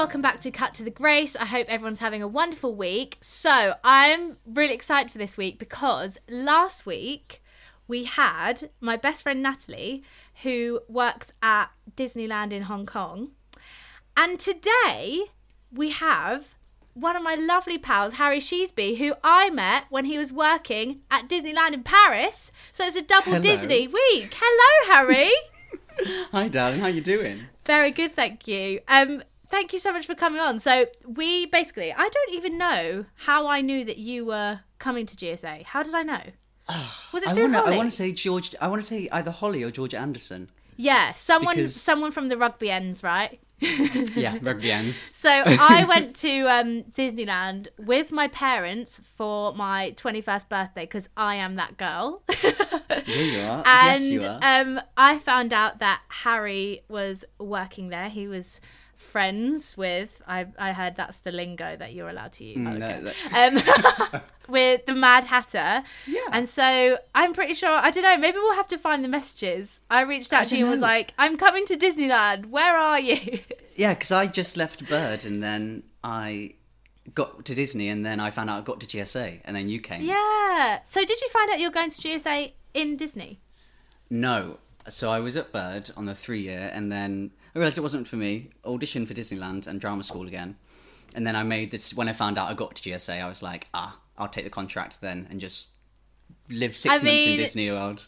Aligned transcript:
Welcome 0.00 0.22
back 0.22 0.40
to 0.40 0.50
Cut 0.50 0.72
to 0.72 0.82
the 0.82 0.90
Grace. 0.90 1.36
I 1.36 1.44
hope 1.44 1.66
everyone's 1.68 1.98
having 1.98 2.22
a 2.22 2.26
wonderful 2.26 2.74
week. 2.74 3.18
So, 3.20 3.74
I'm 3.84 4.38
really 4.46 4.72
excited 4.72 5.12
for 5.12 5.18
this 5.18 5.36
week 5.36 5.58
because 5.58 6.16
last 6.26 6.86
week 6.86 7.42
we 7.86 8.04
had 8.04 8.70
my 8.80 8.96
best 8.96 9.22
friend 9.22 9.42
Natalie, 9.42 10.02
who 10.42 10.80
works 10.88 11.34
at 11.42 11.66
Disneyland 11.98 12.52
in 12.52 12.62
Hong 12.62 12.86
Kong. 12.86 13.32
And 14.16 14.40
today 14.40 15.24
we 15.70 15.90
have 15.90 16.54
one 16.94 17.14
of 17.14 17.22
my 17.22 17.34
lovely 17.34 17.76
pals, 17.76 18.14
Harry 18.14 18.40
Sheesby, 18.40 18.96
who 18.96 19.12
I 19.22 19.50
met 19.50 19.84
when 19.90 20.06
he 20.06 20.16
was 20.16 20.32
working 20.32 21.02
at 21.10 21.28
Disneyland 21.28 21.74
in 21.74 21.82
Paris. 21.82 22.52
So 22.72 22.86
it's 22.86 22.96
a 22.96 23.02
double 23.02 23.32
Hello. 23.32 23.42
Disney 23.42 23.86
week. 23.86 24.34
Hello, 24.40 24.94
Harry. 24.94 25.30
Hi, 26.32 26.48
darling. 26.48 26.80
How 26.80 26.86
you 26.86 27.02
doing? 27.02 27.42
Very 27.66 27.90
good, 27.90 28.16
thank 28.16 28.48
you. 28.48 28.80
Um, 28.88 29.22
thank 29.50 29.72
you 29.72 29.78
so 29.78 29.92
much 29.92 30.06
for 30.06 30.14
coming 30.14 30.40
on. 30.40 30.60
So 30.60 30.86
we 31.06 31.46
basically, 31.46 31.92
I 31.92 32.08
don't 32.08 32.32
even 32.34 32.56
know 32.58 33.04
how 33.16 33.46
I 33.46 33.60
knew 33.60 33.84
that 33.84 33.98
you 33.98 34.24
were 34.24 34.60
coming 34.78 35.06
to 35.06 35.16
GSA. 35.16 35.62
How 35.62 35.82
did 35.82 35.94
I 35.94 36.02
know? 36.02 36.22
Was 37.12 37.22
it 37.24 37.28
I 37.30 37.34
through. 37.34 37.52
Holly? 37.52 37.74
I 37.74 37.76
want 37.76 37.90
to 37.90 37.96
say 37.96 38.12
George. 38.12 38.54
I 38.60 38.68
want 38.68 38.80
to 38.80 38.86
say 38.86 39.08
either 39.10 39.30
Holly 39.32 39.62
or 39.64 39.70
George 39.72 39.92
Anderson. 39.94 40.48
yeah, 40.76 41.12
someone, 41.14 41.56
because- 41.56 41.74
someone 41.74 42.12
from 42.12 42.28
the 42.28 42.36
rugby 42.38 42.70
ends, 42.70 43.02
right? 43.02 43.40
Yeah, 44.16 44.38
rugby 44.42 44.70
ends. 44.72 44.96
So 44.96 45.28
I 45.30 45.84
went 45.88 46.16
to 46.16 46.42
um, 46.46 46.84
Disneyland 46.92 47.68
with 47.78 48.10
my 48.12 48.28
parents 48.28 49.02
for 49.16 49.52
my 49.54 49.92
21st 49.98 50.48
birthday 50.48 50.82
because 50.84 51.10
I 51.16 51.34
am 51.34 51.56
that 51.56 51.76
girl. 51.76 52.22
Here 52.30 53.26
you 53.26 53.40
are. 53.40 53.62
and 53.66 54.02
yes, 54.02 54.06
you 54.06 54.22
are. 54.22 54.38
um, 54.42 54.80
I 54.96 55.18
found 55.18 55.52
out 55.52 55.80
that 55.80 56.00
Harry 56.08 56.84
was 56.88 57.24
working 57.38 57.88
there. 57.90 58.08
He 58.08 58.26
was 58.28 58.60
friends 59.00 59.76
with. 59.76 60.20
I 60.26 60.46
I 60.58 60.72
heard 60.72 60.94
that's 60.96 61.20
the 61.20 61.32
lingo 61.32 61.76
that 61.76 61.92
you're 61.94 62.08
allowed 62.10 62.32
to 62.34 62.44
use. 62.44 62.66
Mm, 62.66 62.78
no, 62.78 62.86
Okay. 62.86 63.00
that- 63.32 64.12
Um, 64.12 64.20
with 64.48 64.84
the 64.86 64.94
Mad 64.94 65.24
Hatter. 65.24 65.82
Yeah. 66.06 66.20
And 66.32 66.48
so 66.48 66.98
I'm 67.14 67.32
pretty 67.32 67.54
sure. 67.54 67.70
I 67.70 67.90
don't 67.90 68.02
know. 68.04 68.16
Maybe 68.18 68.38
we'll 68.38 68.54
have 68.54 68.68
to 68.68 68.78
find 68.78 69.02
the 69.04 69.08
messages. 69.08 69.80
I 69.90 70.02
reached 70.02 70.32
out 70.32 70.42
I 70.42 70.44
to 70.46 70.56
you 70.56 70.64
and 70.64 70.70
was 70.72 70.80
like, 70.80 71.14
"I'm 71.18 71.36
coming 71.36 71.64
to 71.66 71.76
Disneyland. 71.76 72.46
Where 72.46 72.76
are 72.76 73.00
you?" 73.00 73.40
yeah, 73.76 73.94
because 73.94 74.12
I 74.12 74.26
just 74.26 74.56
left 74.56 74.86
Bird 74.88 75.24
and 75.24 75.42
then 75.42 75.82
I 76.04 76.54
got 77.14 77.44
to 77.46 77.54
Disney 77.54 77.88
and 77.88 78.04
then 78.06 78.20
I 78.20 78.30
found 78.30 78.50
out 78.50 78.58
I 78.58 78.62
got 78.62 78.78
to 78.80 78.86
GSA 78.86 79.40
and 79.44 79.56
then 79.56 79.68
you 79.68 79.80
came. 79.80 80.02
yeah. 80.02 80.80
So 80.92 81.00
did 81.04 81.20
you 81.20 81.28
find 81.30 81.50
out 81.50 81.58
you're 81.58 81.70
going 81.70 81.90
to 81.90 82.00
GSA 82.00 82.52
in 82.74 82.96
Disney? 82.96 83.40
No. 84.10 84.58
So 84.88 85.10
I 85.10 85.20
was 85.20 85.36
at 85.36 85.52
Bird 85.52 85.90
on 85.96 86.06
the 86.06 86.14
three 86.14 86.40
year 86.42 86.70
and 86.72 86.90
then 86.90 87.30
I 87.54 87.58
realised 87.58 87.78
it 87.78 87.82
wasn't 87.82 88.06
for 88.08 88.16
me. 88.16 88.50
Auditioned 88.64 89.08
for 89.08 89.14
Disneyland 89.14 89.66
and 89.66 89.80
drama 89.80 90.02
school 90.04 90.26
again. 90.26 90.56
And 91.14 91.26
then 91.26 91.34
I 91.34 91.42
made 91.42 91.70
this 91.70 91.92
when 91.94 92.08
I 92.08 92.12
found 92.12 92.38
out 92.38 92.48
I 92.50 92.54
got 92.54 92.76
to 92.76 92.90
GSA, 92.90 93.22
I 93.22 93.28
was 93.28 93.42
like, 93.42 93.66
ah, 93.74 93.98
I'll 94.16 94.28
take 94.28 94.44
the 94.44 94.50
contract 94.50 95.00
then 95.00 95.26
and 95.30 95.40
just 95.40 95.70
live 96.48 96.76
six 96.76 96.92
I 96.92 96.96
months 96.96 97.04
mean- 97.04 97.30
in 97.30 97.36
Disney 97.36 97.70
World. 97.70 98.06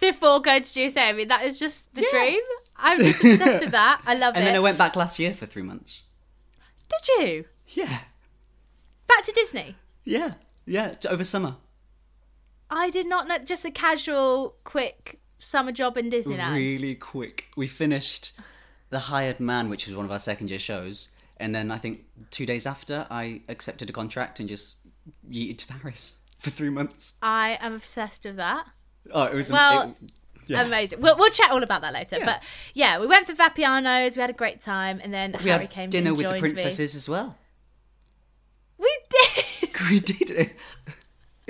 Before 0.00 0.40
going 0.40 0.62
to 0.62 0.68
GSA, 0.68 1.08
I 1.08 1.12
mean 1.12 1.28
that 1.28 1.44
is 1.44 1.58
just 1.58 1.92
the 1.94 2.06
dream. 2.10 2.40
I'm 2.76 2.98
just 3.00 3.22
obsessed 3.22 3.60
with 3.60 3.72
that. 3.72 4.00
I 4.06 4.14
love 4.14 4.34
And 4.34 4.36
it. 4.36 4.38
And 4.38 4.46
then 4.46 4.56
I 4.56 4.60
went 4.60 4.78
back 4.78 4.96
last 4.96 5.18
year 5.18 5.34
for 5.34 5.44
three 5.44 5.60
months. 5.62 6.04
Did 6.88 7.26
you 7.28 7.44
Yeah. 7.68 7.98
back 9.06 9.24
to 9.24 9.32
Disney? 9.32 9.76
Yeah. 10.04 10.34
Yeah. 10.64 10.94
Over 11.08 11.22
summer. 11.24 11.56
I 12.70 12.88
did 12.88 13.06
not 13.06 13.28
know. 13.28 13.36
Just 13.38 13.64
a 13.66 13.70
casual, 13.70 14.54
quick 14.64 15.20
summer 15.38 15.72
job 15.72 15.98
in 15.98 16.08
Disneyland. 16.10 16.54
Really 16.54 16.94
quick. 16.94 17.48
We 17.56 17.66
finished 17.66 18.32
The 18.90 18.98
Hired 19.00 19.40
Man, 19.40 19.70
which 19.70 19.86
was 19.86 19.96
one 19.96 20.04
of 20.04 20.10
our 20.12 20.18
second 20.18 20.50
year 20.50 20.58
shows. 20.58 21.10
And 21.36 21.54
then 21.54 21.70
I 21.70 21.78
think 21.78 22.04
two 22.30 22.44
days 22.44 22.66
after, 22.66 23.06
I 23.10 23.40
accepted 23.48 23.88
a 23.88 23.92
contract 23.92 24.40
and 24.40 24.48
just 24.48 24.76
yeeted 25.30 25.58
to 25.58 25.66
Paris 25.66 26.18
for 26.38 26.50
three 26.50 26.70
months. 26.70 27.14
I 27.22 27.56
am 27.60 27.74
obsessed 27.74 28.24
with 28.24 28.36
that. 28.36 28.66
Oh, 29.12 29.24
it 29.24 29.34
was 29.34 29.50
Well, 29.50 29.96
it- 30.02 30.12
yeah. 30.46 30.62
Amazing. 30.64 31.00
We'll, 31.00 31.16
we'll 31.16 31.30
chat 31.30 31.50
all 31.52 31.62
about 31.62 31.80
that 31.82 31.92
later. 31.94 32.16
Yeah. 32.18 32.24
But 32.24 32.42
yeah, 32.74 32.98
we 32.98 33.06
went 33.06 33.26
for 33.28 33.34
Vapiano's. 33.34 34.16
We 34.16 34.20
had 34.20 34.30
a 34.30 34.34
great 34.34 34.60
time, 34.60 35.00
and 35.02 35.14
then 35.14 35.36
We 35.44 35.48
Harry 35.50 35.64
had 35.64 35.70
came. 35.70 35.90
dinner 35.90 36.12
with 36.12 36.24
the 36.26 36.30
joined 36.32 36.42
me. 36.42 36.50
princesses 36.50 36.96
as 36.96 37.08
well. 37.08 37.36
We 38.78 38.98
did. 39.10 39.44
We 39.90 39.98
did 39.98 40.30
it 40.30 40.52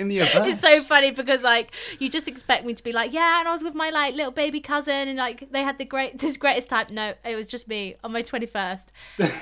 in 0.01 0.07
the 0.09 0.19
event. 0.19 0.47
It's 0.51 0.61
so 0.61 0.83
funny 0.83 1.11
because 1.11 1.43
like 1.43 1.71
you 1.99 2.09
just 2.09 2.27
expect 2.27 2.65
me 2.65 2.73
to 2.73 2.83
be 2.83 2.91
like, 2.91 3.13
yeah, 3.13 3.39
and 3.39 3.47
I 3.47 3.51
was 3.51 3.63
with 3.63 3.75
my 3.75 3.89
like 3.91 4.15
little 4.15 4.31
baby 4.31 4.59
cousin, 4.59 5.07
and 5.07 5.17
like 5.17 5.49
they 5.51 5.63
had 5.63 5.77
the 5.77 5.85
great 5.85 6.17
this 6.19 6.35
greatest 6.35 6.69
time. 6.69 6.87
No, 6.91 7.13
it 7.23 7.35
was 7.35 7.47
just 7.47 7.67
me 7.67 7.95
on 8.03 8.11
my 8.11 8.21
twenty 8.21 8.47
first 8.47 8.91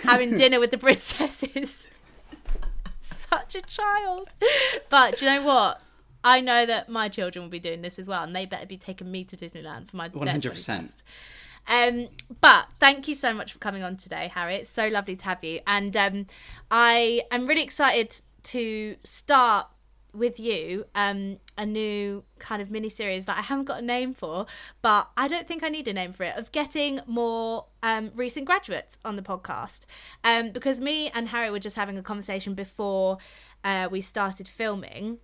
having 0.04 0.32
dinner 0.38 0.60
with 0.60 0.72
the 0.72 0.78
princesses. 0.78 1.88
Such 3.02 3.56
a 3.56 3.62
child, 3.62 4.30
but 4.90 5.22
you 5.22 5.28
know 5.28 5.44
what? 5.44 5.82
I 6.24 6.42
know 6.42 6.66
that 6.66 6.90
my 6.90 7.08
children 7.08 7.44
will 7.44 7.50
be 7.50 7.60
doing 7.60 7.82
this 7.82 7.98
as 7.98 8.08
well, 8.08 8.24
and 8.24 8.36
they 8.36 8.46
better 8.46 8.66
be 8.66 8.78
taking 8.78 9.10
me 9.10 9.24
to 9.24 9.38
Disneyland 9.38 9.90
for 9.90 9.96
my 9.96 10.10
100%. 10.10 11.04
Um, 11.68 12.10
but 12.42 12.68
thank 12.80 13.08
you 13.08 13.14
so 13.14 13.34
much 13.34 13.54
for 13.54 13.60
coming 13.60 13.84
on 13.84 13.96
today, 13.96 14.32
Harry. 14.34 14.56
It's 14.56 14.70
so 14.70 14.88
lovely 14.88 15.16
to 15.16 15.26
have 15.26 15.44
you, 15.44 15.62
and 15.66 15.96
um, 15.96 16.26
I 16.70 17.22
am 17.32 17.48
really 17.48 17.64
excited 17.64 18.20
to 18.44 18.96
start 19.04 19.68
with 20.20 20.40
you 20.40 20.86
um, 20.94 21.38
a 21.58 21.66
new 21.66 22.24
kind 22.38 22.62
of 22.62 22.70
mini 22.70 22.90
series 22.90 23.26
that 23.26 23.38
I 23.38 23.42
haven't 23.42 23.66
got 23.66 23.80
a 23.80 23.86
name 23.86 24.14
for, 24.14 24.46
but 24.82 25.10
I 25.18 25.28
don't 25.28 25.48
think 25.48 25.64
I 25.64 25.70
need 25.70 25.88
a 25.88 25.94
name 25.94 26.14
for 26.14 26.24
it. 26.24 26.36
Of 26.36 26.52
getting 26.52 27.00
more 27.08 27.66
um, 27.82 28.12
recent 28.16 28.46
graduates 28.46 28.98
on 29.04 29.16
the 29.16 29.22
podcast, 29.22 29.86
um, 30.24 30.52
because 30.52 30.80
me 30.80 31.10
and 31.10 31.30
Harry 31.30 31.50
were 31.50 31.60
just 31.60 31.76
having 31.76 31.98
a 31.98 32.04
conversation 32.04 32.54
before 32.54 33.18
uh, 33.64 33.88
we 33.90 34.02
started 34.02 34.48
filming, 34.48 35.18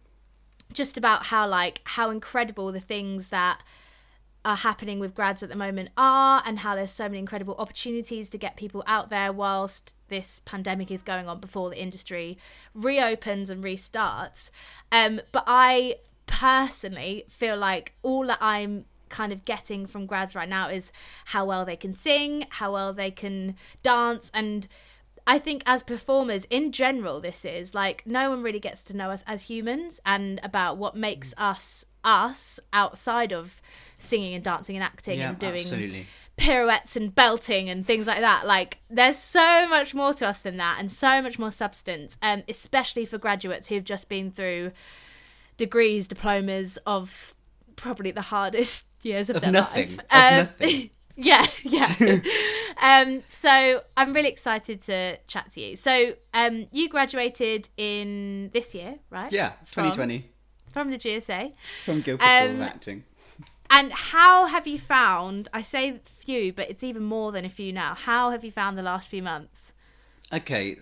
just 0.73 0.97
about 0.97 1.27
how 1.27 1.47
like 1.47 1.81
how 1.83 2.09
incredible 2.09 2.71
the 2.71 2.79
things 2.79 3.27
that 3.29 3.61
are 4.45 4.55
happening 4.55 4.99
with 4.99 5.15
grads 5.15 5.41
at 5.41 5.49
the 5.49 5.55
moment 5.55 5.89
are 5.97 6.41
and 6.45 6.59
how 6.59 6.75
there's 6.75 6.91
so 6.91 7.05
many 7.05 7.17
incredible 7.17 7.55
opportunities 7.57 8.29
to 8.29 8.37
get 8.37 8.55
people 8.55 8.83
out 8.85 9.09
there 9.09 9.33
whilst 9.33 9.95
this 10.07 10.39
pandemic 10.45 10.91
is 10.91 11.01
going 11.01 11.27
on 11.27 11.39
before 11.39 11.69
the 11.69 11.81
industry 11.81 12.37
reopens 12.73 13.49
and 13.49 13.63
restarts. 13.63 14.51
Um, 14.91 15.19
but 15.31 15.43
i 15.47 15.95
personally 16.27 17.23
feel 17.29 17.55
like 17.55 17.93
all 18.01 18.25
that 18.25 18.39
i'm 18.41 18.85
kind 19.09 19.31
of 19.31 19.45
getting 19.45 19.85
from 19.85 20.07
grads 20.07 20.35
right 20.35 20.49
now 20.49 20.67
is 20.69 20.91
how 21.25 21.45
well 21.45 21.63
they 21.63 21.75
can 21.75 21.93
sing 21.93 22.47
how 22.49 22.73
well 22.73 22.93
they 22.93 23.11
can 23.11 23.55
dance 23.83 24.31
and 24.33 24.67
I 25.27 25.39
think 25.39 25.63
as 25.65 25.81
performers 25.81 26.45
in 26.51 26.71
general, 26.71 27.19
this 27.19 27.45
is 27.45 27.73
like 27.73 28.03
no 28.05 28.29
one 28.29 28.43
really 28.43 28.59
gets 28.59 28.83
to 28.83 28.95
know 28.95 29.09
us 29.09 29.23
as 29.25 29.43
humans 29.43 29.99
and 30.05 30.39
about 30.43 30.77
what 30.77 30.95
makes 30.95 31.33
us 31.35 31.85
us 32.03 32.59
outside 32.71 33.33
of 33.33 33.59
singing 33.97 34.33
and 34.33 34.43
dancing 34.43 34.75
and 34.75 34.83
acting 34.83 35.19
Yeah, 35.19 35.29
and 35.29 35.39
doing 35.39 35.55
absolutely. 35.57 36.05
pirouettes 36.37 36.95
and 36.95 37.13
belting 37.15 37.69
and 37.69 37.85
things 37.85 38.07
like 38.07 38.19
that. 38.19 38.45
Like 38.45 38.79
there's 38.89 39.17
so 39.17 39.67
much 39.67 39.93
more 39.93 40.13
to 40.15 40.27
us 40.27 40.39
than 40.39 40.57
that 40.57 40.77
and 40.79 40.91
so 40.91 41.21
much 41.21 41.39
more 41.39 41.51
substance, 41.51 42.17
um, 42.21 42.43
especially 42.49 43.05
for 43.05 43.17
graduates 43.17 43.69
who've 43.69 43.83
just 43.83 44.09
been 44.09 44.31
through 44.31 44.71
degrees, 45.57 46.07
diplomas 46.07 46.77
of 46.85 47.33
probably 47.75 48.11
the 48.11 48.21
hardest 48.21 48.85
years 49.01 49.29
of, 49.29 49.37
Of 49.37 49.41
their 49.43 49.51
nothing. 49.51 49.89
life. 49.89 49.99
Of 49.99 50.05
Um, 50.11 50.37
nothing. 50.37 50.89
yeah, 51.15 51.45
yeah. 51.63 52.19
um, 52.81 53.23
so 53.29 53.81
I'm 53.95 54.13
really 54.13 54.27
excited 54.29 54.81
to 54.83 55.17
chat 55.27 55.51
to 55.53 55.61
you. 55.61 55.75
So 55.77 56.13
um, 56.33 56.67
you 56.71 56.89
graduated 56.89 57.69
in 57.77 58.49
this 58.53 58.75
year, 58.75 58.95
right? 59.09 59.31
Yeah, 59.31 59.51
2020 59.71 60.29
From 60.73 60.91
the 60.91 60.97
GSA. 60.97 61.53
from 61.85 62.01
Guildford 62.01 62.27
School 62.29 62.49
Um, 62.49 62.55
of 62.55 62.67
Acting. 62.67 63.03
And 63.69 63.91
how 63.91 64.45
have 64.45 64.67
you 64.67 64.79
found? 64.79 65.49
I 65.53 65.61
say 65.61 65.99
few, 66.03 66.53
but 66.53 66.69
it's 66.69 66.83
even 66.83 67.03
more 67.03 67.31
than 67.31 67.45
a 67.45 67.49
few 67.49 67.73
now. 67.73 67.95
How 67.95 68.29
have 68.31 68.43
you 68.43 68.51
found 68.51 68.77
the 68.77 68.83
last 68.83 69.09
few 69.09 69.23
months? 69.23 69.73
Okay. 70.31 70.75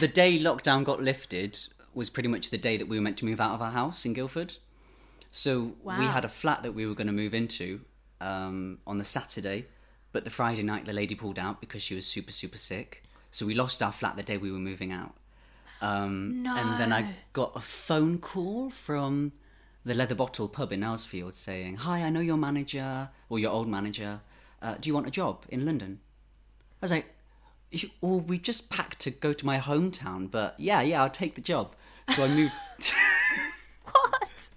the 0.00 0.08
day 0.08 0.38
lockdown 0.38 0.84
got 0.84 1.02
lifted 1.02 1.58
was 1.94 2.10
pretty 2.10 2.28
much 2.28 2.50
the 2.50 2.58
day 2.58 2.76
that 2.76 2.88
we 2.88 2.96
were 2.96 3.02
meant 3.02 3.16
to 3.18 3.24
move 3.24 3.40
out 3.40 3.52
of 3.52 3.62
our 3.62 3.70
house 3.70 4.04
in 4.04 4.12
Guildford. 4.12 4.56
So 5.32 5.74
we 5.84 6.04
had 6.06 6.24
a 6.24 6.28
flat 6.28 6.62
that 6.62 6.72
we 6.72 6.86
were 6.86 6.94
going 6.94 7.06
to 7.08 7.12
move 7.12 7.34
into 7.34 7.80
um, 8.20 8.78
on 8.86 8.98
the 8.98 9.04
Saturday, 9.04 9.66
but 10.12 10.24
the 10.24 10.30
Friday 10.30 10.62
night 10.62 10.86
the 10.86 10.92
lady 10.92 11.14
pulled 11.14 11.38
out 11.38 11.60
because 11.60 11.82
she 11.82 11.94
was 11.94 12.06
super 12.06 12.32
super 12.32 12.58
sick. 12.58 13.02
So 13.30 13.44
we 13.44 13.54
lost 13.54 13.82
our 13.82 13.92
flat 13.92 14.16
the 14.16 14.22
day 14.22 14.38
we 14.38 14.50
were 14.50 14.58
moving 14.58 14.92
out. 14.92 15.14
Um, 15.82 16.42
And 16.46 16.80
then 16.80 16.92
I 16.92 17.14
got 17.34 17.52
a 17.54 17.60
phone 17.60 18.18
call 18.18 18.70
from 18.70 19.32
the 19.86 19.94
Leather 19.94 20.16
Bottle 20.16 20.48
pub 20.48 20.72
in 20.72 20.80
Earlsfield 20.80 21.32
saying, 21.32 21.76
"Hi, 21.76 22.02
I 22.02 22.10
know 22.10 22.20
your 22.20 22.36
manager 22.36 23.08
or 23.28 23.38
your 23.38 23.52
old 23.52 23.68
manager. 23.68 24.20
Uh, 24.60 24.74
do 24.80 24.88
you 24.88 24.94
want 24.94 25.06
a 25.06 25.10
job 25.12 25.44
in 25.48 25.64
London?" 25.64 26.00
I 26.82 26.84
was 26.84 26.90
like, 26.90 27.06
"Well, 28.00 28.20
we 28.20 28.38
just 28.38 28.68
packed 28.68 28.98
to 29.00 29.10
go 29.10 29.32
to 29.32 29.46
my 29.46 29.58
hometown, 29.58 30.28
but 30.30 30.56
yeah, 30.58 30.80
yeah, 30.82 31.02
I'll 31.02 31.08
take 31.10 31.36
the 31.36 31.40
job." 31.40 31.74
So 32.10 32.24
I 32.24 32.28
moved. 32.28 32.52
What? 33.84 34.50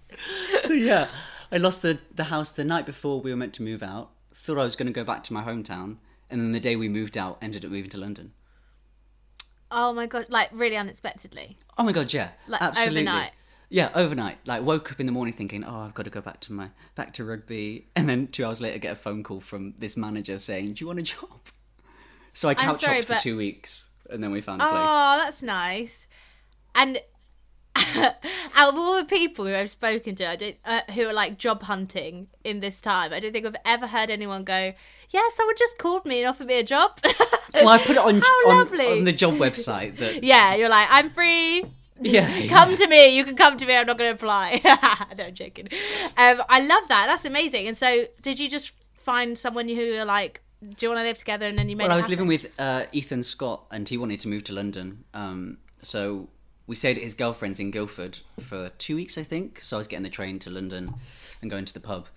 so 0.59 0.73
yeah, 0.73 1.07
I 1.51 1.57
lost 1.57 1.83
the 1.83 1.99
the 2.13 2.25
house 2.25 2.51
the 2.51 2.65
night 2.65 2.85
before 2.87 3.21
we 3.21 3.29
were 3.29 3.37
meant 3.37 3.53
to 3.53 3.63
move 3.63 3.83
out. 3.83 4.09
Thought 4.33 4.57
I 4.57 4.63
was 4.63 4.75
going 4.75 4.87
to 4.87 4.93
go 4.93 5.03
back 5.03 5.21
to 5.23 5.33
my 5.33 5.43
hometown, 5.43 5.97
and 6.29 6.41
then 6.41 6.51
the 6.53 6.59
day 6.59 6.75
we 6.75 6.89
moved 6.89 7.17
out, 7.17 7.37
ended 7.41 7.63
up 7.63 7.71
moving 7.71 7.91
to 7.91 7.97
London. 7.97 8.33
Oh 9.69 9.93
my 9.93 10.07
god! 10.07 10.25
Like 10.29 10.49
really 10.51 10.75
unexpectedly. 10.75 11.57
Oh 11.77 11.83
my 11.83 11.91
god, 11.91 12.11
yeah, 12.13 12.31
Like, 12.47 12.61
absolutely. 12.61 13.01
overnight? 13.01 13.31
Yeah, 13.69 13.91
overnight. 13.93 14.37
Like 14.45 14.63
woke 14.63 14.91
up 14.91 14.99
in 14.99 15.05
the 15.05 15.11
morning 15.11 15.33
thinking, 15.33 15.63
"Oh, 15.63 15.81
I've 15.81 15.93
got 15.93 16.03
to 16.03 16.09
go 16.09 16.21
back 16.21 16.39
to 16.41 16.53
my 16.53 16.69
back 16.95 17.13
to 17.13 17.25
rugby," 17.25 17.87
and 17.95 18.09
then 18.09 18.27
two 18.27 18.45
hours 18.45 18.61
later 18.61 18.79
get 18.79 18.93
a 18.93 18.95
phone 18.95 19.23
call 19.23 19.41
from 19.41 19.73
this 19.77 19.95
manager 19.95 20.39
saying, 20.39 20.69
"Do 20.69 20.83
you 20.83 20.87
want 20.87 20.99
a 20.99 21.03
job?" 21.03 21.39
So 22.33 22.49
I 22.49 22.55
couch 22.55 22.65
hopped 22.65 22.81
sorry, 22.81 23.01
for 23.03 23.15
two 23.15 23.37
weeks, 23.37 23.89
and 24.09 24.23
then 24.23 24.31
we 24.31 24.41
found 24.41 24.61
a 24.61 24.67
place. 24.67 24.87
Oh, 24.89 25.17
that's 25.19 25.43
nice. 25.43 26.07
And 26.73 26.99
out 27.75 28.73
of 28.73 28.75
all 28.75 28.97
the 28.97 29.05
people 29.05 29.45
who 29.45 29.53
I've 29.53 29.69
spoken 29.69 30.15
to, 30.15 30.27
I 30.27 30.35
don't, 30.35 30.55
uh, 30.65 30.81
who 30.93 31.07
are 31.07 31.13
like 31.13 31.37
job 31.37 31.63
hunting 31.63 32.27
in 32.43 32.59
this 32.61 32.81
time, 32.81 33.13
I 33.13 33.19
don't 33.19 33.31
think 33.31 33.45
I've 33.45 33.55
ever 33.65 33.85
heard 33.85 34.09
anyone 34.09 34.43
go, 34.43 34.73
"Yeah, 35.11 35.21
someone 35.35 35.55
just 35.57 35.77
called 35.77 36.05
me 36.05 36.19
and 36.21 36.27
offered 36.27 36.47
me 36.47 36.57
a 36.59 36.63
job." 36.63 36.99
Well, 37.53 37.67
I 37.67 37.77
put 37.79 37.91
it 37.91 37.97
on 37.97 38.21
on, 38.47 38.79
on 38.79 39.03
the 39.03 39.13
job 39.13 39.33
website 39.37 39.97
that 39.97 40.23
yeah, 40.23 40.55
you're 40.55 40.69
like, 40.69 40.87
"I'm 40.89 41.09
free. 41.09 41.65
Yeah, 42.01 42.47
Come 42.49 42.75
to 42.75 42.87
me. 42.87 43.09
You 43.15 43.23
can 43.25 43.35
come 43.35 43.57
to 43.57 43.65
me. 43.65 43.75
I'm 43.75 43.87
not 43.87 43.97
going 43.97 44.09
to 44.09 44.15
apply." 44.15 44.61
no, 45.17 45.25
I'm 45.25 45.33
joking. 45.33 45.67
Um, 46.17 46.41
I 46.49 46.59
love 46.61 46.87
that. 46.89 47.05
That's 47.07 47.25
amazing. 47.25 47.67
And 47.67 47.77
so, 47.77 48.05
did 48.21 48.39
you 48.39 48.49
just 48.49 48.73
find 48.93 49.37
someone 49.37 49.67
who 49.67 49.75
you're 49.81 50.05
like, 50.05 50.41
"Do 50.61 50.75
you 50.85 50.89
want 50.89 50.99
to 50.99 51.03
live 51.03 51.17
together?" 51.17 51.47
And 51.47 51.57
then 51.57 51.69
you 51.69 51.75
made. 51.75 51.85
Well, 51.85 51.91
it 51.91 51.93
I 51.93 51.97
was 51.97 52.05
happen? 52.05 52.27
living 52.27 52.27
with 52.27 52.51
uh, 52.59 52.83
Ethan 52.91 53.23
Scott, 53.23 53.65
and 53.71 53.87
he 53.87 53.97
wanted 53.97 54.19
to 54.21 54.27
move 54.27 54.43
to 54.45 54.53
London. 54.53 55.03
Um, 55.13 55.57
so 55.81 56.29
we 56.67 56.75
stayed 56.75 56.97
at 56.97 57.03
his 57.03 57.13
girlfriend's 57.15 57.59
in 57.59 57.71
Guildford 57.71 58.19
for 58.39 58.69
two 58.77 58.95
weeks, 58.95 59.17
I 59.17 59.23
think. 59.23 59.59
So 59.59 59.77
I 59.77 59.79
was 59.79 59.87
getting 59.87 60.03
the 60.03 60.09
train 60.09 60.37
to 60.39 60.49
London 60.49 60.93
and 61.41 61.49
going 61.49 61.65
to 61.65 61.73
the 61.73 61.79
pub, 61.79 62.07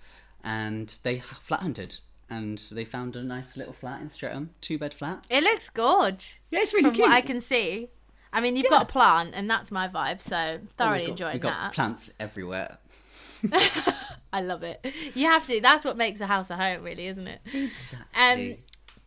and 0.43 0.95
they 1.03 1.19
flat 1.19 1.61
hunted, 1.61 1.97
and 2.29 2.57
they 2.71 2.85
found 2.85 3.15
a 3.15 3.23
nice 3.23 3.57
little 3.57 3.73
flat 3.73 4.01
in 4.01 4.09
Streatham, 4.09 4.51
two 4.61 4.77
bed 4.77 4.93
flat. 4.93 5.25
It 5.29 5.43
looks 5.43 5.69
gorge. 5.69 6.39
Yeah, 6.51 6.59
it's 6.59 6.73
really 6.73 6.85
From 6.85 6.93
cute. 6.95 7.07
what 7.07 7.15
I 7.15 7.21
can 7.21 7.41
see. 7.41 7.89
I 8.33 8.41
mean, 8.41 8.55
you've 8.57 8.65
Yeah. 8.65 8.71
got 8.79 8.83
a 8.83 8.85
plant, 8.91 9.31
and 9.35 9.49
that's 9.49 9.71
my 9.71 9.87
vibe. 9.87 10.21
So 10.21 10.35
Oh, 10.35 10.67
thoroughly 10.77 10.99
we've 11.01 11.05
got, 11.07 11.11
enjoying 11.11 11.33
we've 11.33 11.41
got 11.41 11.61
that. 11.61 11.73
plants 11.73 12.13
everywhere. 12.19 12.79
I 14.33 14.41
love 14.41 14.63
it. 14.63 14.83
You 15.13 15.27
have 15.27 15.45
to. 15.47 15.61
That's 15.61 15.85
what 15.85 15.97
makes 15.97 16.19
a 16.21 16.25
house 16.27 16.49
a 16.49 16.55
home, 16.57 16.83
really, 16.83 17.07
isn't 17.07 17.27
it? 17.27 17.41
Um, 18.15 18.55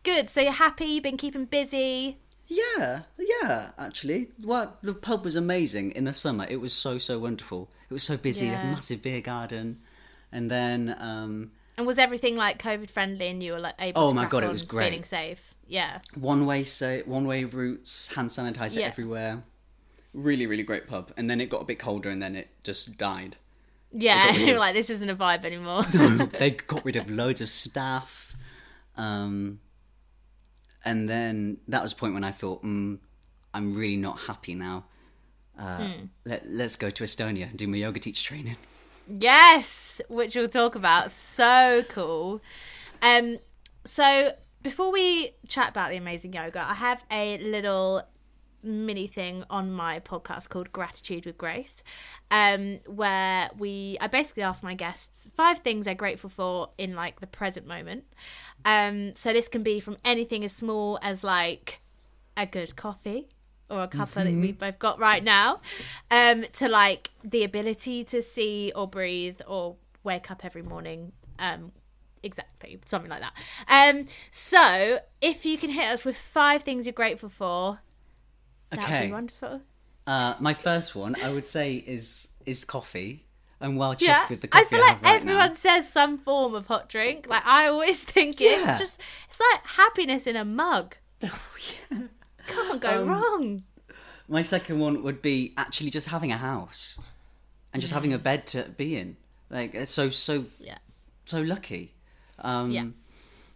good. 0.03 0.29
So 0.29 0.41
you're 0.41 0.51
happy. 0.51 0.85
You've 0.85 1.03
been 1.03 1.17
keeping 1.17 1.45
busy. 1.45 2.17
Yeah, 2.47 3.01
yeah, 3.19 3.71
actually. 3.77 4.29
Well, 4.41 4.77
the 4.81 4.93
pub 4.93 5.25
was 5.25 5.35
amazing 5.35 5.91
in 5.91 6.05
the 6.05 6.13
summer. 6.13 6.45
It 6.49 6.61
was 6.61 6.71
so, 6.71 6.97
so 6.97 7.19
wonderful. 7.19 7.69
It 7.89 7.93
was 7.93 8.03
so 8.03 8.15
busy. 8.15 8.45
Yeah. 8.45 8.61
a 8.61 8.71
massive 8.71 9.01
beer 9.01 9.19
garden. 9.19 9.81
And 10.31 10.49
then, 10.49 10.95
um, 10.99 11.51
And 11.77 11.85
was 11.85 11.97
everything 11.97 12.37
like 12.37 12.61
COVID 12.61 12.89
friendly, 12.89 13.27
and 13.27 13.43
you 13.43 13.51
were 13.51 13.59
like 13.59 13.75
able? 13.79 14.01
Oh 14.01 14.09
to 14.09 14.13
my 14.15 14.25
God, 14.25 14.45
it 14.45 14.49
was 14.51 14.63
great. 14.63 14.85
Feeling 14.89 15.03
safe. 15.03 15.55
Yeah. 15.67 15.99
one 16.15 16.45
way 16.45 16.63
sa- 16.63 16.99
one 17.05 17.25
way 17.27 17.43
routes, 17.43 18.13
hand 18.13 18.29
sanitizer 18.29 18.79
Yeah. 18.79 18.87
everywhere. 18.87 19.43
Really, 20.13 20.47
really 20.47 20.63
great 20.63 20.87
pub. 20.87 21.11
And 21.17 21.29
then 21.29 21.39
it 21.41 21.49
got 21.49 21.61
a 21.61 21.65
bit 21.65 21.77
colder 21.79 22.09
and 22.09 22.21
then 22.21 22.35
it 22.35 22.49
just 22.63 22.97
died. 22.97 23.37
Yeah. 23.91 24.31
You're 24.33 24.59
like, 24.65 24.73
this 24.73 24.89
isn't 24.89 25.09
a 25.09 25.15
vibe 25.15 25.45
anymore. 25.45 25.83
they 26.39 26.51
got 26.51 26.83
rid 26.85 26.95
of 26.95 27.09
loads 27.11 27.41
of 27.41 27.49
staff. 27.49 28.35
Um, 28.95 29.59
and 30.85 31.07
then 31.09 31.57
that 31.67 31.81
was 31.83 31.91
a 31.91 31.95
point 31.95 32.13
when 32.13 32.23
I 32.23 32.31
thought, 32.31 32.63
mm, 32.63 32.97
I'm 33.53 33.75
really 33.75 33.97
not 33.97 34.19
happy 34.21 34.55
now. 34.55 34.85
Uh, 35.59 35.77
Hmm. 35.87 36.05
let, 36.25 36.47
let's 36.47 36.75
go 36.75 36.89
to 36.89 37.03
Estonia 37.03 37.49
and 37.49 37.57
do 37.57 37.67
my 37.67 37.77
yoga 37.77 37.99
teacher 37.99 38.23
training. 38.23 38.55
Yes, 39.09 40.01
which 40.09 40.35
we'll 40.35 40.47
talk 40.49 40.75
about. 40.75 41.11
So 41.11 41.83
cool. 41.89 42.41
Um, 43.01 43.39
so 43.85 44.33
before 44.67 44.91
we 44.91 45.31
chat 45.47 45.69
about 45.69 45.91
the 45.91 45.95
amazing 45.95 46.33
yoga, 46.33 46.59
I 46.59 46.73
have 46.73 47.01
a 47.09 47.37
little 47.37 48.03
mini 48.61 49.07
thing 49.07 49.45
on 49.49 49.71
my 49.71 50.01
podcast 50.01 50.49
called 50.49 50.73
Gratitude 50.73 51.25
with 51.25 51.37
Grace, 51.37 51.83
um, 52.31 52.79
where 52.85 53.49
we 53.57 53.97
I 54.01 54.07
basically 54.07 54.43
ask 54.43 54.61
my 54.63 54.73
guests 54.73 55.29
five 55.37 55.59
things 55.59 55.85
they're 55.85 55.95
grateful 55.95 56.29
for 56.29 56.71
in 56.77 56.95
like 56.95 57.21
the 57.21 57.27
present 57.27 57.65
moment. 57.65 58.03
Um, 58.65 59.15
so 59.15 59.31
this 59.31 59.47
can 59.47 59.63
be 59.63 59.79
from 59.79 59.95
anything 60.03 60.43
as 60.43 60.51
small 60.51 60.99
as 61.01 61.23
like 61.23 61.79
a 62.35 62.45
good 62.45 62.75
coffee 62.75 63.29
or 63.69 63.83
a 63.83 63.87
cuppa 63.87 64.15
that 64.15 64.33
we've 64.33 64.59
both 64.59 64.79
got 64.79 64.99
right 64.99 65.23
now 65.23 65.59
um 66.09 66.45
to 66.53 66.69
like 66.69 67.09
the 67.23 67.43
ability 67.43 68.01
to 68.01 68.21
see 68.21 68.71
or 68.75 68.87
breathe 68.87 69.41
or 69.45 69.75
wake 70.05 70.31
up 70.31 70.45
every 70.45 70.61
morning 70.61 71.11
um 71.39 71.73
exactly 72.23 72.79
something 72.85 73.09
like 73.11 73.21
that 73.21 73.33
um 73.67 74.05
so 74.31 74.99
if 75.21 75.45
you 75.45 75.57
can 75.57 75.69
hit 75.69 75.85
us 75.85 76.03
with 76.05 76.17
five 76.17 76.63
things 76.63 76.85
you're 76.85 76.93
grateful 76.93 77.29
for 77.29 77.79
that 78.69 78.79
would 78.79 78.85
Okay. 78.85 79.07
be 79.07 79.11
wonderful 79.13 79.61
Uh, 80.07 80.35
my 80.39 80.53
first 80.53 80.95
one, 80.95 81.15
I 81.21 81.29
would 81.29 81.43
say, 81.45 81.75
is 81.75 82.29
is 82.45 82.63
coffee. 82.65 83.25
I'm 83.59 83.75
well 83.75 83.93
chuffed 83.95 84.01
yeah 84.01 84.25
with 84.29 84.41
the 84.41 84.47
coffee 84.47 84.65
i 84.65 84.69
feel 84.69 84.79
I 84.79 84.87
like 84.87 84.95
have 84.97 85.03
right 85.03 85.15
everyone 85.21 85.49
now. 85.49 85.55
says 85.55 85.89
some 85.91 86.17
form 86.17 86.53
of 86.53 86.67
hot 86.67 86.87
drink 86.89 87.25
like 87.27 87.45
i 87.45 87.67
always 87.67 88.03
think 88.13 88.39
Yeah. 88.39 88.49
it's 88.69 88.79
just 88.79 88.99
it's 89.29 89.39
like 89.51 89.61
happiness 89.65 90.27
in 90.27 90.35
a 90.35 90.45
mug 90.45 90.95
Oh, 91.23 91.41
yeah. 91.91 92.07
can't 92.47 92.79
go 92.79 93.01
Um, 93.01 93.07
wrong 93.09 93.63
My 94.29 94.43
second 94.43 94.79
one 94.79 95.01
would 95.03 95.21
be 95.21 95.53
actually 95.57 95.89
just 95.89 96.07
having 96.09 96.31
a 96.31 96.37
house 96.37 96.99
and 97.73 97.81
just 97.81 97.93
having 97.93 98.13
a 98.13 98.19
bed 98.19 98.45
to 98.53 98.63
be 98.77 98.95
in. 98.95 99.17
Like 99.49 99.73
it's 99.73 99.91
so 99.91 100.09
so 100.09 100.45
yeah 100.59 100.77
so 101.25 101.41
lucky. 101.41 101.93
Um, 102.39 102.71
Yeah. 102.71 102.85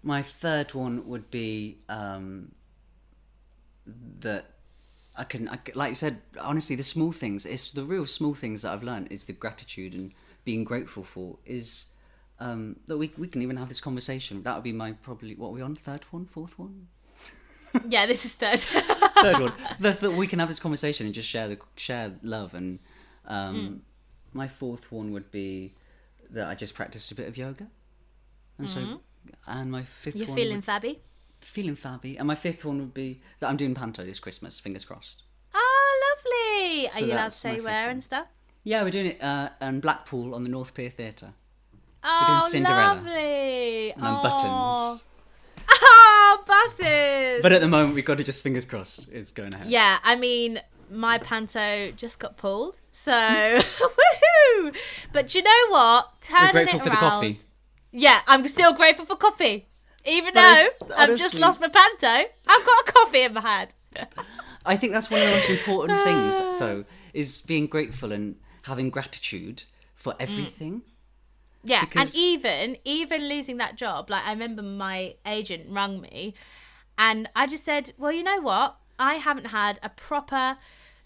My 0.03 0.21
third 0.23 0.73
one 0.73 1.07
would 1.07 1.29
be 1.29 1.77
um, 1.87 2.51
that 4.19 4.45
I 5.15 5.23
can, 5.25 5.47
I 5.49 5.59
like 5.75 5.89
you 5.89 5.95
said, 5.95 6.21
honestly, 6.39 6.75
the 6.75 6.83
small 6.83 7.11
things. 7.11 7.45
It's 7.45 7.71
the 7.71 7.83
real 7.83 8.05
small 8.05 8.33
things 8.33 8.61
that 8.61 8.71
I've 8.71 8.83
learned 8.83 9.11
is 9.11 9.25
the 9.25 9.33
gratitude 9.33 9.93
and 9.93 10.13
being 10.45 10.63
grateful 10.63 11.03
for 11.03 11.37
is 11.45 11.87
um, 12.39 12.77
that 12.87 12.97
we 12.97 13.11
we 13.17 13.27
can 13.27 13.41
even 13.41 13.57
have 13.57 13.69
this 13.69 13.79
conversation. 13.81 14.41
That 14.43 14.55
would 14.55 14.63
be 14.63 14.71
my 14.71 14.93
probably 14.93 15.35
what 15.35 15.49
are 15.49 15.51
we 15.51 15.61
on 15.61 15.75
third 15.75 16.03
one, 16.11 16.25
fourth 16.25 16.57
one, 16.57 16.87
yeah 17.89 18.05
this 18.07 18.25
is 18.25 18.33
third 18.33 18.59
third 19.21 19.39
one. 19.39 19.53
That, 19.79 19.99
that 19.99 20.11
we 20.13 20.25
can 20.27 20.39
have 20.39 20.47
this 20.47 20.59
conversation 20.59 21.05
and 21.05 21.13
just 21.13 21.27
share 21.29 21.47
the 21.47 21.59
share 21.75 22.13
love. 22.23 22.53
And 22.55 22.79
um, 23.27 23.55
Mm. 23.55 23.79
my 24.33 24.47
fourth 24.47 24.91
one 24.91 25.11
would 25.11 25.29
be 25.29 25.73
that 26.31 26.47
I 26.47 26.55
just 26.55 26.73
practiced 26.73 27.11
a 27.11 27.15
bit 27.15 27.27
of 27.27 27.37
yoga, 27.37 27.67
and 28.61 28.69
so. 28.69 29.01
And 29.47 29.71
my 29.71 29.83
fifth 29.83 30.15
Mm-hmm. 30.15 30.27
you're 30.27 30.35
feeling 30.35 30.55
would- 30.57 30.65
fabby 30.65 30.99
feeling 31.41 31.75
fabby. 31.75 32.17
And 32.19 32.27
my 32.27 32.35
fifth 32.35 32.63
one 32.65 32.77
would 32.79 32.93
be 32.93 33.19
that 33.39 33.49
I'm 33.49 33.57
doing 33.57 33.73
panto 33.73 34.05
this 34.05 34.19
Christmas. 34.19 34.59
Fingers 34.59 34.85
crossed. 34.85 35.23
Oh, 35.55 36.15
lovely! 36.23 36.87
So 36.89 36.97
Are 37.03 37.07
you 37.07 37.13
allowed 37.13 37.23
to 37.25 37.31
say 37.31 37.59
where 37.59 37.89
and 37.89 38.01
stuff? 38.03 38.27
Yeah, 38.63 38.83
we're 38.83 38.91
doing 38.91 39.07
it 39.07 39.23
uh, 39.23 39.49
in 39.59 39.79
Blackpool 39.79 40.35
on 40.35 40.43
the 40.43 40.49
North 40.51 40.73
Pier 40.75 40.91
Theatre. 40.91 41.33
Oh, 42.03 42.25
doing 42.27 42.41
Cinderella. 42.51 42.95
lovely! 42.95 43.91
And 43.93 44.01
oh. 44.03 44.21
buttons. 44.21 45.03
Oh, 45.69 46.43
buttons! 46.45 47.41
But 47.41 47.51
at 47.53 47.61
the 47.61 47.67
moment, 47.67 47.95
we've 47.95 48.05
got 48.05 48.17
to 48.19 48.23
just 48.23 48.43
fingers 48.43 48.65
crossed 48.65 49.09
it's 49.11 49.31
going 49.31 49.53
ahead. 49.53 49.67
yeah, 49.67 49.97
I 50.03 50.15
mean, 50.15 50.61
my 50.91 51.17
panto 51.17 51.91
just 51.91 52.19
got 52.19 52.37
pulled, 52.37 52.79
so 52.91 53.11
woohoo! 53.61 54.75
But 55.11 55.33
you 55.35 55.41
know 55.43 55.67
what? 55.69 56.21
Turning 56.21 56.45
We're 56.47 56.51
grateful 56.51 56.79
it 56.79 56.83
for 56.83 56.89
the 56.89 56.95
around- 56.95 56.99
coffee. 56.99 57.39
Yeah, 57.91 58.21
I'm 58.27 58.47
still 58.47 58.73
grateful 58.73 59.05
for 59.05 59.15
coffee, 59.15 59.67
even 60.05 60.33
But 60.33 60.77
though 60.89 60.95
I've 60.97 61.17
just 61.17 61.35
lost 61.35 61.59
my 61.59 61.67
panto. 61.67 62.29
I've 62.47 62.65
got 62.65 62.87
a 62.87 62.91
coffee 62.91 63.21
in 63.23 63.33
my 63.33 63.41
hand. 63.41 63.69
I 64.65 64.77
think 64.77 64.93
that's 64.93 65.09
one 65.09 65.21
of 65.21 65.27
the 65.27 65.33
most 65.33 65.49
important 65.49 65.99
things, 66.03 66.39
though, 66.59 66.85
is 67.13 67.41
being 67.41 67.67
grateful 67.67 68.11
and 68.11 68.35
having 68.63 68.89
gratitude 68.89 69.63
for 69.95 70.13
mm. 70.13 70.17
everything. 70.19 70.83
Yeah, 71.63 71.85
Because- 71.85 72.13
and 72.13 72.15
even 72.15 72.77
even 72.85 73.27
losing 73.27 73.57
that 73.57 73.75
job, 73.75 74.09
like 74.09 74.25
I 74.25 74.31
remember 74.31 74.61
my 74.63 75.15
agent 75.25 75.67
rung 75.69 76.01
me, 76.01 76.33
and 76.97 77.29
I 77.35 77.45
just 77.45 77.63
said, 77.63 77.93
"Well, 77.97 78.11
you 78.11 78.23
know 78.23 78.39
what? 78.41 78.77
I 78.97 79.15
haven't 79.15 79.47
had 79.47 79.79
a 79.83 79.89
proper 79.89 80.57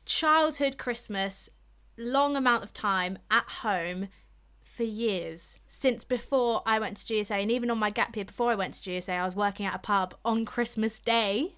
childhood 0.05 0.77
Christmas, 0.77 1.49
long 1.97 2.35
amount 2.35 2.63
of 2.63 2.73
time 2.73 3.17
at 3.31 3.45
home 3.45 4.09
for 4.63 4.83
years 4.83 5.59
since 5.77 6.03
before 6.03 6.61
I 6.65 6.79
went 6.79 6.97
to 6.97 7.05
GSA, 7.05 7.41
and 7.41 7.51
even 7.51 7.69
on 7.69 7.77
my 7.77 7.89
gap 7.89 8.15
year 8.15 8.25
before 8.25 8.49
I 8.51 8.55
went 8.55 8.75
to 8.75 8.89
GSA, 8.89 9.09
I 9.19 9.25
was 9.25 9.35
working 9.35 9.65
at 9.65 9.75
a 9.75 9.79
pub 9.79 10.15
on 10.23 10.45
Christmas 10.45 10.99
Day 10.99 11.53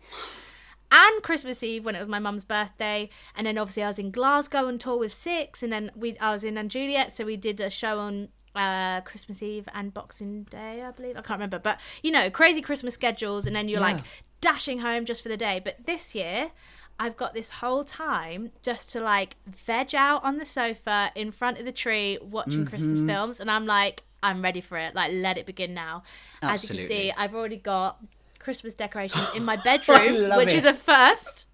and 0.91 1.21
Christmas 1.21 1.61
Eve 1.63 1.83
when 1.85 1.95
it 1.95 1.99
was 1.99 2.07
my 2.07 2.19
mum's 2.19 2.45
birthday, 2.45 3.09
and 3.35 3.45
then 3.45 3.57
obviously 3.57 3.83
I 3.83 3.87
was 3.89 3.99
in 3.99 4.09
Glasgow 4.11 4.67
on 4.67 4.79
tour 4.79 4.97
with 4.97 5.13
Six, 5.13 5.61
and 5.61 5.71
then 5.71 5.91
we 5.95 6.17
I 6.19 6.31
was 6.33 6.43
in 6.43 6.57
and 6.57 6.71
Juliet, 6.71 7.11
so 7.11 7.25
we 7.25 7.37
did 7.37 7.59
a 7.59 7.69
show 7.69 7.99
on 7.99 8.29
uh, 8.55 9.01
Christmas 9.01 9.43
Eve 9.43 9.67
and 9.73 9.93
Boxing 9.93 10.43
Day, 10.43 10.81
I 10.81 10.91
believe. 10.91 11.11
I 11.17 11.21
can't 11.21 11.39
remember, 11.39 11.59
but 11.59 11.79
you 12.01 12.11
know, 12.11 12.29
crazy 12.31 12.61
Christmas 12.61 12.93
schedules, 12.95 13.45
and 13.45 13.55
then 13.55 13.69
you're 13.69 13.81
Yeah. 13.81 13.87
like 13.95 14.03
dashing 14.41 14.79
home 14.79 15.05
just 15.05 15.21
for 15.21 15.29
the 15.29 15.37
day. 15.37 15.61
But 15.63 15.85
this 15.85 16.15
year, 16.15 16.51
I've 16.99 17.15
got 17.15 17.35
this 17.35 17.51
whole 17.51 17.83
time 17.83 18.51
just 18.63 18.89
to 18.93 19.01
like 19.01 19.35
veg 19.45 19.93
out 19.93 20.23
on 20.23 20.37
the 20.37 20.45
sofa 20.45 21.11
in 21.15 21.31
front 21.31 21.59
of 21.59 21.65
the 21.65 21.71
tree 21.71 22.17
watching 22.21 22.65
Christmas 22.65 22.97
Mm-hmm. 22.99 23.07
films, 23.07 23.39
and 23.39 23.51
I'm 23.51 23.65
like, 23.67 24.03
I'm 24.23 24.41
ready 24.41 24.61
for 24.61 24.77
it. 24.77 24.95
Like, 24.95 25.11
let 25.13 25.37
it 25.37 25.45
begin 25.45 25.73
now. 25.73 26.03
As 26.41 26.69
you 26.69 26.75
can 26.75 26.87
see, 26.87 27.11
I've 27.15 27.35
already 27.35 27.57
got 27.57 27.99
Christmas 28.39 28.75
decorations 28.75 29.27
in 29.35 29.43
my 29.43 29.55
bedroom, 29.63 30.37
which 30.37 30.49
it. 30.49 30.55
is 30.55 30.65
a 30.65 30.73
first. 30.73 31.47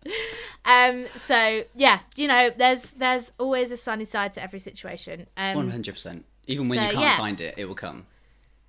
Um, 0.64 1.08
so 1.26 1.64
yeah, 1.74 2.00
you 2.16 2.28
know, 2.28 2.52
there's 2.56 2.92
there's 2.92 3.32
always 3.40 3.72
a 3.72 3.78
sunny 3.78 4.06
side 4.06 4.34
to 4.34 4.44
every 4.44 4.60
situation. 4.60 5.28
Um, 5.36 5.56
One 5.56 5.70
hundred 5.70 5.94
percent. 5.94 6.26
Even 6.46 6.70
when 6.70 6.78
so, 6.78 6.84
you 6.86 6.92
can't 6.92 7.02
yeah. 7.02 7.18
find 7.18 7.42
it, 7.42 7.56
it 7.58 7.66
will 7.66 7.76
come. 7.76 8.06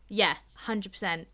Yeah, 0.08 0.36
hundred 0.54 0.92
percent. 0.92 1.28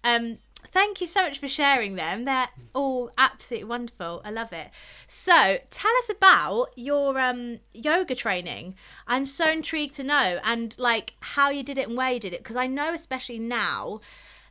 Thank 0.72 1.00
you 1.00 1.06
so 1.06 1.22
much 1.22 1.38
for 1.38 1.48
sharing 1.48 1.96
them. 1.96 2.24
They're 2.24 2.48
all 2.74 3.10
absolutely 3.18 3.68
wonderful. 3.68 4.22
I 4.24 4.30
love 4.30 4.52
it. 4.52 4.68
So, 5.08 5.58
tell 5.70 5.92
us 6.02 6.10
about 6.10 6.68
your 6.76 7.18
um 7.18 7.58
yoga 7.74 8.14
training. 8.14 8.76
I'm 9.06 9.26
so 9.26 9.50
intrigued 9.50 9.96
to 9.96 10.04
know 10.04 10.38
and 10.44 10.74
like 10.78 11.14
how 11.20 11.50
you 11.50 11.62
did 11.62 11.78
it 11.78 11.88
and 11.88 11.96
where 11.96 12.12
you 12.12 12.20
did 12.20 12.32
it 12.32 12.42
because 12.42 12.56
I 12.56 12.66
know 12.68 12.94
especially 12.94 13.38
now, 13.40 14.00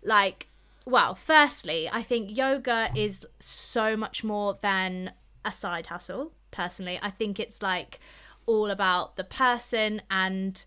like, 0.04 0.48
well, 0.86 1.16
firstly, 1.16 1.90
I 1.92 2.02
think 2.02 2.36
yoga 2.36 2.90
is 2.96 3.26
so 3.40 3.96
much 3.96 4.24
more 4.24 4.58
than 4.62 5.12
a 5.46 5.52
side 5.52 5.88
hustle. 5.88 6.34
Personally, 6.52 7.00
I 7.02 7.12
think 7.12 7.40
it's 7.40 7.62
like 7.62 8.00
all 8.46 8.72
about 8.72 9.16
the 9.16 9.24
person 9.24 10.02
and 10.10 10.66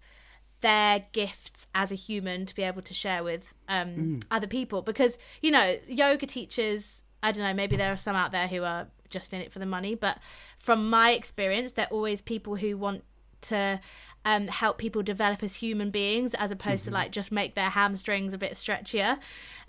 their 0.62 1.04
gifts 1.12 1.66
as 1.74 1.92
a 1.92 1.94
human 1.94 2.46
to 2.46 2.54
be 2.54 2.62
able 2.62 2.82
to 2.82 2.94
share 2.94 3.22
with 3.22 3.52
um, 3.68 4.20
other 4.30 4.46
people 4.46 4.80
because 4.82 5.18
you 5.42 5.50
know 5.50 5.76
yoga 5.86 6.26
teachers 6.26 7.04
i 7.22 7.30
don't 7.30 7.44
know 7.44 7.54
maybe 7.54 7.76
there 7.76 7.92
are 7.92 7.96
some 7.96 8.16
out 8.16 8.32
there 8.32 8.48
who 8.48 8.62
are 8.62 8.86
just 9.10 9.32
in 9.34 9.40
it 9.40 9.52
for 9.52 9.58
the 9.58 9.66
money 9.66 9.94
but 9.94 10.18
from 10.58 10.88
my 10.88 11.10
experience 11.10 11.72
they're 11.72 11.86
always 11.90 12.22
people 12.22 12.56
who 12.56 12.76
want 12.76 13.04
to 13.42 13.80
um, 14.24 14.46
help 14.46 14.78
people 14.78 15.02
develop 15.02 15.42
as 15.42 15.56
human 15.56 15.90
beings 15.90 16.32
as 16.34 16.50
opposed 16.52 16.84
to 16.84 16.92
like 16.92 17.10
just 17.10 17.32
make 17.32 17.56
their 17.56 17.70
hamstrings 17.70 18.32
a 18.32 18.38
bit 18.38 18.52
stretchier 18.54 19.18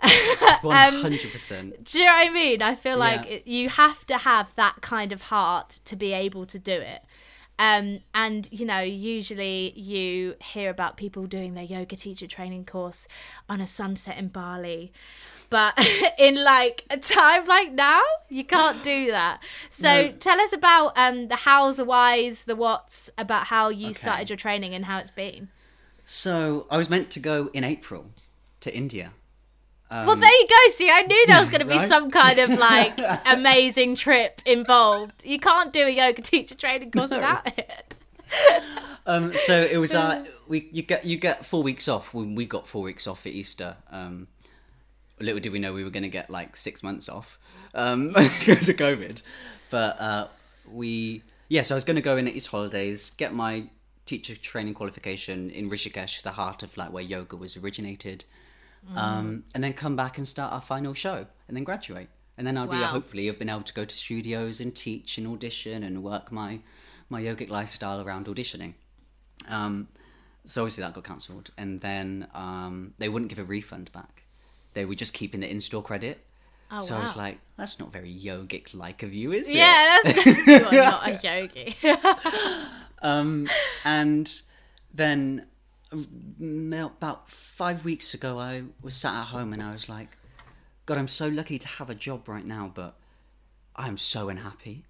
Um, 0.02 1.02
hundred 1.02 1.30
percent. 1.32 1.84
do 1.84 1.98
you 1.98 2.04
know 2.04 2.12
what 2.12 2.30
I 2.30 2.32
mean? 2.32 2.62
I 2.62 2.74
feel 2.74 2.96
like 2.96 3.24
Yeah. 3.24 3.32
it, 3.36 3.46
you 3.46 3.68
have 3.68 4.06
to 4.06 4.18
have 4.18 4.54
that 4.56 4.80
kind 4.80 5.12
of 5.12 5.22
heart 5.22 5.80
to 5.86 5.96
be 5.96 6.12
able 6.12 6.46
to 6.46 6.58
do 6.58 6.72
it. 6.72 7.02
Um, 7.58 8.00
and 8.14 8.48
you 8.50 8.66
know, 8.66 8.80
usually 8.80 9.72
you 9.76 10.34
hear 10.40 10.70
about 10.70 10.96
people 10.96 11.26
doing 11.26 11.54
their 11.54 11.64
yoga 11.64 11.96
teacher 11.96 12.26
training 12.26 12.64
course 12.64 13.06
on 13.48 13.60
a 13.60 13.66
sunset 13.66 14.18
in 14.18 14.28
Bali, 14.28 14.92
but 15.50 15.78
in 16.18 16.42
like 16.42 16.84
a 16.90 16.96
time 16.96 17.46
like 17.46 17.72
now, 17.72 18.02
you 18.28 18.44
can't 18.44 18.82
do 18.82 19.10
that. 19.12 19.40
So 19.70 20.08
No. 20.08 20.12
tell 20.18 20.40
us 20.40 20.52
about 20.52 20.98
um, 20.98 21.28
the 21.28 21.36
hows, 21.36 21.76
the 21.76 21.84
whys, 21.84 22.42
the 22.44 22.56
whats, 22.56 23.08
about 23.16 23.46
how 23.46 23.68
you 23.68 23.90
Okay. 23.90 23.94
started 23.94 24.30
your 24.30 24.36
training 24.36 24.74
and 24.74 24.86
how 24.86 24.98
it's 24.98 25.12
been. 25.12 25.48
So 26.04 26.66
I 26.70 26.76
was 26.76 26.90
meant 26.90 27.10
to 27.10 27.20
go 27.20 27.50
in 27.52 27.64
April 27.64 28.10
to 28.60 28.74
India. 28.76 29.12
Well, 30.06 30.16
there 30.16 30.30
you 30.30 30.48
go. 30.48 30.72
See, 30.72 30.90
I 30.90 31.02
knew 31.02 31.26
there 31.26 31.40
was 31.40 31.48
going 31.48 31.60
to 31.60 31.66
be 31.66 31.74
right? 31.76 31.88
some 31.88 32.10
kind 32.10 32.38
of 32.38 32.50
like 32.50 32.98
amazing 33.26 33.94
trip 33.94 34.40
involved. 34.44 35.24
You 35.24 35.38
can't 35.38 35.72
do 35.72 35.82
a 35.82 35.90
yoga 35.90 36.22
teacher 36.22 36.54
training 36.54 36.90
course 36.90 37.10
without 37.10 37.46
it. 37.58 37.94
Um, 39.06 39.36
so 39.36 39.62
it 39.62 39.76
was 39.76 39.94
uh, 39.94 40.24
we 40.48 40.66
you 40.72 40.80
get 40.80 41.04
you 41.04 41.18
get 41.18 41.44
four 41.44 41.62
weeks 41.62 41.88
off. 41.88 42.14
when 42.14 42.34
we 42.34 42.46
got 42.46 42.66
four 42.66 42.82
weeks 42.82 43.06
off 43.06 43.20
for 43.20 43.28
Easter. 43.28 43.76
Um, 43.90 44.28
little 45.20 45.40
did 45.40 45.52
we 45.52 45.58
know 45.58 45.74
we 45.74 45.84
were 45.84 45.90
going 45.90 46.04
to 46.04 46.08
get 46.08 46.30
like 46.30 46.56
six 46.56 46.82
months 46.82 47.08
off 47.08 47.38
um, 47.74 48.14
because 48.14 48.70
of 48.70 48.76
COVID. 48.76 49.20
But 49.70 50.00
uh, 50.00 50.28
we 50.72 51.22
yeah, 51.48 51.62
so 51.62 51.74
I 51.74 51.76
was 51.76 51.84
going 51.84 51.96
to 51.96 52.02
go 52.02 52.16
in 52.16 52.26
at 52.26 52.34
Easter 52.34 52.50
holidays, 52.50 53.10
get 53.10 53.34
my 53.34 53.64
teacher 54.06 54.36
training 54.36 54.74
qualification 54.74 55.50
in 55.50 55.70
Rishikesh, 55.70 56.22
the 56.22 56.32
heart 56.32 56.62
of 56.62 56.76
like 56.76 56.92
where 56.92 57.02
yoga 57.02 57.36
was 57.36 57.56
originated, 57.56 58.24
um, 58.94 59.44
and 59.54 59.64
then 59.64 59.72
come 59.72 59.96
back 59.96 60.18
and 60.18 60.26
start 60.26 60.52
our 60.52 60.60
final 60.60 60.94
show, 60.94 61.26
and 61.48 61.56
then 61.56 61.64
graduate. 61.64 62.08
And 62.36 62.46
then 62.46 62.58
I'll 62.58 62.66
be 62.66 62.76
hopefully 62.76 63.26
have 63.26 63.38
been 63.38 63.48
able 63.48 63.62
to 63.62 63.72
go 63.72 63.84
to 63.84 63.94
studios 63.94 64.58
and 64.60 64.74
teach 64.74 65.18
and 65.18 65.26
audition 65.26 65.82
and 65.82 66.02
work 66.02 66.32
my 66.32 66.60
my 67.08 67.22
yogic 67.22 67.48
lifestyle 67.48 68.00
around 68.00 68.26
auditioning. 68.26 68.74
Um, 69.48 69.88
so 70.44 70.62
obviously 70.62 70.82
that 70.82 70.94
got 70.94 71.04
cancelled, 71.04 71.50
and 71.56 71.80
then 71.80 72.28
um, 72.34 72.94
they 72.98 73.08
wouldn't 73.08 73.28
give 73.28 73.38
a 73.38 73.44
refund 73.44 73.92
back. 73.92 74.24
They 74.74 74.84
were 74.84 74.94
just 74.94 75.14
keeping 75.14 75.40
the 75.40 75.50
in-store 75.50 75.82
credit. 75.82 76.26
Oh, 76.70 76.80
so 76.80 76.96
I 76.96 77.00
was 77.00 77.14
like, 77.16 77.38
"That's 77.56 77.78
not 77.78 77.92
very 77.92 78.12
yogic-like 78.12 79.02
of 79.04 79.14
you, 79.14 79.32
is 79.32 79.48
it?" 79.48 79.56
Yeah, 79.56 79.98
that's 80.02 80.26
you 80.46 80.66
are 80.66 80.72
not 80.72 81.08
a 81.08 81.20
yogi. 81.22 81.76
Um, 83.04 83.50
and 83.84 84.30
then 84.94 85.40
um, 85.40 85.46
about 85.94 87.30
five 87.30 87.84
weeks 87.84 88.14
ago, 88.14 88.38
I 88.38 88.64
was 88.82 88.94
sat 88.94 89.14
at 89.14 89.26
home 89.26 89.52
and 89.52 89.62
I 89.62 89.72
was 89.72 89.88
like, 89.88 90.16
God, 90.86 90.98
I'm 90.98 91.08
so 91.08 91.28
lucky 91.28 91.58
to 91.58 91.68
have 91.68 91.90
a 91.90 91.94
job 91.94 92.28
right 92.28 92.44
now, 92.44 92.70
but 92.74 92.96
I'm 93.76 93.96
so 93.96 94.28
unhappy. 94.28 94.84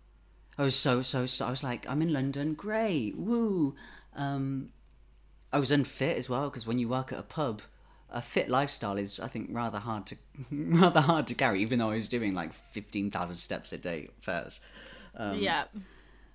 I 0.58 0.62
was 0.62 0.76
so, 0.76 1.02
so, 1.02 1.26
so 1.26 1.46
I 1.46 1.50
was 1.50 1.62
like, 1.62 1.88
I'm 1.88 2.02
in 2.02 2.12
London, 2.12 2.54
great, 2.54 3.16
woo. 3.16 3.74
Um, 4.14 4.70
I 5.52 5.58
was 5.58 5.70
unfit 5.70 6.16
as 6.16 6.28
well 6.28 6.50
because 6.50 6.66
when 6.66 6.78
you 6.78 6.88
work 6.88 7.12
at 7.12 7.18
a 7.18 7.22
pub, 7.22 7.62
a 8.10 8.22
fit 8.22 8.48
lifestyle 8.48 8.96
is, 8.96 9.18
I 9.18 9.28
think, 9.28 9.48
rather 9.50 9.78
hard 9.78 10.06
to 10.06 10.16
rather 10.50 11.00
hard 11.00 11.26
to 11.28 11.34
carry. 11.34 11.60
Even 11.62 11.80
though 11.80 11.90
I 11.90 11.94
was 11.94 12.08
doing 12.08 12.34
like 12.34 12.52
fifteen 12.52 13.10
thousand 13.10 13.36
steps 13.36 13.72
a 13.72 13.78
day 13.78 14.08
first. 14.20 14.60
Um, 15.16 15.38
yeah. 15.38 15.64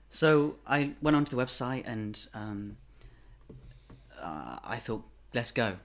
so 0.10 0.56
I 0.66 0.94
went 1.02 1.18
onto 1.18 1.36
the 1.36 1.42
website 1.42 1.84
and 1.86 2.26
um, 2.34 2.78
uh, 4.22 4.60
I 4.64 4.78
thought, 4.78 5.04
let's 5.34 5.52
go, 5.52 5.78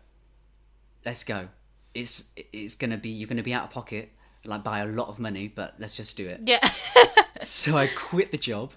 let's 1.04 1.24
go. 1.24 1.48
It's 1.94 2.24
it's 2.52 2.74
gonna 2.74 2.96
be 2.96 3.08
you're 3.10 3.28
gonna 3.28 3.42
be 3.42 3.54
out 3.54 3.64
of 3.64 3.70
pocket 3.70 4.10
like 4.44 4.64
by 4.64 4.80
a 4.80 4.86
lot 4.86 5.08
of 5.08 5.18
money, 5.18 5.48
but 5.48 5.74
let's 5.78 5.96
just 5.96 6.16
do 6.16 6.26
it. 6.28 6.40
Yeah. 6.44 6.68
So 7.42 7.76
I 7.76 7.88
quit 7.88 8.30
the 8.30 8.38
job 8.38 8.72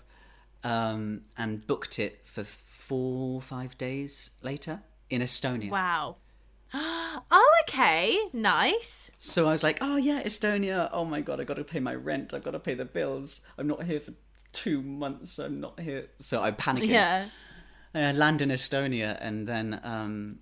um, 0.64 1.22
and 1.38 1.66
booked 1.66 2.00
it 2.00 2.22
for 2.26 2.44
four 2.44 3.42
five 3.42 3.78
days 3.78 4.32
later 4.42 4.82
in 5.10 5.22
Estonia. 5.22 5.70
wow. 5.70 6.18
Oh, 7.32 7.54
okay. 7.64 8.18
Nice. 8.34 9.10
So 9.18 9.48
I 9.48 9.52
was 9.52 9.64
like, 9.64 9.80
oh 9.82 9.96
yeah, 9.96 10.22
Estonia. 10.24 10.90
Oh 10.92 11.06
my 11.06 11.22
god, 11.22 11.40
I 11.40 11.46
got 11.46 11.56
to 11.56 11.64
pay 11.64 11.80
my 11.80 11.96
rent. 11.96 12.34
I 12.34 12.40
got 12.40 12.52
to 12.52 12.60
pay 12.60 12.74
the 12.74 12.86
bills. 12.86 13.42
I'm 13.58 13.68
not 13.68 13.84
here 13.84 14.00
for 14.00 14.14
two 14.52 14.82
months. 14.82 15.40
I'm 15.40 15.60
not 15.60 15.80
here. 15.80 16.08
So 16.20 16.44
I'm 16.44 16.56
panicking. 16.56 16.90
Yeah. 16.90 17.30
I 17.94 18.12
land 18.12 18.42
in 18.42 18.50
Estonia, 18.50 19.18
and 19.20 19.48
then 19.48 19.80
um, 19.84 20.40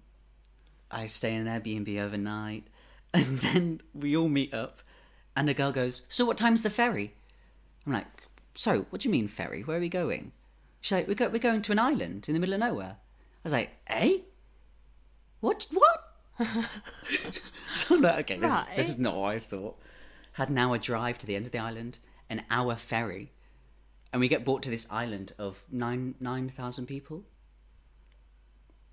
I 0.92 1.06
stay 1.06 1.34
in 1.34 1.48
an 1.48 1.62
Airbnb 1.62 2.00
overnight, 2.02 2.66
and 3.14 3.40
then 3.40 3.82
we 3.94 4.16
all 4.16 4.30
meet 4.30 4.54
up, 4.54 4.80
and 5.36 5.48
the 5.48 5.54
girl 5.54 5.72
goes, 5.72 6.04
"So 6.10 6.25
what 6.25 6.38
time's 6.38 6.62
the 6.62 6.70
ferry?" 6.70 7.14
I'm 7.86 7.94
like, 7.94 8.08
"So 8.54 8.86
what 8.90 9.02
do 9.02 9.08
you 9.08 9.12
mean 9.12 9.28
ferry? 9.28 9.62
Where 9.62 9.78
are 9.78 9.82
we 9.82 9.90
going?" 9.90 10.32
She's 10.82 10.92
like, 10.92 11.08
"We 11.08 11.16
go, 11.16 11.30
we're 11.30 11.40
going 11.40 11.62
to 11.64 11.72
an 11.72 11.80
island 11.80 12.28
in 12.28 12.34
the 12.34 12.40
middle 12.40 12.54
of 12.54 12.60
nowhere." 12.60 12.98
I 12.98 13.42
was 13.44 13.54
like, 13.54 13.72
"Eh? 13.88 14.18
What? 15.40 15.68
What?" 15.72 16.06
so 17.74 17.96
I'm 17.96 18.02
like, 18.02 18.20
okay, 18.20 18.38
this, 18.38 18.52
is, 18.52 18.70
this 18.75 18.90
is 18.90 19.00
not 19.00 19.16
what 19.16 19.36
I 19.36 19.40
thought. 19.40 19.80
Had 20.34 20.50
an 20.50 20.58
hour 20.58 20.78
drive 20.78 21.18
to 21.20 21.25
the 21.25 21.36
end 21.36 21.46
of 21.46 21.54
the 21.54 21.60
island, 21.60 22.00
an 22.30 22.44
hour 22.50 22.75
ferry, 22.75 23.32
and 24.12 24.20
we 24.20 24.28
get 24.28 24.44
brought 24.44 24.62
to 24.64 24.70
this 24.70 24.90
island 24.92 25.32
of 25.40 25.64
nine 25.72 26.16
nine 26.20 26.50
thousand 26.50 26.88
people. 26.88 27.24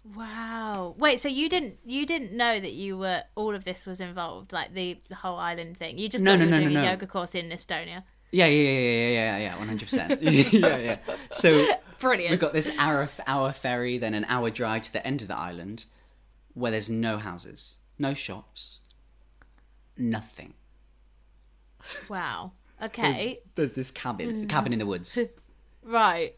Wow. 0.05 0.95
Wait, 0.99 1.21
so 1.21 1.29
you 1.29 1.49
didn't 1.49 1.79
you 1.85 2.05
didn't 2.07 2.33
know 2.33 2.59
that 2.59 2.73
you 2.73 2.99
were 2.99 3.23
all 3.37 3.55
of 3.55 3.65
this 3.65 3.87
was 3.87 4.01
involved, 4.01 4.53
like 4.53 4.75
the, 4.75 5.01
the 5.09 5.15
whole 5.15 5.39
island 5.39 5.77
thing. 5.77 5.97
You 5.99 6.09
just 6.09 6.25
No, 6.25 6.33
thought 6.33 6.39
no, 6.41 6.45
you 6.45 6.51
were 6.51 6.59
no, 6.59 6.71
doing 6.71 6.77
a 6.85 6.91
yoga 6.91 7.07
course 7.07 7.35
in 7.35 7.51
Estonia. 7.51 8.03
Yeah, 8.33 8.47
yeah, 8.47 8.71
yeah, 8.71 8.79
yeah, 8.81 9.09
yeah, 9.09 9.39
yeah, 9.39 9.59
one 9.59 9.69
hundred 9.69 9.89
percent. 9.89 10.23
Yeah, 10.23 10.77
yeah. 10.79 10.97
So 11.31 11.67
Brilliant. 12.01 12.31
we've 12.31 12.41
got 12.41 12.53
this 12.53 12.75
hour 12.79 13.09
hour 13.27 13.53
ferry, 13.53 13.99
then 13.99 14.15
an 14.15 14.25
hour 14.25 14.51
drive 14.51 14.83
to 14.83 14.93
the 14.93 15.07
end 15.07 15.23
of 15.23 15.29
the 15.29 15.37
island, 15.37 15.85
where 16.55 16.71
there's 16.73 16.89
no 16.89 17.19
houses, 17.19 17.77
no 17.99 18.13
shops, 18.15 18.81
nothing. 19.97 20.55
Wow. 22.09 22.53
Okay. 22.83 23.41
There's 23.55 23.73
this 23.73 23.91
cabin, 23.93 24.49
cabin 24.49 24.73
in 24.73 24.79
the 24.79 24.87
woods. 24.87 25.19
Right. 25.85 26.37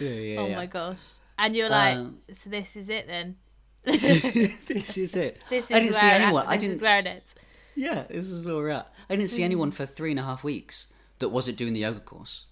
Yeah, 0.00 0.10
yeah, 0.10 0.40
Oh 0.40 0.46
yeah. 0.48 0.56
my 0.56 0.66
gosh. 0.66 0.98
And 1.40 1.56
you're 1.56 1.70
like, 1.70 1.96
Um, 1.96 2.18
so 2.38 2.50
this 2.50 2.76
is 2.76 2.90
it 2.90 3.06
then. 3.06 3.36
this 3.82 4.98
is 4.98 5.16
it. 5.16 5.42
This 5.48 5.64
is 5.64 5.70
I 5.70 5.80
didn't 5.80 5.94
see 5.94 6.06
anyone. 6.06 6.44
I 6.46 6.58
didn't. 6.58 6.76
is 6.76 6.82
where 6.82 6.98
it. 6.98 7.34
Yeah, 7.74 8.04
this 8.10 8.28
is 8.28 8.44
where 8.44 8.56
we're 8.56 8.68
at. 8.68 8.92
I 9.08 9.16
didn't 9.16 9.30
see 9.30 9.42
anyone 9.42 9.70
for 9.70 9.86
three 9.86 10.10
and 10.10 10.20
a 10.20 10.22
half 10.22 10.44
weeks 10.44 10.92
that 11.18 11.30
wasn't 11.30 11.56
doing 11.56 11.72
the 11.72 11.80
yoga 11.80 12.00
course. 12.00 12.44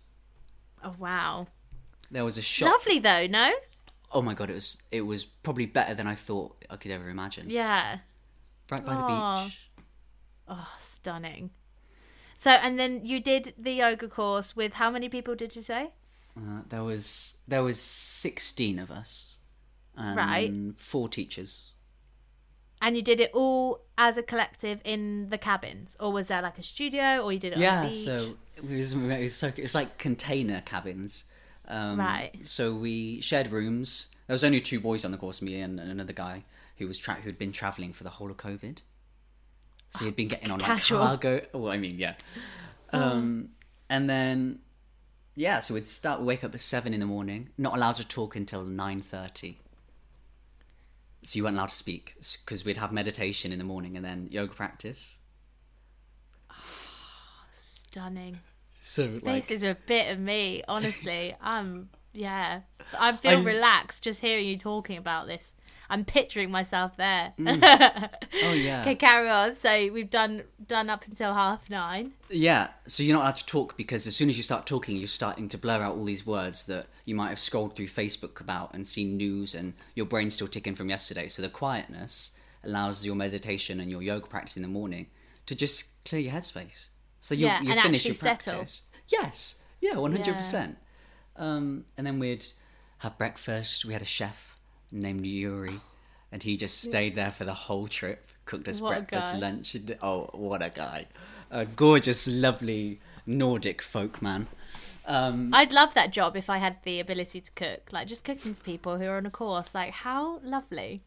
Oh 0.83 0.95
wow. 0.99 1.49
There 2.11 2.25
was 2.25 2.38
a 2.38 2.42
shop. 2.42 2.73
Lovely 2.73 2.99
though, 2.99 3.26
no? 3.26 3.52
Oh 4.11 4.23
my 4.23 4.33
god, 4.33 4.49
it 4.49 4.54
was 4.54 4.78
it 4.90 5.02
was 5.02 5.26
probably 5.26 5.66
better 5.66 5.95
than 5.95 6.07
I 6.07 6.14
thought 6.14 6.64
I 6.71 6.76
could 6.76 6.90
ever 6.90 7.11
imagine. 7.11 7.50
Yeah. 7.50 7.99
Right 8.71 8.85
by 8.85 8.95
Aw. 8.95 9.37
the 9.37 9.45
beach. 9.45 9.61
Oh, 10.49 10.68
stunning. 10.83 11.50
So, 12.35 12.52
and 12.52 12.78
then 12.78 13.04
you 13.04 13.21
did 13.21 13.52
the 13.59 13.73
yoga 13.73 14.09
course 14.09 14.57
with 14.57 14.75
how 14.75 14.90
many 14.90 15.11
people 15.11 15.35
did 15.35 15.54
you 15.54 15.61
say? 15.61 15.90
Uh, 16.38 16.62
there 16.68 16.85
was 16.85 17.38
there 17.49 17.62
was 17.64 17.80
sixteen 17.80 18.78
of 18.78 18.90
us. 18.90 19.38
And 19.97 20.16
Right. 20.16 20.52
Four 20.78 21.09
teachers. 21.09 21.73
And 22.80 22.95
you 22.95 23.02
did 23.02 23.18
it 23.18 23.33
all 23.35 23.80
as 23.97 24.16
a 24.16 24.23
collective 24.23 24.80
in 24.85 25.28
the 25.30 25.38
cabins, 25.38 25.97
or 25.99 26.12
was 26.12 26.28
there 26.28 26.40
like 26.40 26.57
a 26.59 26.62
studio, 26.62 27.18
or 27.18 27.33
you 27.33 27.40
did 27.40 27.52
it 27.54 27.57
on 27.57 27.62
Yeah, 27.62 27.83
the 27.83 27.88
beach? 27.90 27.99
so 28.04 28.37
it 28.57 28.64
was, 28.71 28.92
it 28.92 29.21
was 29.23 29.35
so 29.35 29.50
it's 29.57 29.75
like 29.75 29.99
container 29.99 30.61
cabins. 30.64 31.25
Um, 31.66 31.99
Right. 31.99 32.30
So 32.45 32.73
we 32.75 33.21
shared 33.21 33.50
rooms. 33.50 34.09
There 34.28 34.35
was 34.35 34.45
only 34.45 34.61
two 34.61 34.78
boys 34.78 35.04
on 35.04 35.11
the 35.11 35.18
course, 35.18 35.42
me 35.42 35.61
and, 35.61 35.80
and 35.80 35.90
another 35.90 36.12
guy 36.12 36.45
who 36.76 36.87
was 36.87 36.97
tra- 36.99 37.14
who'd 37.16 37.38
been 37.38 37.50
traveling 37.52 37.92
for 37.92 38.04
the 38.04 38.11
whole 38.11 38.30
of 38.30 38.37
COVID. 38.37 38.78
So 39.90 40.04
he'd 40.04 40.14
been 40.14 40.28
getting 40.28 40.52
on 40.52 40.59
like 40.61 40.66
Casual. 40.68 41.00
cargo. 41.00 41.40
Well, 41.52 41.73
I 41.73 41.78
mean, 41.78 41.99
yeah. 41.99 42.14
Um, 42.92 43.49
and 43.90 44.09
then 44.09 44.61
yeah, 45.38 45.61
so 45.61 45.75
we'd 45.75 45.87
start 45.87 46.21
wake 46.21 46.42
up 46.42 46.52
at 46.52 46.61
seven 46.61 46.92
in 46.92 46.99
the 46.99 47.07
morning. 47.07 47.50
Not 47.57 47.76
allowed 47.76 47.95
to 47.97 48.07
talk 48.07 48.35
until 48.35 48.64
nine 48.64 49.00
thirty. 49.00 49.59
So 51.23 51.37
you 51.37 51.45
weren't 51.45 51.57
allowed 51.57 51.68
to 51.68 51.76
speak 51.76 52.16
because 52.45 52.64
we'd 52.64 52.76
have 52.76 52.92
meditation 52.92 53.52
in 53.52 53.59
the 53.59 53.64
morning 53.64 53.97
and 53.97 54.04
then 54.04 54.26
yoga 54.33 54.52
practice. 54.52 55.16
Stunning. 57.52 58.40
So 58.80 59.21
like, 59.23 59.47
This 59.47 59.62
is 59.62 59.62
a 59.62 59.76
bit 59.87 60.11
of 60.12 60.18
me, 60.18 60.64
honestly. 60.66 61.37
I'm 61.40 61.88
yeah. 62.12 62.61
I 62.99 63.17
feel 63.17 63.38
I- 63.41 63.43
relaxed 63.43 64.05
just 64.05 64.21
hearing 64.21 64.47
you 64.47 64.57
talking 64.59 64.97
about 64.97 65.27
this. 65.27 65.57
I'm 65.91 66.05
picturing 66.05 66.50
myself 66.50 66.99
there. 66.99 67.33
Mm. 67.38 68.11
oh 68.45 68.53
yeah, 68.53 68.83
okay, 68.83 68.95
carry 68.95 69.31
on. 69.31 69.55
So 69.55 69.91
we've 69.91 70.11
done 70.11 70.43
done 70.67 70.91
up 70.91 71.07
until 71.07 71.33
half 71.33 71.71
nine. 71.71 72.12
Yeah, 72.29 72.69
so 72.87 73.03
you're 73.03 73.17
not 73.17 73.23
allowed 73.23 73.37
to 73.37 73.47
talk 73.47 73.75
because 73.79 74.07
as 74.07 74.15
soon 74.15 74.29
as 74.29 74.37
you 74.37 74.43
start 74.43 74.67
talking, 74.67 74.99
you're 74.99 75.07
starting 75.09 75.49
to 75.49 75.57
blur 75.57 75.81
out 75.81 75.97
all 75.97 76.05
these 76.05 76.27
words 76.27 76.67
that 76.67 76.88
you 77.07 77.15
might 77.15 77.31
have 77.31 77.38
scrolled 77.38 77.75
through 77.75 77.87
Facebook 77.87 78.38
about 78.38 78.75
and 78.75 78.87
seen 78.87 79.17
news, 79.17 79.55
and 79.55 79.73
your 79.95 80.05
brain's 80.05 80.35
still 80.35 80.47
ticking 80.49 80.75
from 80.75 80.91
yesterday. 80.91 81.27
So 81.27 81.41
the 81.41 81.49
quietness 81.49 82.33
allows 82.65 83.07
your 83.07 83.15
meditation 83.15 83.81
and 83.81 83.91
your 83.91 84.03
yoga 84.03 84.27
practice 84.27 84.57
in 84.57 84.62
the 84.62 84.69
morning 84.69 85.07
to 85.47 85.55
just 85.55 86.05
clear 86.05 86.21
your 86.21 86.33
headspace. 86.35 86.91
So 87.23 87.35
you 87.35 87.47
Yeah, 87.47 87.62
you 87.62 87.81
finish 87.81 88.05
your 88.05 88.12
settle. 88.15 88.53
practice. 88.57 88.83
Yes, 89.09 89.57
yeah, 89.81 89.97
one 89.97 90.12
hundred 90.12 90.37
percent. 90.37 90.77
Um, 91.38 91.85
and 91.97 92.07
then 92.07 92.18
we'd 92.18 92.45
have 92.99 93.16
breakfast. 93.16 93.85
We 93.85 93.92
had 93.92 94.02
a 94.02 94.07
chef 94.07 94.59
named 94.92 95.25
Yuri, 95.25 95.80
and 96.33 96.42
he 96.42 96.57
just 96.57 96.83
stayed 96.83 97.14
there 97.14 97.30
for 97.30 97.45
the 97.45 97.54
whole 97.54 97.87
trip. 97.88 98.26
Cooked 98.45 98.66
us 98.68 98.80
What 98.80 99.09
breakfast, 99.09 99.37
lunch. 99.40 99.75
and- 99.75 99.97
Oh, 100.02 100.28
what 100.33 100.62
a 100.62 100.71
guy! 100.71 101.07
A 101.50 101.64
gorgeous, 101.64 102.26
lovely 102.28 103.00
Nordic 103.26 103.80
folk 103.83 104.21
man. 104.21 104.47
Um, 105.07 105.54
I'd 105.54 105.73
love 105.73 105.95
that 105.95 106.12
job 106.12 106.37
if 106.37 106.50
I 106.50 106.59
had 106.59 106.76
the 106.83 107.00
ability 107.00 107.40
to 107.40 107.50
cook, 107.52 107.88
like 107.92 108.09
just 108.09 108.25
cooking 108.25 108.54
for 108.54 108.62
people 108.64 108.99
who 108.99 109.07
are 109.07 109.16
on 109.16 109.25
a 109.26 109.30
course. 109.30 109.75
Like 109.75 109.92
how 109.92 110.40
lovely. 110.42 111.02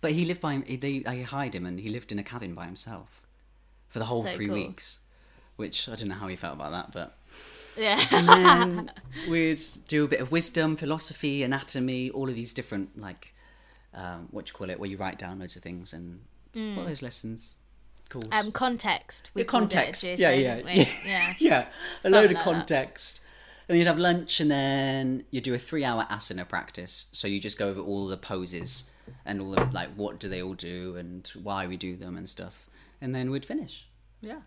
but 0.00 0.12
he 0.12 0.24
lived 0.24 0.40
by 0.40 0.52
him. 0.54 0.64
They, 0.80 1.04
I 1.06 1.22
hired 1.22 1.54
him, 1.54 1.66
and 1.66 1.78
he 1.78 1.88
lived 1.90 2.10
in 2.10 2.18
a 2.18 2.24
cabin 2.24 2.54
by 2.54 2.64
himself 2.66 3.22
for 3.88 3.98
the 4.00 4.06
whole 4.06 4.24
So 4.24 4.32
three 4.32 4.46
cool. 4.46 4.54
weeks. 4.56 5.00
Which 5.56 5.88
I 5.88 5.94
don't 5.94 6.08
know 6.08 6.14
how 6.16 6.26
he 6.28 6.36
felt 6.36 6.54
about 6.54 6.72
that, 6.72 6.92
but 6.92 7.16
Yeah. 7.78 8.00
and 8.10 8.28
then 8.28 8.90
we'd 9.28 9.62
do 9.88 10.04
a 10.04 10.08
bit 10.08 10.20
of 10.20 10.30
wisdom, 10.32 10.76
philosophy, 10.76 11.42
anatomy, 11.42 12.10
all 12.10 12.28
of 12.28 12.34
these 12.34 12.54
different 12.54 12.98
like 12.98 13.34
um, 13.94 14.28
what 14.30 14.48
you 14.48 14.54
call 14.54 14.70
it, 14.70 14.78
where 14.80 14.88
you 14.90 14.96
write 14.96 15.18
down 15.18 15.38
loads 15.38 15.56
of 15.56 15.62
things 15.62 15.92
and 15.92 16.20
what 16.52 16.84
are 16.84 16.88
those 16.88 17.02
lessons 17.02 17.56
called? 18.08 18.28
um, 18.32 18.50
context. 18.52 19.30
We 19.34 19.42
Yeah, 19.42 19.46
called 19.46 19.64
it 19.64 19.76
context. 19.76 20.04
GSA, 20.04 20.18
yeah, 20.18 20.30
yeah, 20.32 20.56
yeah, 20.64 20.84
yeah. 21.06 21.34
yeah. 21.38 21.58
A 21.60 22.02
Something 22.02 22.12
load 22.12 22.24
of 22.26 22.30
like 22.32 22.44
that. 22.44 22.44
context. 22.44 23.20
And 23.68 23.74
then 23.74 23.78
you'd 23.80 23.88
have 23.88 23.98
lunch, 23.98 24.40
and 24.40 24.48
then 24.50 25.24
you 25.32 25.40
do 25.40 25.52
a 25.52 25.58
three-hour 25.58 26.04
asana 26.08 26.48
practice. 26.48 27.06
So 27.12 27.26
you 27.26 27.40
just 27.40 27.58
go 27.58 27.68
over 27.68 27.80
all 27.80 28.06
the 28.06 28.16
poses 28.16 28.84
and 29.24 29.40
all 29.40 29.50
the 29.50 29.64
like, 29.72 29.88
what 29.96 30.20
do 30.20 30.28
they 30.28 30.40
all 30.40 30.54
do, 30.54 30.96
and 30.96 31.26
why 31.42 31.66
we 31.66 31.76
do 31.76 31.96
them, 31.96 32.16
and 32.16 32.28
stuff. 32.28 32.68
And 33.00 33.12
then 33.14 33.30
we'd 33.30 33.44
finish. 33.44 33.86
Yeah, 34.20 34.40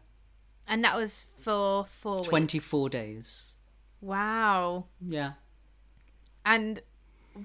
And 0.70 0.84
that 0.84 0.96
was 0.96 1.26
for 1.42 1.86
four 1.86 2.18
weeks. 2.18 2.30
twenty-four 2.30 2.90
days. 2.90 3.56
Wow. 4.02 4.86
Yeah. 5.06 5.32
And 6.46 6.82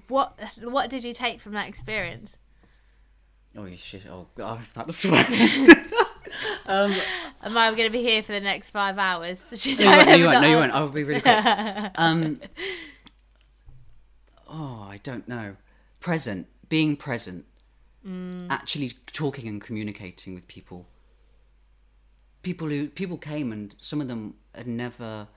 what 0.07 0.39
what 0.61 0.89
did 0.89 1.03
you 1.03 1.13
take 1.13 1.41
from 1.41 1.53
that 1.53 1.67
experience? 1.67 2.37
Oh 3.57 3.67
shit! 3.75 4.03
Oh 4.09 4.27
god, 4.35 4.61
that's 4.73 5.03
right. 5.05 5.29
Am 6.67 6.91
I 7.57 7.69
going 7.71 7.83
to 7.83 7.89
be 7.89 8.01
here 8.01 8.23
for 8.23 8.31
the 8.31 8.41
next 8.41 8.71
five 8.71 8.97
hours? 8.97 9.45
Should 9.55 9.79
No, 9.79 9.85
you 9.85 9.89
I 9.91 9.97
won't. 9.97 10.07
No, 10.07 10.15
you 10.15 10.25
won't. 10.25 10.41
No, 10.41 10.47
you 10.49 10.55
won't. 10.57 10.73
I'll 10.73 10.89
be 10.89 11.03
really 11.03 11.21
quick. 11.21 11.45
Um, 11.95 12.41
oh, 14.47 14.87
I 14.89 14.99
don't 15.03 15.27
know. 15.27 15.55
Present, 15.99 16.47
being 16.69 16.95
present, 16.95 17.45
actually 18.49 18.93
talking 19.13 19.47
and 19.47 19.61
communicating 19.61 20.33
with 20.33 20.47
people. 20.47 20.87
People 22.45 22.67
who 22.67 22.87
people 22.87 23.17
came 23.17 23.51
and 23.51 23.75
some 23.79 24.01
of 24.01 24.07
them 24.07 24.35
had 24.53 24.67
never. 24.67 25.27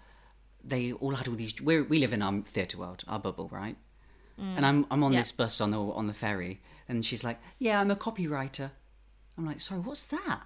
They 0.62 0.92
all 0.92 1.14
had 1.14 1.26
all 1.28 1.34
these. 1.34 1.60
We 1.60 1.80
we 1.82 1.98
live 1.98 2.12
in 2.12 2.22
our 2.22 2.40
theatre 2.42 2.78
world, 2.78 3.02
our 3.08 3.18
bubble, 3.18 3.48
right? 3.50 3.76
Mm. 4.38 4.56
And 4.56 4.66
I'm 4.66 4.86
I'm 4.90 5.02
on 5.02 5.12
Yeah. 5.12 5.20
this 5.20 5.32
bus 5.32 5.60
on 5.60 5.70
the 5.70 5.80
on 6.00 6.06
the 6.06 6.12
ferry, 6.24 6.60
and 6.88 7.04
she's 7.04 7.24
like, 7.24 7.38
"Yeah, 7.58 7.80
I'm 7.80 7.90
a 7.90 7.96
copywriter." 7.96 8.70
I'm 9.36 9.46
like, 9.46 9.60
"Sorry, 9.60 9.80
what's 9.80 10.06
that? 10.06 10.42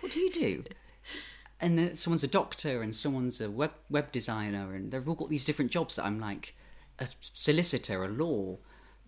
What 0.00 0.12
do 0.12 0.18
you 0.20 0.30
do?" 0.30 0.64
and 1.60 1.78
then 1.78 1.94
someone's 1.94 2.24
a 2.24 2.28
doctor 2.40 2.82
and 2.82 2.94
someone's 2.94 3.40
a 3.40 3.48
web 3.50 3.72
web 3.88 4.10
designer 4.12 4.74
and 4.74 4.90
they've 4.90 5.08
all 5.08 5.14
got 5.22 5.30
these 5.30 5.44
different 5.44 5.70
jobs 5.70 5.96
that 5.96 6.04
I'm 6.04 6.18
like 6.18 6.54
a 6.98 7.06
solicitor, 7.20 8.04
a 8.04 8.08
law 8.08 8.58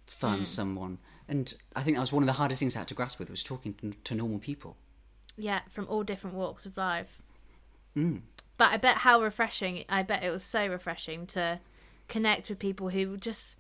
firm, 0.07 0.43
mm. 0.43 0.47
someone. 0.47 0.99
And 1.29 1.53
I 1.75 1.83
think 1.83 1.97
that 1.97 2.01
was 2.01 2.13
one 2.13 2.23
of 2.23 2.29
the 2.29 2.35
hardest 2.35 2.61
things 2.61 2.77
I 2.77 2.81
had 2.81 2.89
to 2.89 2.95
grasp 2.95 3.19
with 3.19 3.31
was 3.31 3.43
talking 3.43 3.75
to, 3.75 3.93
to 4.05 4.15
normal 4.15 4.39
people. 4.39 4.77
Yeah, 5.37 5.61
from 5.71 5.87
all 5.89 6.03
different 6.03 6.35
walks 6.37 6.65
of 6.67 6.77
life. 6.77 7.21
Mm. 7.97 8.23
But 8.59 8.73
I 8.73 8.77
bet 8.79 8.99
how 8.99 9.21
refreshing, 9.23 9.85
I 9.89 10.03
bet 10.03 10.23
it 10.25 10.31
was 10.31 10.43
so 10.45 10.67
refreshing 10.67 11.27
to 11.29 11.61
connect 12.09 12.49
with 12.49 12.59
people 12.59 12.89
who 12.89 13.17
just, 13.19 13.59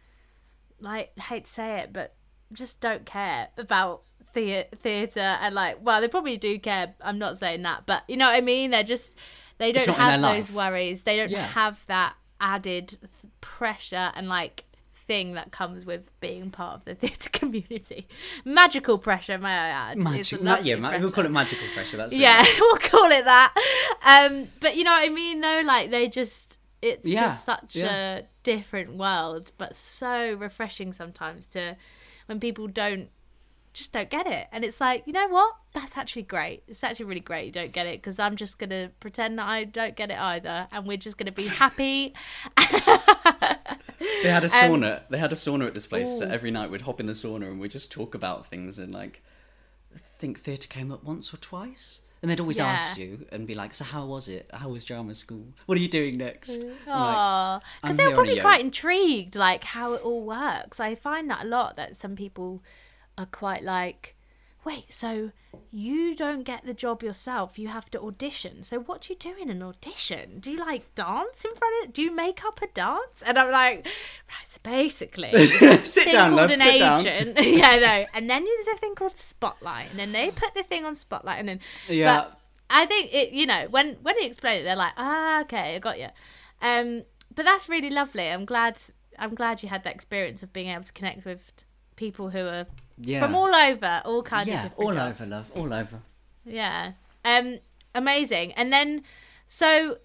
like, 0.81 1.19
hate 1.19 1.45
to 1.45 1.51
say 1.51 1.81
it, 1.81 1.93
but 1.93 2.15
just 2.53 2.81
don't 2.81 3.05
care 3.05 3.49
about 3.59 4.03
the 4.33 4.67
theatre 4.83 5.21
and, 5.21 5.55
like, 5.55 5.79
well, 5.83 6.01
they 6.01 6.09
probably 6.09 6.37
do 6.37 6.59
care. 6.59 6.95
I'm 7.03 7.19
not 7.19 7.39
saying 7.39 7.63
that, 7.63 7.85
but 7.87 8.05
you 8.09 8.17
know 8.17 8.27
what 8.27 8.37
I 8.37 8.41
mean? 8.41 8.71
They're 8.71 8.83
just, 8.83 9.17
they 9.59 9.73
don't 9.73 9.89
have 9.97 10.21
those 10.23 10.51
life. 10.51 10.73
worries. 10.73 11.03
They 11.03 11.17
don't 11.17 11.31
Yeah. 11.31 11.47
have 11.47 11.85
that 11.89 12.15
added 12.41 12.89
th- 12.89 13.01
pressure 13.41 14.13
and, 14.15 14.29
like, 14.29 14.65
thing 15.07 15.35
that 15.35 15.53
comes 15.53 15.85
with 15.85 16.11
being 16.21 16.51
part 16.51 16.75
of 16.77 16.85
the 16.85 16.95
theatre 16.95 17.31
community. 17.33 18.09
Magical 18.45 18.99
pressure, 18.99 19.39
may 19.39 19.49
I 19.49 19.69
add. 19.69 20.03
Magic, 20.03 20.43
ma- 20.43 20.59
yeah, 20.63 20.77
ma- 20.77 20.97
we'll 20.99 21.11
call 21.13 21.25
it 21.25 21.31
magical 21.31 21.67
pressure. 21.75 21.97
That's 21.97 22.15
Yeah, 22.15 22.45
we'll 22.61 22.77
call 22.79 23.11
it 23.11 23.25
that. 23.25 23.55
Um, 24.05 24.49
but 24.61 24.77
you 24.77 24.85
know 24.85 24.93
what 24.93 25.05
I 25.05 25.13
mean, 25.13 25.41
though. 25.41 25.63
Like 25.65 25.91
they 25.91 26.09
just, 26.09 26.59
it's 26.83 27.07
Yeah, 27.07 27.27
just 27.29 27.45
such 27.45 27.77
yeah. 27.77 28.17
a 28.19 28.23
different 28.43 28.97
world, 28.97 29.53
but 29.59 29.77
so 29.77 30.35
refreshing 30.35 30.93
sometimes 30.93 31.47
to 31.49 31.77
when 32.27 32.41
people 32.41 32.67
don't 32.67 33.09
just 33.73 33.93
don't 33.93 34.09
get 34.09 34.27
it, 34.27 34.47
and 34.53 34.65
it's 34.65 34.81
like, 34.81 35.03
you 35.07 35.13
know 35.13 35.29
what? 35.29 35.55
That's 35.75 35.99
actually 35.99 36.23
great. 36.23 36.63
It's 36.67 36.83
actually 36.83 37.05
really 37.07 37.21
great 37.21 37.45
you 37.45 37.53
don't 37.53 37.73
get 37.73 37.87
it 37.87 38.01
because 38.01 38.19
I'm 38.19 38.35
just 38.35 38.59
gonna 38.59 38.91
pretend 39.01 39.39
that 39.39 39.47
I 39.47 39.65
don't 39.65 39.95
get 39.95 40.11
it 40.11 40.19
either, 40.19 40.67
and 40.73 40.87
we're 40.87 40.97
just 40.97 41.19
gonna 41.19 41.31
be 41.33 41.47
happy. 41.47 42.15
They 44.23 44.31
had 44.31 44.45
a 44.45 44.47
Um, 44.47 44.81
sauna. 44.83 45.03
they 45.11 45.19
had 45.19 45.33
a 45.33 45.37
sauna 45.37 45.67
at 45.67 45.75
this 45.75 45.87
place. 45.87 46.19
So 46.19 46.27
every 46.27 46.51
night 46.51 46.71
we'd 46.71 46.83
hop 46.83 47.01
in 47.01 47.07
the 47.07 47.13
sauna 47.13 47.47
and 47.49 47.61
we'd 47.61 47.71
just 47.71 47.91
talk 47.93 48.15
about 48.15 48.47
things. 48.47 48.79
And 48.79 48.93
like, 48.95 49.23
I 49.95 49.99
think 49.99 50.41
theatre 50.41 50.69
came 50.69 50.91
up 50.93 51.05
once 51.05 51.33
or 51.33 51.37
twice. 51.39 52.01
And 52.23 52.31
they'd 52.31 52.41
always 52.41 52.59
Yeah. 52.59 52.69
ask 52.73 52.97
you 52.97 53.27
and 53.31 53.47
be 53.47 53.55
like, 53.55 53.73
"So 53.75 53.85
how 53.85 54.05
was 54.07 54.27
it? 54.27 54.49
How 54.53 54.71
was 54.71 54.83
drama 54.85 55.15
school? 55.15 55.53
What 55.67 55.77
are 55.79 55.81
you 55.81 55.89
doing 55.89 56.17
next?" 56.17 56.59
I'm 56.87 57.01
like, 57.01 57.63
Because 57.83 57.97
they 57.99 58.07
were 58.07 58.15
probably 58.15 58.41
quite 58.41 58.61
intrigued, 58.63 59.37
like 59.37 59.63
how 59.65 59.93
it 59.93 60.03
all 60.03 60.23
works. 60.25 60.81
I 60.81 60.95
find 60.95 61.31
that 61.31 61.45
a 61.45 61.47
lot 61.47 61.77
that 61.77 61.95
some 61.97 62.17
people 62.17 62.63
are 63.19 63.27
quite 63.27 63.63
like, 63.63 64.16
wait, 64.67 64.93
so 64.93 65.31
you 65.71 66.15
don't 66.17 66.43
get 66.43 66.67
the 66.67 66.75
job 66.75 67.01
yourself, 67.03 67.57
you 67.57 67.69
have 67.69 67.89
to 67.89 68.01
audition. 68.03 68.65
So 68.65 68.81
what 68.81 69.03
do 69.03 69.13
you 69.13 69.19
do 69.19 69.33
in 69.41 69.49
an 69.49 69.63
audition? 69.63 70.41
Do 70.41 70.51
you 70.51 70.57
like 70.59 70.93
dance 70.97 71.45
in 71.45 71.55
front 71.55 71.87
of 71.87 71.93
do 71.95 72.03
you 72.03 72.15
make 72.15 72.45
up 72.45 72.61
a 72.61 72.67
dance? 72.67 73.23
And 73.25 73.39
I'm 73.39 73.53
like, 73.53 73.87
right, 73.87 74.45
so 74.45 74.59
basically 74.65 75.31
sit 75.85 76.11
down, 76.11 76.31
called 76.31 76.37
love. 76.37 76.51
an 76.51 76.59
Sit 76.59 76.79
down. 76.81 77.01
agent. 77.07 77.39
yeah, 77.47 77.77
no. 77.77 78.05
And 78.13 78.29
then 78.29 78.45
there's 78.45 78.77
a 78.77 78.79
thing 78.79 78.97
called 78.97 79.17
Spotlight, 79.17 79.91
and 79.91 79.99
then 80.01 80.11
they 80.11 80.31
put 80.33 80.53
the 80.55 80.65
thing 80.65 80.85
on 80.85 80.97
Spotlight, 80.97 81.39
and 81.39 81.49
then 81.49 81.61
Yeah. 81.89 82.23
But 82.23 82.41
I 82.69 82.87
think 82.87 83.15
it. 83.15 83.31
You 83.33 83.47
know, 83.47 83.69
when 83.71 83.95
when 84.03 84.17
you 84.19 84.27
explain 84.27 84.61
it, 84.61 84.65
they're 84.65 84.75
like, 84.77 84.95
ah, 84.97 85.43
okay, 85.43 85.77
I 85.77 85.79
got 85.79 86.01
you. 86.01 86.09
Um, 86.61 87.05
but 87.35 87.45
that's 87.45 87.69
really 87.69 87.91
lovely. 87.91 88.29
I'm 88.29 88.45
glad. 88.45 88.79
I'm 89.17 89.37
glad 89.37 89.63
you 89.63 89.69
had 89.69 89.85
that 89.85 89.95
experience 89.95 90.43
of 90.43 90.53
being 90.53 90.69
able 90.69 90.83
to 90.83 90.93
connect 90.93 91.25
with 91.25 91.53
people 91.95 92.31
who 92.31 92.41
are 92.41 92.67
Yeah. 92.99 93.21
from 93.21 93.35
all 93.35 93.55
over, 93.55 94.03
all 94.05 94.23
kinds 94.23 94.49
of 94.49 94.55
yeah, 94.55 94.63
different 94.65 94.79
all 94.79 94.95
jobs. 94.95 95.21
over, 95.21 95.31
love, 95.31 95.53
all 95.55 95.75
over. 95.75 96.01
Yeah. 96.45 96.93
Um, 97.25 97.59
amazing. 97.95 98.53
And 98.53 98.73
then, 98.73 99.03
so 99.49 99.99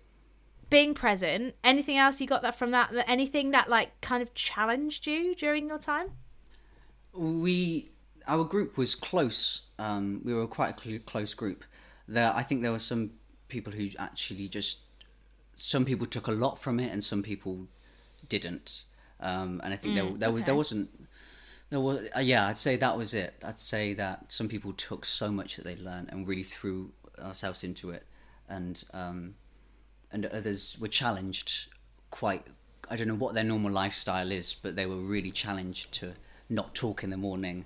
being 0.70 0.94
present. 0.94 1.56
Anything 1.64 1.98
else 1.98 2.20
you 2.20 2.28
got 2.28 2.42
that 2.42 2.58
from 2.58 2.72
that? 2.72 2.92
Anything 3.08 3.52
that 3.52 3.70
like 3.70 4.00
kind 4.02 4.22
of 4.22 4.34
challenged 4.34 5.08
you 5.08 5.36
during 5.36 5.68
your 5.68 5.80
time? 5.80 6.12
we 7.14 7.90
our 8.28 8.44
group 8.44 8.78
was 8.78 8.96
close. 8.96 9.64
Um, 9.80 10.22
we 10.24 10.34
were 10.34 10.48
quite 10.48 10.78
a 10.78 10.82
cl- 10.82 11.00
close 11.00 11.34
group. 11.34 11.64
There, 12.08 12.32
I 12.34 12.44
think 12.44 12.62
there 12.62 12.72
were 12.72 12.80
some 12.80 13.12
people 13.48 13.74
who 13.74 13.90
actually 13.98 14.48
just 14.48 14.80
some 15.56 15.86
people 15.86 16.06
took 16.06 16.28
a 16.28 16.32
lot 16.32 16.60
from 16.60 16.80
it, 16.80 16.92
and 16.92 17.04
some 17.04 17.24
people 17.24 17.68
didn't. 18.30 18.84
Um, 19.20 19.62
and 19.64 19.74
I 19.74 19.78
think 19.78 19.96
there, 19.96 20.06
there 20.06 20.32
was 20.32 20.44
there 20.44 20.54
okay. 20.54 20.58
wasn't 20.58 20.90
there 20.94 21.00
was 21.00 21.01
uh, 21.72 22.20
yeah. 22.20 22.48
I'd 22.48 22.58
say 22.58 22.76
that 22.78 22.98
was 22.98 23.14
it. 23.14 23.34
I'd 23.44 23.60
say 23.60 23.94
that 23.96 24.26
some 24.32 24.48
people 24.48 24.74
took 24.74 25.06
so 25.06 25.32
much 25.32 25.56
that 25.56 25.66
they 25.66 25.76
learned 25.78 26.10
and 26.12 26.28
really 26.28 26.44
threw 26.44 26.92
ourselves 27.20 27.64
into 27.64 27.92
it, 27.92 28.06
and 28.50 28.84
um, 28.94 29.36
and 30.12 30.26
others 30.26 30.78
were 30.80 30.88
challenged 30.88 31.68
quite 32.10 32.46
I 32.90 32.98
don't 32.98 33.08
know 33.08 33.16
what 33.16 33.34
their 33.34 33.44
normal 33.46 33.72
lifestyle 33.72 34.32
is, 34.32 34.54
but 34.54 34.76
they 34.76 34.86
were 34.86 34.98
really 34.98 35.32
challenged 35.32 35.94
to 35.94 36.14
not 36.50 36.76
talk 36.76 37.04
in 37.04 37.10
the 37.10 37.18
morning. 37.18 37.64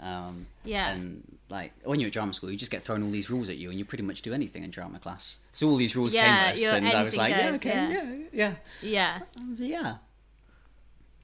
Um, 0.00 0.46
Yeah. 0.64 0.90
And 0.90 1.38
like 1.48 1.72
when 1.84 1.98
you're 1.98 2.06
at 2.06 2.12
drama 2.12 2.32
school, 2.32 2.50
you 2.50 2.56
just 2.56 2.70
get 2.70 2.82
thrown 2.82 3.02
all 3.02 3.10
these 3.10 3.28
rules 3.28 3.48
at 3.48 3.56
you, 3.56 3.70
and 3.70 3.78
you 3.78 3.84
pretty 3.84 4.04
much 4.04 4.22
do 4.22 4.32
anything 4.32 4.62
in 4.62 4.70
drama 4.70 5.00
class. 5.00 5.40
So 5.52 5.68
all 5.68 5.76
these 5.76 5.96
rules 5.96 6.14
Yeah, 6.14 6.22
came 6.22 6.32
at 6.32 6.52
us, 6.54 6.72
and 6.72 6.86
I 6.86 7.02
was 7.02 7.16
like, 7.16 7.30
yeah, 7.32 7.50
okay, 7.56 7.68
yeah. 7.68 7.90
yeah, 7.90 8.14
yeah, 8.32 8.54
Yeah. 8.80 9.18
yeah, 9.58 9.66
yeah. 9.66 9.96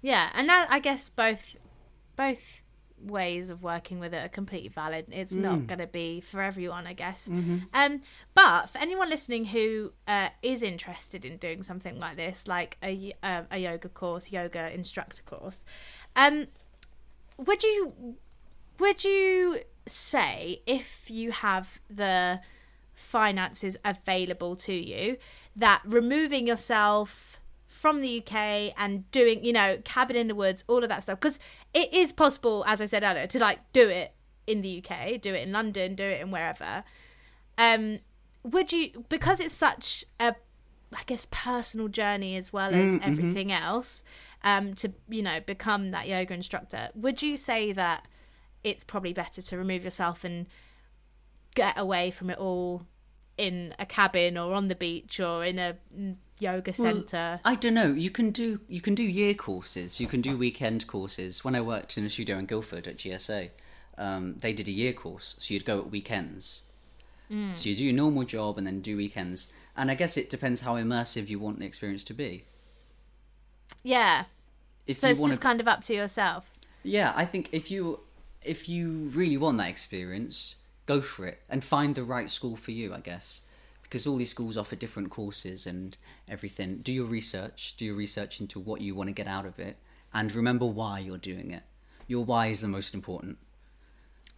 Yeah, 0.03 0.31
and 0.35 0.49
that 0.49 0.69
I 0.71 0.79
guess 0.79 1.09
both 1.09 1.57
both 2.17 2.63
ways 2.99 3.51
of 3.51 3.63
working 3.63 4.01
with 4.01 4.15
it 4.15 4.25
are 4.25 4.29
completely 4.29 4.71
valid. 4.71 5.05
It's 5.13 5.35
Mm. 5.35 5.41
not 5.43 5.67
going 5.67 5.81
to 5.81 5.87
be 5.87 6.21
for 6.21 6.41
everyone, 6.43 6.87
I 6.87 6.95
guess. 6.95 7.29
Mm-hmm. 7.29 7.59
Um, 7.75 8.01
but 8.35 8.71
for 8.71 8.79
anyone 8.79 9.11
listening 9.11 9.45
who 9.47 9.93
uh, 10.09 10.31
is 10.43 10.63
interested 10.63 11.25
in 11.25 11.37
doing 11.37 11.63
something 11.63 11.99
like 11.99 12.17
this, 12.17 12.49
like 12.49 12.79
a 12.83 13.13
uh, 13.23 13.43
a 13.51 13.59
yoga 13.59 13.91
course, 13.91 14.31
yoga 14.33 14.73
instructor 14.75 15.23
course, 15.23 15.65
um, 16.17 16.47
would 17.37 17.63
you 17.63 18.17
would 18.79 19.05
you 19.05 19.61
say 19.87 20.63
if 20.67 21.11
you 21.11 21.33
have 21.33 21.79
the 21.91 22.41
finances 22.95 23.77
available 23.85 24.57
to 24.57 24.73
you 24.73 25.19
that 25.55 25.83
removing 25.85 26.47
yourself 26.47 27.39
from 27.77 28.01
the 28.01 28.23
UK 28.23 28.73
and 28.79 29.09
doing, 29.11 29.45
you 29.45 29.53
know, 29.53 29.79
cabin 29.85 30.17
in 30.17 30.29
the 30.29 30.35
woods, 30.35 30.65
all 30.67 30.83
of 30.83 30.89
that 30.89 31.03
stuff, 31.03 31.21
because 31.21 31.39
it 31.75 31.93
is 31.93 32.11
possible, 32.11 32.65
as 32.67 32.81
I 32.81 32.87
said 32.87 33.03
earlier, 33.03 33.27
to 33.27 33.39
like 33.39 33.61
do 33.75 33.87
it 33.87 34.15
in 34.47 34.63
the 34.63 34.83
UK, 34.83 35.21
do 35.21 35.35
it 35.35 35.47
in 35.47 35.53
London, 35.53 35.95
do 35.95 36.03
it 36.03 36.23
in 36.23 36.31
wherever. 36.31 36.85
Um, 37.59 37.99
would 38.43 38.73
you, 38.73 39.05
because 39.11 39.41
it's 39.41 39.55
such 39.55 40.07
a, 40.19 40.35
I 40.95 41.03
guess, 41.05 41.27
personal 41.31 41.89
journey 41.89 42.37
as 42.37 42.51
well 42.51 42.75
as 42.75 42.99
everything 43.03 43.53
else, 43.53 44.03
um, 44.43 44.75
to 44.77 44.93
you 45.09 45.23
know 45.23 45.41
become 45.41 45.91
that 45.91 46.09
yoga 46.09 46.33
instructor, 46.33 46.89
would 46.95 47.21
you 47.21 47.37
say 47.37 47.73
that 47.73 48.07
it's 48.65 48.85
probably 48.85 49.13
better 49.13 49.43
to 49.43 49.59
remove 49.59 49.85
yourself 49.85 50.25
and 50.25 50.47
get 51.55 51.79
away 51.79 52.11
from 52.11 52.31
it 52.31 52.39
all 52.39 52.87
in 53.37 53.75
a 53.79 53.85
cabin 53.85 54.39
or 54.39 54.55
on 54.55 54.69
the 54.69 54.75
beach 54.75 55.21
or 55.21 55.45
in 55.45 55.59
a 55.59 55.77
mm, 55.95 56.17
yoga 56.39 56.73
center? 56.73 57.41
I 57.45 57.55
don't 57.55 57.75
know. 57.75 57.93
You 57.93 58.11
can 58.11 58.31
do 58.31 58.61
you 58.69 58.81
can 58.81 58.95
do 58.95 59.03
year 59.03 59.35
courses. 59.35 60.01
You 60.01 60.07
can 60.07 60.21
do 60.21 60.37
weekend 60.37 60.87
courses. 60.87 61.45
When 61.45 61.55
I 61.55 61.61
worked 61.61 61.97
in 61.99 62.05
a 62.05 62.11
studio 62.11 62.39
in 62.39 62.47
Guildford 62.47 62.87
at 62.87 62.97
GSA, 62.99 63.51
um, 63.99 64.37
they 64.41 64.53
did 64.53 64.69
a 64.69 64.73
year 64.73 64.93
course, 64.93 65.35
so 65.39 65.55
you'd 65.55 65.65
go 65.65 65.79
at 65.79 65.91
weekends. 65.91 66.63
So 67.57 67.69
you 67.69 67.75
do 67.75 67.83
your 67.83 67.93
normal 67.93 68.23
job 68.23 68.57
and 68.57 68.65
then 68.65 68.81
do 68.81 68.97
weekends. 68.97 69.49
And 69.77 69.91
I 69.91 69.97
guess 69.97 70.17
it 70.17 70.31
depends 70.31 70.61
how 70.61 70.77
immersive 70.77 71.29
you 71.29 71.41
want 71.41 71.59
the 71.59 71.67
experience 71.67 72.05
to 72.05 72.15
be. 72.15 72.45
yeah. 73.83 74.25
If 74.87 75.01
So 75.01 75.09
it's 75.09 75.19
want 75.19 75.33
just 75.33 75.43
kind 75.43 75.61
of 75.61 75.67
up 75.67 75.83
to 75.85 75.95
yourself. 75.95 76.49
yeah, 76.85 77.13
I 77.17 77.25
think 77.25 77.49
if 77.51 77.71
you 77.71 77.99
if 78.43 78.69
you 78.69 79.11
really 79.13 79.37
want 79.37 79.59
that 79.59 79.69
experience, 79.69 80.57
go 80.87 81.01
for 81.01 81.27
it 81.27 81.41
and 81.49 81.65
find 81.65 81.97
the 81.97 82.05
right 82.05 82.31
school 82.31 82.55
for 82.55 82.71
you. 82.71 82.95
I 82.95 83.01
guess 83.01 83.43
because 83.87 84.07
all 84.07 84.17
these 84.17 84.31
schools 84.31 84.57
offer 84.57 84.75
different 84.77 85.11
courses 85.11 85.67
and 85.67 85.97
everything. 86.29 86.79
Do 86.79 86.93
your 86.93 87.07
research. 87.07 87.75
Do 87.77 87.85
your 87.85 87.95
research 87.95 88.41
into 88.41 88.59
what 88.59 88.81
you 88.81 88.95
want 88.95 89.09
to 89.09 89.13
get 89.13 89.29
out 89.29 89.47
of 89.47 89.59
it, 89.59 89.77
and 90.13 90.35
remember 90.35 90.67
why 90.67 90.99
you're 90.99 91.19
doing 91.19 91.51
it. 91.53 91.63
Your 92.09 92.25
why 92.25 92.49
is 92.49 92.61
the 92.61 92.69
most 92.69 92.95
important. 92.95 93.39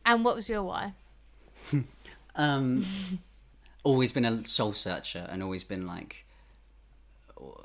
And 0.04 0.24
what 0.24 0.34
was 0.34 0.48
your 0.48 0.62
why? 0.62 0.94
Um, 2.37 2.84
always 3.82 4.12
been 4.12 4.24
a 4.24 4.46
soul 4.46 4.72
searcher 4.72 5.26
and 5.28 5.42
always 5.42 5.64
been 5.64 5.88
like, 5.88 6.24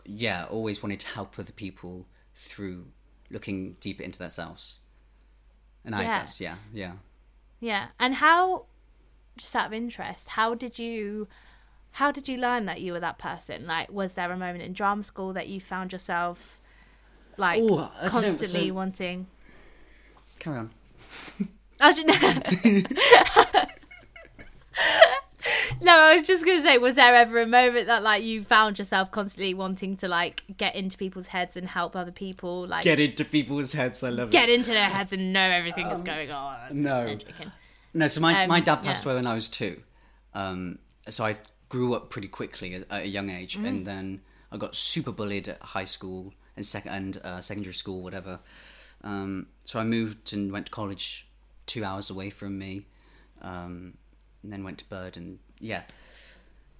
yeah, 0.05 0.45
always 0.49 0.81
wanted 0.81 0.99
to 1.01 1.07
help 1.07 1.37
other 1.37 1.51
people 1.51 2.07
through 2.35 2.87
looking 3.29 3.73
deeper 3.79 4.01
into 4.03 4.17
themselves. 4.17 4.79
And 5.85 5.93
I 5.95 6.03
Yeah. 6.03 6.19
guess, 6.19 6.41
yeah, 6.41 6.55
yeah. 6.73 6.93
Yeah. 7.59 7.87
And 7.99 8.15
how 8.15 8.65
just 9.37 9.55
out 9.55 9.67
of 9.67 9.73
interest, 9.73 10.29
how 10.29 10.55
did 10.55 10.79
you 10.79 11.27
how 11.93 12.11
did 12.11 12.27
you 12.27 12.37
learn 12.37 12.65
that 12.65 12.81
you 12.81 12.91
were 12.93 12.99
that 12.99 13.17
person? 13.17 13.65
Like 13.67 13.91
was 13.91 14.13
there 14.13 14.31
a 14.31 14.37
moment 14.37 14.63
in 14.63 14.73
drama 14.73 15.03
school 15.03 15.33
that 15.33 15.47
you 15.47 15.59
found 15.61 15.91
yourself 15.91 16.59
like 17.37 17.59
Ooh, 17.59 17.77
I 17.79 17.89
don't 18.01 18.03
know, 18.03 18.09
constantly 18.09 18.67
so- 18.69 18.73
wanting 18.73 19.27
Carry 20.39 20.57
on. 20.57 20.71
I 21.79 21.91
should 21.91 22.07
No, 25.81 25.91
I 25.99 26.13
was 26.13 26.25
just 26.25 26.45
gonna 26.45 26.61
say, 26.61 26.77
was 26.77 26.95
there 26.95 27.13
ever 27.13 27.41
a 27.41 27.45
moment 27.47 27.87
that 27.87 28.01
like 28.01 28.23
you 28.23 28.43
found 28.45 28.79
yourself 28.79 29.11
constantly 29.11 29.53
wanting 29.53 29.97
to 29.97 30.07
like 30.07 30.43
get 30.57 30.75
into 30.75 30.97
people's 30.97 31.27
heads 31.27 31.57
and 31.57 31.67
help 31.67 31.95
other 31.97 32.11
people, 32.13 32.65
like 32.67 32.85
get, 32.85 32.99
into 32.99 33.25
people's 33.25 33.73
heads. 33.73 34.01
I 34.03 34.09
love 34.09 34.31
get 34.31 34.43
it. 34.43 34.47
Get 34.47 34.55
into 34.59 34.71
their 34.71 34.87
heads 34.89 35.11
and 35.11 35.33
know 35.33 35.41
everything 35.41 35.87
that's 35.89 36.01
going 36.01 36.31
on? 36.31 36.71
Um, 36.71 36.81
no. 36.83 37.17
No, 37.93 38.07
so 38.07 38.21
my, 38.21 38.47
my 38.47 38.59
Um, 38.59 38.63
dad 38.63 38.77
passed 38.77 39.03
yeah. 39.03 39.11
away 39.11 39.17
when 39.17 39.27
I 39.27 39.33
was 39.33 39.49
two. 39.49 39.81
Um, 40.33 40.79
so 41.09 41.25
I 41.25 41.35
grew 41.73 41.95
up 41.95 42.09
pretty 42.11 42.27
quickly 42.27 42.75
at, 42.75 42.83
at 42.91 43.01
a 43.03 43.07
young 43.07 43.29
age, 43.31 43.57
Mm. 43.57 43.67
and 43.67 43.87
then 43.87 44.21
I 44.51 44.57
got 44.57 44.75
super 44.75 45.11
bullied 45.11 45.47
at 45.47 45.59
high 45.75 45.85
school 45.95 46.31
and 46.55 46.63
sec- 46.63 46.85
and 46.99 47.17
uh, 47.23 47.41
secondary 47.41 47.73
school, 47.73 48.03
whatever. 48.03 48.39
Um, 49.03 49.47
so 49.65 49.79
I 49.79 49.83
moved 49.83 50.33
and 50.33 50.51
went 50.51 50.67
to 50.67 50.71
college 50.71 51.27
two 51.65 51.83
hours 51.83 52.11
away 52.11 52.29
from 52.29 52.59
me, 52.59 52.85
um, 53.41 53.95
and 54.43 54.53
then 54.53 54.63
went 54.63 54.77
to 54.79 54.85
Bird, 54.89 55.17
and 55.17 55.39
yeah. 55.59 55.81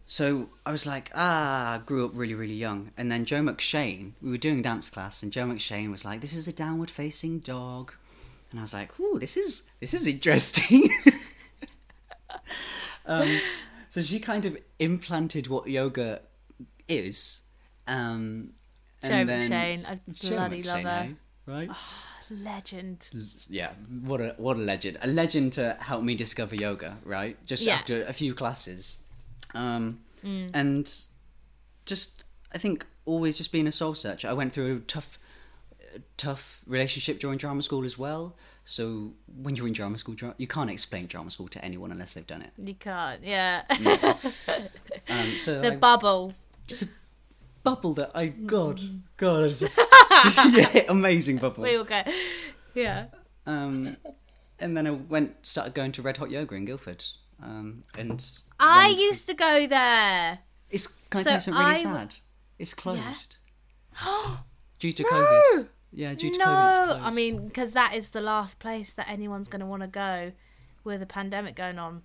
So 0.05 0.49
I 0.65 0.71
was 0.71 0.85
like, 0.85 1.09
ah, 1.15 1.73
I 1.75 1.77
grew 1.79 2.05
up 2.05 2.11
really, 2.13 2.35
really 2.35 2.53
young. 2.67 2.91
And 2.97 3.09
then 3.11 3.25
Joe 3.25 3.41
McShane, 3.41 4.11
we 4.21 4.29
were 4.31 4.37
doing 4.47 4.61
dance 4.61 4.89
class, 4.91 5.23
and 5.23 5.31
Joe 5.31 5.45
McShane 5.45 5.89
was 5.91 6.05
like, 6.05 6.21
this 6.21 6.33
is 6.33 6.47
a 6.47 6.53
downward 6.53 6.91
facing 6.91 7.39
dog. 7.39 7.93
And 8.51 8.59
I 8.59 8.63
was 8.63 8.73
like, 8.73 8.99
ooh, 8.99 9.17
this 9.17 9.37
is 9.37 9.63
this 9.79 9.93
is 9.95 10.05
interesting. 10.07 10.83
um, 13.07 13.39
so 13.93 14.01
she 14.01 14.19
kind 14.19 14.45
of 14.45 14.57
implanted 14.79 15.45
what 15.47 15.67
yoga 15.69 16.21
is. 16.87 17.43
Um, 17.85 18.53
and 19.03 19.29
then, 19.29 19.51
McShane, 19.51 19.85
I 19.85 19.99
bloody 20.27 20.63
love 20.63 20.79
McShane, 20.79 20.83
her. 20.83 21.09
eh? 21.09 21.13
Right? 21.45 21.69
Legend. 22.31 23.05
yeah 23.49 23.73
what 24.05 24.19
a 24.21 24.33
what 24.37 24.55
a 24.57 24.61
legend 24.61 24.97
a 25.01 25.07
legend 25.07 25.53
to 25.53 25.75
help 25.79 26.01
me 26.03 26.15
discover 26.15 26.55
yoga 26.55 26.97
right 27.03 27.37
just 27.45 27.63
Yeah. 27.65 27.75
after 27.75 28.03
a 28.05 28.13
few 28.13 28.33
classes 28.33 28.95
um 29.53 29.99
Mm. 30.23 30.51
and 30.53 31.05
just 31.85 32.23
i 32.53 32.57
think 32.57 32.85
always 33.05 33.35
just 33.37 33.51
being 33.51 33.67
a 33.67 33.71
soul 33.73 33.93
searcher 33.93 34.29
i 34.29 34.33
went 34.33 34.53
through 34.53 34.77
a 34.77 34.79
tough 34.79 35.19
tough 36.15 36.63
relationship 36.65 37.19
during 37.19 37.37
drama 37.37 37.61
school 37.61 37.83
as 37.83 37.97
well 37.97 38.35
so 38.65 39.13
when 39.41 39.55
you're 39.55 39.67
in 39.67 39.73
drama 39.73 39.97
school 39.97 40.15
you 40.37 40.47
can't 40.47 40.69
explain 40.69 41.05
drama 41.07 41.29
school 41.29 41.47
to 41.49 41.63
anyone 41.63 41.91
unless 41.91 42.13
they've 42.13 42.27
done 42.27 42.41
it 42.41 42.51
You 42.57 42.73
can't, 42.75 43.21
yeah. 43.23 43.63
um 45.09 45.37
so 45.37 45.61
the 45.61 45.73
I- 45.73 45.75
bubble. 45.75 46.33
it's 46.67 46.81
a 46.83 46.87
bubble 47.63 47.93
that 47.93 48.11
i 48.13 48.25
god 48.27 48.81
god 49.17 49.43
it's 49.45 49.59
just, 49.59 49.79
just 50.23 50.53
yeah 50.75 50.83
amazing 50.89 51.37
bubble 51.37 51.63
We 51.63 51.75
all 51.77 51.83
go. 51.83 52.01
Yeah. 52.73 53.05
um 53.45 53.97
and 54.59 54.77
then 54.77 54.87
I 54.87 54.91
went 54.91 55.45
started 55.45 55.73
going 55.73 55.91
to 55.93 56.01
Red 56.01 56.15
Hot 56.17 56.31
Yoga 56.31 56.55
in 56.55 56.63
Guildford. 56.63 57.03
Um, 57.41 57.83
and 57.97 58.23
I 58.59 58.89
then- 58.91 58.99
used 58.99 59.27
to 59.27 59.33
go 59.33 59.67
there. 59.67 60.39
It's 60.69 60.87
can 60.87 61.19
I 61.19 61.23
so 61.23 61.23
tell 61.23 61.33
you 61.35 61.39
something 61.41 61.63
really 61.65 61.75
I 61.75 61.83
sad? 61.83 62.15
It's 62.59 62.73
closed 62.73 63.35
no, 64.05 64.37
due 64.79 64.93
to 64.93 65.03
COVID. 65.03 65.67
Yeah, 65.93 66.13
due 66.15 66.31
to 66.31 66.39
COVID, 66.39 66.67
it's 66.67 66.85
closed. 66.85 67.01
I 67.01 67.11
mean, 67.11 67.47
because 67.47 67.73
that 67.73 67.95
is 67.95 68.09
the 68.09 68.21
last 68.21 68.59
place 68.59 68.93
that 68.93 69.07
anyone's 69.09 69.47
going 69.47 69.59
to 69.59 69.65
want 69.65 69.81
to 69.81 69.87
go 69.87 70.31
with 70.83 71.01
a 71.01 71.05
pandemic 71.05 71.55
going 71.55 71.79
on 71.79 72.01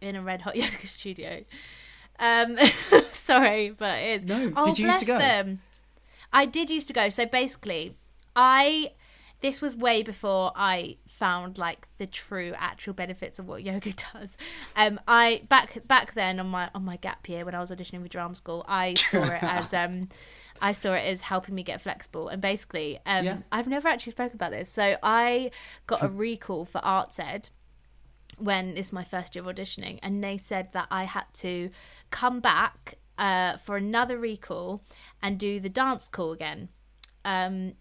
in 0.00 0.16
a 0.16 0.22
red 0.22 0.42
hot 0.42 0.56
yoga 0.56 0.86
studio. 0.86 1.44
Um, 2.18 2.58
sorry, 3.12 3.70
but 3.70 3.98
it 3.98 4.10
is. 4.10 4.26
No, 4.26 4.52
oh, 4.56 4.64
did 4.64 4.78
you 4.78 4.86
used 4.86 5.00
to 5.00 5.06
go? 5.06 5.18
Them. 5.18 5.60
I 6.32 6.46
did 6.46 6.70
used 6.70 6.86
to 6.88 6.92
go. 6.92 7.08
So 7.08 7.26
basically, 7.26 7.96
I 8.36 8.92
this 9.40 9.60
was 9.60 9.76
way 9.76 10.02
before 10.02 10.52
I 10.54 10.96
found 11.08 11.58
like 11.58 11.88
the 11.98 12.06
true 12.06 12.52
actual 12.56 12.94
benefits 12.94 13.38
of 13.38 13.46
what 13.46 13.62
yoga 13.64 13.92
does. 13.92 14.36
Um, 14.76 15.00
I 15.06 15.42
back 15.48 15.86
back 15.86 16.14
then 16.14 16.38
on 16.40 16.48
my 16.48 16.70
on 16.74 16.84
my 16.84 16.96
gap 16.96 17.28
year 17.28 17.44
when 17.44 17.54
I 17.54 17.60
was 17.60 17.70
auditioning 17.70 18.02
for 18.02 18.08
drama 18.08 18.36
school, 18.36 18.64
I 18.68 18.94
saw 18.94 19.24
it 19.24 19.42
as 19.42 19.74
um, 19.74 20.08
I 20.62 20.70
saw 20.70 20.94
it 20.94 21.04
as 21.04 21.22
helping 21.22 21.56
me 21.56 21.64
get 21.64 21.80
flexible. 21.80 22.28
And 22.28 22.40
basically, 22.40 23.00
um, 23.04 23.24
Yeah. 23.24 23.38
I've 23.50 23.66
never 23.66 23.88
actually 23.88 24.12
spoken 24.12 24.36
about 24.36 24.52
this. 24.52 24.70
So 24.70 24.96
I 25.02 25.50
got 25.88 26.02
a 26.02 26.08
recall 26.26 26.64
for 26.64 26.80
ArtsEd 26.80 27.50
when 28.38 28.76
it's 28.78 28.92
my 28.92 29.04
first 29.04 29.34
year 29.34 29.46
of 29.46 29.54
auditioning, 29.54 29.98
and 30.02 30.24
they 30.24 30.38
said 30.38 30.72
that 30.72 30.86
I 30.90 31.04
had 31.04 31.26
to 31.34 31.70
come 32.10 32.40
back 32.40 32.94
uh, 33.18 33.56
for 33.58 33.76
another 33.76 34.16
recall 34.16 34.82
and 35.20 35.38
do 35.38 35.60
the 35.60 35.68
dance 35.68 36.08
call 36.08 36.32
again, 36.32 36.68
um, 37.24 37.74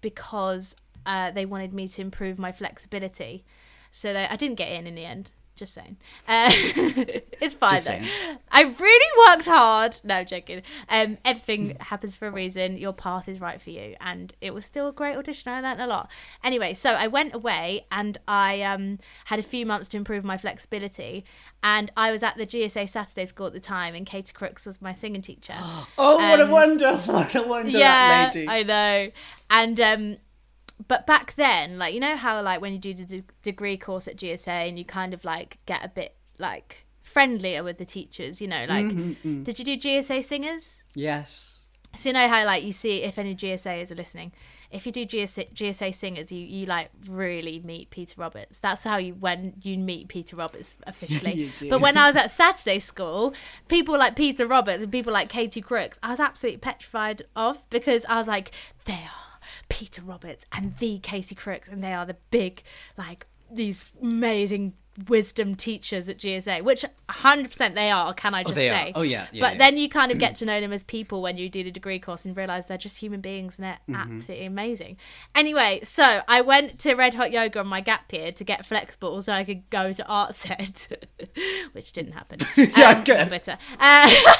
because 0.00 0.76
uh, 1.04 1.30
they 1.30 1.46
wanted 1.46 1.72
me 1.72 1.88
to 1.88 2.02
improve 2.02 2.38
my 2.38 2.52
flexibility. 2.52 3.44
So 3.90 4.12
they, 4.12 4.26
I 4.26 4.36
didn't 4.36 4.56
get 4.56 4.70
in 4.70 4.86
in 4.86 4.94
the 4.94 5.04
end. 5.04 5.32
Just 5.58 5.74
saying, 5.74 5.96
uh, 6.28 6.50
it's 6.52 7.52
fine 7.52 7.72
Just 7.72 7.88
though. 7.88 7.94
saying. 7.94 8.38
I 8.52 8.62
really 8.62 9.28
worked 9.28 9.46
hard. 9.46 9.96
No, 10.04 10.14
I'm 10.14 10.26
joking. 10.26 10.62
Um, 10.88 11.18
everything 11.24 11.76
happens 11.80 12.14
for 12.14 12.28
a 12.28 12.30
reason. 12.30 12.78
Your 12.78 12.92
path 12.92 13.28
is 13.28 13.40
right 13.40 13.60
for 13.60 13.70
you, 13.70 13.96
and 14.00 14.32
it 14.40 14.54
was 14.54 14.64
still 14.64 14.86
a 14.86 14.92
great 14.92 15.16
audition. 15.16 15.50
I 15.52 15.60
learned 15.60 15.80
a 15.80 15.86
lot. 15.88 16.08
Anyway, 16.44 16.74
so 16.74 16.92
I 16.92 17.08
went 17.08 17.34
away 17.34 17.86
and 17.90 18.18
I 18.28 18.62
um, 18.62 19.00
had 19.24 19.40
a 19.40 19.42
few 19.42 19.66
months 19.66 19.88
to 19.88 19.96
improve 19.96 20.22
my 20.22 20.38
flexibility, 20.38 21.24
and 21.60 21.90
I 21.96 22.12
was 22.12 22.22
at 22.22 22.36
the 22.36 22.46
GSA 22.46 22.88
Saturday 22.88 23.24
School 23.24 23.48
at 23.48 23.52
the 23.52 23.60
time, 23.60 23.96
and 23.96 24.06
Katie 24.06 24.32
Crooks 24.32 24.64
was 24.64 24.80
my 24.80 24.92
singing 24.92 25.22
teacher. 25.22 25.56
oh, 25.58 25.86
what 25.96 26.40
um, 26.40 26.48
a 26.48 26.52
wonder! 26.52 26.96
What 27.08 27.34
a 27.34 27.42
wonder, 27.42 27.76
yeah, 27.76 28.30
that 28.30 28.34
lady. 28.36 28.48
I 28.48 28.62
know. 28.62 29.10
And 29.50 29.80
um, 29.80 30.16
but 30.88 31.06
back 31.06 31.34
then, 31.36 31.78
like 31.78 31.94
you 31.94 32.00
know 32.00 32.16
how 32.16 32.40
like 32.42 32.60
when 32.60 32.72
you 32.72 32.78
do 32.78 32.94
the 32.94 33.04
de- 33.04 33.24
degree 33.42 33.76
course 33.76 34.08
at 34.08 34.16
GSA 34.16 34.68
and 34.68 34.78
you 34.78 34.84
kind 34.84 35.14
of 35.14 35.24
like 35.24 35.58
get 35.66 35.84
a 35.84 35.88
bit 35.88 36.16
like 36.38 36.84
friendlier 37.02 37.62
with 37.62 37.78
the 37.78 37.84
teachers, 37.84 38.40
you 38.40 38.48
know, 38.48 38.64
like 38.68 38.86
Mm-hmm, 38.86 39.42
did 39.44 39.58
you 39.58 39.64
do 39.64 39.76
GSA 39.76 40.24
singers? 40.24 40.82
Yes. 40.94 41.68
So 41.96 42.10
you 42.10 42.12
know 42.12 42.28
how 42.28 42.44
like 42.44 42.64
you 42.64 42.72
see 42.72 43.02
if 43.02 43.18
any 43.18 43.34
GSAs 43.34 43.90
are 43.90 43.94
listening, 43.94 44.32
if 44.70 44.84
you 44.84 44.92
do 44.92 45.06
GSA, 45.06 45.54
GSA 45.54 45.94
singers, 45.94 46.30
you 46.30 46.40
you 46.40 46.66
like 46.66 46.90
really 47.08 47.60
meet 47.64 47.90
Peter 47.90 48.14
Roberts. 48.20 48.58
That's 48.58 48.84
how 48.84 48.98
you 48.98 49.14
when 49.14 49.54
you 49.62 49.78
meet 49.78 50.08
Peter 50.08 50.36
Roberts 50.36 50.74
officially. 50.86 51.50
But 51.70 51.80
when 51.80 51.96
I 51.96 52.06
was 52.06 52.16
at 52.16 52.30
Saturday 52.30 52.78
school, 52.78 53.32
people 53.68 53.96
like 53.98 54.16
Peter 54.16 54.46
Roberts 54.46 54.82
and 54.82 54.92
people 54.92 55.12
like 55.12 55.28
Katie 55.30 55.62
Crooks, 55.62 55.98
I 56.02 56.10
was 56.10 56.20
absolutely 56.20 56.58
petrified 56.58 57.22
of 57.34 57.68
because 57.70 58.04
I 58.06 58.18
was 58.18 58.28
like, 58.28 58.52
they 58.84 58.92
are 58.92 59.27
Peter 59.68 60.02
Roberts 60.02 60.46
and 60.52 60.76
the 60.78 60.98
Katie 61.00 61.34
Crooks, 61.34 61.68
and 61.68 61.82
they 61.82 61.92
are 61.92 62.06
the 62.06 62.16
big 62.30 62.62
like 62.96 63.26
these 63.50 63.92
amazing 64.02 64.74
wisdom 65.06 65.54
teachers 65.54 66.08
at 66.08 66.18
GSA, 66.18 66.60
which 66.62 66.84
100% 67.08 67.74
they 67.76 67.88
are, 67.88 68.12
can 68.12 68.34
I 68.34 68.42
just 68.42 68.56
they 68.56 68.68
are. 68.68 68.72
say? 68.86 68.92
Oh, 68.96 69.02
yeah, 69.02 69.28
yeah, 69.30 69.40
but 69.40 69.52
yeah. 69.52 69.58
then 69.58 69.76
you 69.78 69.88
kind 69.88 70.10
of 70.10 70.18
get 70.18 70.34
to 70.36 70.44
know 70.44 70.60
them 70.60 70.72
as 70.72 70.82
people 70.82 71.22
when 71.22 71.36
you 71.38 71.48
do 71.48 71.62
the 71.62 71.70
degree 71.70 72.00
course 72.00 72.24
and 72.24 72.36
realize 72.36 72.66
they're 72.66 72.76
just 72.76 72.98
human 72.98 73.20
beings 73.20 73.58
and 73.58 73.64
they're 73.64 73.78
Mm-hmm. 73.88 74.14
absolutely 74.16 74.46
amazing. 74.46 74.96
Anyway, 75.36 75.80
so 75.84 76.20
I 76.26 76.40
went 76.40 76.80
to 76.80 76.94
Red 76.94 77.14
Hot 77.14 77.30
Yoga 77.30 77.60
on 77.60 77.68
my 77.68 77.80
gap 77.80 78.12
year 78.12 78.32
to 78.32 78.42
get 78.44 78.66
flexible 78.66 79.22
so 79.22 79.32
I 79.32 79.44
could 79.44 79.70
go 79.70 79.92
to 79.92 80.04
art 80.06 80.34
set, 80.34 80.88
which 81.72 81.92
didn't 81.92 82.12
happen. 82.12 82.40
Yeah, 82.56 82.90
um, 82.90 83.04
good. 83.04 83.18
not 83.18 83.28
bitter. 83.30 83.56
Uh, 83.78 84.10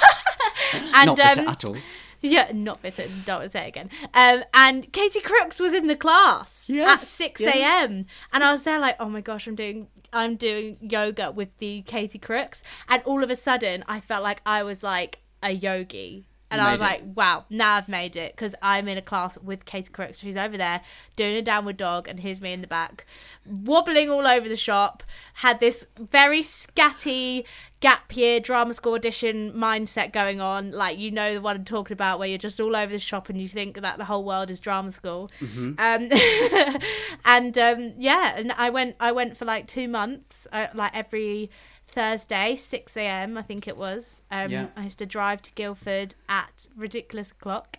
and 0.97 1.07
Not 1.07 1.17
bitter 1.17 1.41
um, 1.43 1.49
at 1.49 1.64
all. 1.64 1.77
yeah, 2.22 2.50
not 2.52 2.83
bitter. 2.83 3.04
Don't 3.24 3.40
want 3.40 3.44
to 3.44 3.50
say 3.50 3.64
it 3.66 3.68
again. 3.68 3.90
Um, 4.14 4.44
and 4.54 4.92
Katie 4.92 5.20
Crooks 5.20 5.61
was 5.61 5.72
in 5.72 5.87
the 5.87 5.96
class 5.96 6.68
at 6.68 6.74
Yes, 6.74 7.09
six 7.09 7.40
yeah. 7.40 7.83
a.m. 7.85 8.07
and 8.33 8.44
I 8.44 8.52
was 8.52 8.64
there 8.64 8.78
like, 8.78 8.96
oh 9.00 9.09
my 9.09 9.20
gosh, 9.20 9.46
I'm 9.46 9.54
doing 9.54 9.88
I'm 10.12 10.37
doing 10.37 10.78
yoga 10.81 11.31
with 11.31 11.57
the 11.59 11.83
Katie 11.83 12.18
Crooks, 12.18 12.62
and 12.88 13.02
all 13.04 13.22
of 13.22 13.31
a 13.31 13.37
sudden 13.37 13.85
I 13.87 14.00
felt 14.00 14.22
like 14.22 14.40
I 14.46 14.62
was 14.62 14.83
like 14.83 15.20
a 15.42 15.52
yogi. 15.52 16.26
And 16.51 16.61
You 16.63 16.67
I 16.67 16.73
was 16.73 16.81
it. 16.81 16.85
like, 16.85 17.03
wow, 17.15 17.45
now 17.51 17.75
I've 17.75 17.89
made 17.91 18.17
it 18.17 18.33
because 18.35 18.55
I'm 18.63 18.89
in 18.89 18.97
a 18.97 19.03
class 19.03 19.37
with 19.39 19.67
Katie 19.67 19.93
Crooks. 19.93 20.19
She's 20.21 20.37
over 20.37 20.57
there 20.57 20.81
doing 21.15 21.35
a 21.37 21.43
downward 21.43 21.77
dog, 21.77 22.09
and 22.09 22.21
here's 22.21 22.41
me 22.41 22.55
in 22.55 22.63
the 22.63 22.67
back, 22.67 23.05
wobbling 23.45 24.09
all 24.09 24.27
over 24.27 24.49
the 24.49 24.57
shop. 24.57 25.03
Had 25.35 25.61
this 25.61 25.87
very 25.99 26.41
scatty 26.41 27.45
gap 27.81 28.17
year 28.17 28.41
drama 28.41 28.73
school 28.73 28.95
audition 28.95 29.53
mindset 29.53 30.11
going 30.13 30.41
on. 30.41 30.71
Like, 30.73 30.99
you 30.99 31.11
know, 31.11 31.35
the 31.35 31.41
one 31.43 31.55
I'm 31.57 31.65
talking 31.67 31.93
about 31.95 32.19
where 32.19 32.29
you're 32.29 32.39
just 32.39 32.59
all 32.61 32.75
over 32.75 32.93
the 32.93 32.99
shop 32.99 33.29
and 33.29 33.39
you 33.41 33.47
think 33.47 33.81
that 33.81 33.99
the 33.99 34.05
whole 34.07 34.25
world 34.25 34.51
is 34.51 34.59
drama 34.59 34.91
school. 34.91 35.31
Um, 35.43 35.77
and 37.25 37.59
um, 37.59 37.93
yeah, 37.99 38.35
and 38.37 38.53
I 38.53 38.71
went, 38.71 38.97
I 39.01 39.13
went 39.13 39.37
for 39.37 39.45
like 39.45 39.67
two 39.69 39.89
months, 39.89 40.47
uh, 40.53 40.69
like 40.75 40.97
every 40.97 41.51
Thursday, 41.99 42.55
6 42.55 42.97
a.m. 42.97 43.37
I 43.37 43.43
think 43.43 43.67
it 43.67 43.77
was. 43.77 44.23
Um, 44.31 44.51
Yeah. 44.53 44.67
I 44.77 44.85
used 44.85 45.01
to 45.01 45.07
drive 45.07 45.43
to 45.43 45.53
Guildford 45.55 46.15
at 46.29 46.67
ridiculous 46.77 47.33
clock. 47.33 47.79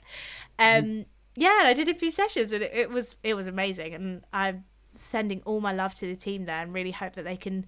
Um, 0.57 1.05
Yeah, 1.35 1.57
and 1.59 1.67
I 1.67 1.73
did 1.73 1.87
a 1.87 1.93
few 1.93 2.11
sessions, 2.11 2.51
and 2.51 2.61
it, 2.63 2.71
it 2.73 2.89
was 2.89 3.15
it 3.23 3.33
was 3.35 3.47
amazing. 3.47 3.93
And 3.93 4.23
I'm 4.33 4.65
sending 4.93 5.41
all 5.45 5.61
my 5.61 5.71
love 5.71 5.93
to 5.95 6.05
the 6.05 6.15
team 6.17 6.45
there, 6.45 6.61
and 6.61 6.73
really 6.73 6.91
hope 6.91 7.13
that 7.13 7.23
they 7.23 7.37
can 7.37 7.65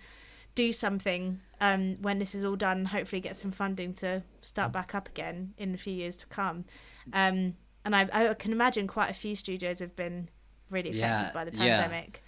do 0.56 0.74
something 0.74 1.40
um, 1.62 1.96
when 2.02 2.20
this 2.20 2.36
is 2.36 2.44
all 2.44 2.58
done. 2.58 2.80
and 2.80 2.88
Hopefully, 2.90 3.22
get 3.22 3.38
some 3.38 3.52
funding 3.52 3.94
to 3.96 4.22
start 4.42 4.74
back 4.74 4.94
up 4.94 5.08
again 5.08 5.54
in 5.58 5.74
a 5.74 5.78
few 5.78 5.94
years 5.94 6.18
to 6.18 6.26
come. 6.28 6.66
Um, 7.14 7.56
and 7.86 7.96
I, 7.96 8.10
I 8.12 8.34
can 8.34 8.52
imagine 8.52 8.88
quite 8.88 9.10
a 9.10 9.14
few 9.14 9.36
studios 9.36 9.80
have 9.80 9.96
been 9.96 10.28
really 10.70 10.90
affected 10.90 11.28
Yeah, 11.28 11.32
by 11.34 11.46
the 11.46 11.52
yeah. 11.56 11.82
pandemic. 11.82 12.22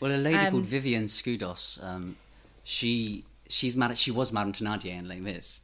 Well, 0.00 0.12
a 0.12 0.16
lady 0.16 0.46
Um, 0.46 0.52
called 0.52 0.64
Vivian 0.64 1.04
Skoudos, 1.04 1.82
um, 1.84 2.16
she 2.64 3.24
she's 3.52 3.76
mad. 3.76 3.96
She 3.98 4.10
was 4.10 4.32
Madame 4.32 4.52
Thenardier 4.52 4.98
in 4.98 5.08
Les 5.08 5.20
Mis, 5.20 5.60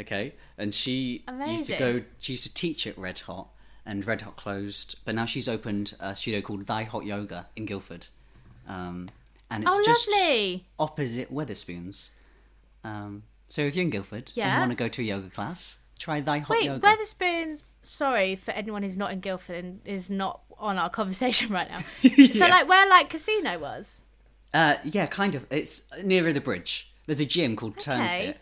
okay, 0.00 0.34
and 0.58 0.74
she 0.74 1.24
used 1.46 1.66
to 1.66 1.76
go. 1.78 2.02
She 2.18 2.32
used 2.34 2.44
to 2.44 2.52
teach 2.54 2.86
at 2.86 2.96
Red 2.98 3.18
Hot, 3.20 3.48
and 3.86 4.04
Red 4.06 4.22
Hot 4.22 4.36
closed, 4.36 4.96
but 5.04 5.14
now 5.14 5.24
she's 5.26 5.48
opened 5.48 5.94
a 6.00 6.14
studio 6.14 6.40
called 6.40 6.66
Thy 6.66 6.82
Hot 6.84 7.04
Yoga 7.04 7.46
in 7.56 7.64
Guildford, 7.66 8.06
um, 8.68 9.08
and 9.50 9.64
it's 9.64 9.72
Oh, 9.74 9.82
just 9.84 10.10
lovely! 10.10 10.66
opposite 10.78 11.32
Wetherspoons. 11.32 12.10
Um, 12.84 13.22
so 13.48 13.62
if 13.62 13.76
you're 13.76 13.82
in 13.84 13.90
Guildford 13.90 14.32
Yeah. 14.34 14.50
and 14.52 14.60
want 14.60 14.70
to 14.70 14.76
go 14.76 14.88
to 14.88 15.02
a 15.02 15.04
yoga 15.04 15.28
class, 15.28 15.78
try 15.98 16.20
Thy 16.20 16.38
Hot 16.38 16.50
Wait, 16.56 16.64
Yoga. 16.64 16.86
Wait, 16.86 16.98
Wetherspoons. 16.98 17.64
Sorry 17.82 18.36
for 18.36 18.50
anyone 18.52 18.82
who's 18.82 18.96
not 18.98 19.10
in 19.12 19.20
Guildford 19.20 19.64
and 19.64 19.80
is 19.84 20.08
not 20.10 20.40
on 20.58 20.76
our 20.78 20.90
conversation 20.90 21.50
right 21.52 21.68
now. 21.70 21.80
So, 22.34 22.46
like, 22.46 22.68
where 22.68 22.88
like 22.88 23.10
casino 23.10 23.58
was? 23.58 24.02
Uh, 24.54 24.76
yeah, 24.84 25.06
kind 25.06 25.34
of. 25.34 25.46
It's 25.50 25.86
nearer 26.02 26.32
the 26.32 26.40
bridge. 26.40 26.89
There's 27.10 27.18
a 27.18 27.26
gym 27.26 27.56
called 27.56 27.72
Okay. 27.72 27.90
Turnfit. 27.90 28.36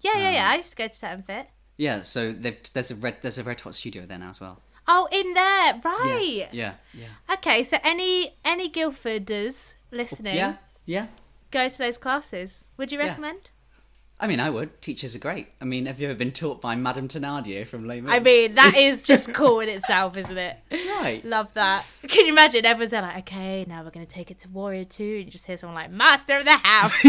Yeah, 0.00 0.12
yeah, 0.16 0.28
Um, 0.28 0.34
yeah. 0.34 0.50
I 0.50 0.54
used 0.58 0.70
to 0.70 0.76
go 0.76 0.86
to 0.86 0.92
Turnfit. 0.92 1.46
Yeah, 1.76 2.02
so 2.02 2.30
they've, 2.30 2.56
there's 2.72 2.92
a 2.92 2.94
red 2.94 3.16
there's 3.20 3.36
a 3.36 3.42
Red 3.42 3.60
Hot 3.62 3.74
studio 3.74 4.06
there 4.06 4.16
now 4.16 4.28
as 4.30 4.40
well. 4.40 4.62
Oh, 4.86 5.08
in 5.10 5.34
there, 5.34 5.80
right? 5.84 6.46
Yeah, 6.52 6.74
yeah, 6.94 7.08
Okay, 7.34 7.64
so 7.64 7.78
any 7.82 8.32
any 8.44 8.70
Guildforders 8.70 9.74
listening, 9.90 10.36
yeah, 10.36 10.58
yeah. 10.84 11.08
go 11.50 11.68
to 11.68 11.78
those 11.78 11.98
classes. 11.98 12.64
Would 12.76 12.92
you 12.92 13.00
Yeah. 13.00 13.06
I 14.18 14.26
mean, 14.26 14.40
I 14.40 14.48
would. 14.48 14.80
Teachers 14.80 15.14
are 15.14 15.18
great. 15.18 15.48
I 15.60 15.66
mean, 15.66 15.84
have 15.84 16.00
you 16.00 16.08
ever 16.08 16.16
been 16.16 16.32
taught 16.32 16.62
by 16.62 16.74
Madame 16.74 17.06
Thenardier 17.06 17.68
from 17.68 17.84
Les 17.84 18.00
Mis? 18.00 18.10
I 18.10 18.18
mean, 18.18 18.54
that 18.54 18.74
is 18.74 19.02
just 19.02 19.34
cool 19.34 19.60
in 19.60 19.68
itself, 19.68 20.16
isn't 20.16 20.38
it? 20.38 20.56
right? 20.72 21.20
Love 21.22 21.52
that. 21.52 21.84
Can 22.08 22.24
you 22.24 22.32
imagine? 22.32 22.64
Everyone's 22.64 22.92
there 22.92 23.02
like, 23.02 23.18
okay, 23.18 23.66
now 23.68 23.84
we're 23.84 23.90
going 23.90 24.06
to 24.06 24.12
take 24.12 24.30
it 24.30 24.38
to 24.40 24.48
Warrior 24.48 24.84
2. 24.84 25.04
And 25.04 25.24
you 25.26 25.30
just 25.30 25.44
hear 25.44 25.58
someone 25.58 25.74
like, 25.76 25.92
Master 25.92 26.38
of 26.38 26.46
the 26.46 26.56
House. 26.56 27.04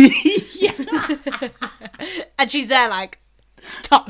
and 2.37 2.51
she's 2.51 2.67
there 2.67 2.89
like, 2.89 3.19
stop. 3.57 4.09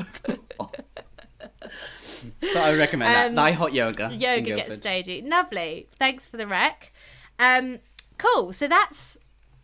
But 2.40 2.56
I 2.56 2.70
would 2.70 2.78
recommend 2.78 3.14
Um, 3.14 3.34
that. 3.34 3.40
Thy 3.40 3.52
Hot 3.52 3.72
Yoga. 3.72 4.10
Yoga 4.12 4.56
gets 4.56 4.76
stagey. 4.78 5.22
Lovely. 5.22 5.86
Thanks 5.98 6.26
for 6.26 6.36
the 6.36 6.48
rec. 6.48 6.92
Um, 7.38 7.78
cool. 8.16 8.52
So 8.52 8.66
that's 8.66 9.16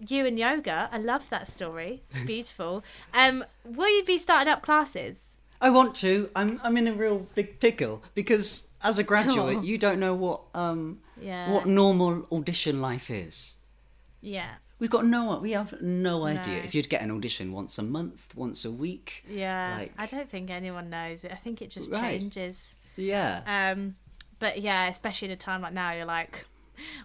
you 0.08 0.26
and 0.26 0.38
yoga. 0.38 0.88
I 0.92 0.98
love 0.98 1.28
that 1.30 1.48
story. 1.48 2.02
It's 2.10 2.24
beautiful. 2.26 2.82
um, 3.12 3.44
will 3.64 3.88
you 3.96 4.04
be 4.04 4.18
starting 4.18 4.52
up 4.52 4.62
classes? 4.62 5.38
I 5.60 5.70
want 5.70 5.94
to. 5.96 6.28
I'm 6.36 6.60
I'm 6.62 6.76
in 6.76 6.88
a 6.88 6.92
real 6.92 7.26
big 7.34 7.60
pickle 7.60 8.02
because 8.14 8.68
as 8.82 8.98
a 8.98 9.02
graduate, 9.12 9.58
Oh. 9.58 9.62
you 9.62 9.78
don't 9.78 9.98
know 10.00 10.14
what 10.14 10.40
um 10.54 11.00
Yeah. 11.20 11.50
what 11.50 11.66
normal 11.66 12.26
audition 12.32 12.80
life 12.82 13.10
is. 13.10 13.56
Yeah. 14.20 14.50
We've 14.80 14.90
got 14.90 15.06
no. 15.06 15.38
We 15.38 15.52
have 15.52 15.80
no 15.80 16.24
idea. 16.24 16.58
No. 16.58 16.64
If 16.64 16.74
you'd 16.74 16.88
get 16.90 17.00
an 17.00 17.10
audition 17.12 17.52
once 17.52 17.78
a 17.78 17.82
month, 17.82 18.34
once 18.34 18.64
a 18.64 18.70
week. 18.70 19.24
Yeah. 19.28 19.76
Like, 19.78 19.92
I 19.96 20.06
don't 20.06 20.28
think 20.28 20.50
anyone 20.50 20.90
knows. 20.90 21.24
I 21.24 21.36
think 21.36 21.62
it 21.62 21.70
just 21.70 21.92
Right. 21.92 22.18
changes. 22.18 22.74
yeah. 22.96 23.40
Um, 23.46 23.94
but 24.40 24.60
yeah, 24.60 24.88
especially 24.88 25.26
in 25.28 25.32
a 25.32 25.36
time 25.36 25.62
like 25.62 25.72
now, 25.72 25.92
you're 25.92 26.04
like, 26.04 26.44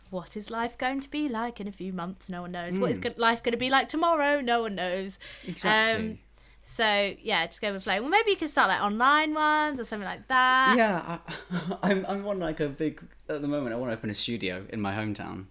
what 0.09 0.35
is 0.37 0.49
life 0.49 0.77
going 0.77 0.99
to 1.01 1.09
be 1.09 1.29
like 1.29 1.59
in 1.59 1.67
a 1.67 1.71
few 1.71 1.91
months? 1.93 2.29
No 2.29 2.41
one 2.41 2.51
knows. 2.51 2.77
What 2.79 2.91
is 2.91 2.97
Hmm. 2.97 3.09
life 3.17 3.41
going 3.43 3.51
to 3.53 3.57
be 3.57 3.69
like 3.69 3.89
tomorrow? 3.89 4.41
No 4.41 4.61
one 4.61 4.75
knows. 4.75 5.19
exactly. 5.47 6.09
Um, 6.11 6.19
so 6.63 7.13
yeah, 7.21 7.45
just 7.47 7.61
go 7.61 7.71
with 7.73 7.83
play. 7.83 7.99
Well, 7.99 8.09
maybe 8.09 8.31
you 8.31 8.37
can 8.37 8.47
start 8.47 8.69
like 8.69 8.81
online 8.81 9.33
ones 9.33 9.79
or 9.79 9.85
something 9.85 10.05
like 10.05 10.27
that. 10.27 10.75
yeah, 10.77 11.19
I, 11.51 11.77
I'm. 11.91 12.05
I'm 12.05 12.27
on 12.27 12.39
like 12.39 12.59
a 12.59 12.69
big. 12.69 13.01
At 13.27 13.41
the 13.41 13.47
moment, 13.47 13.73
I 13.73 13.77
want 13.77 13.91
to 13.91 13.97
open 13.97 14.09
a 14.09 14.13
studio 14.13 14.65
in 14.69 14.79
my 14.81 14.93
hometown. 14.93 15.45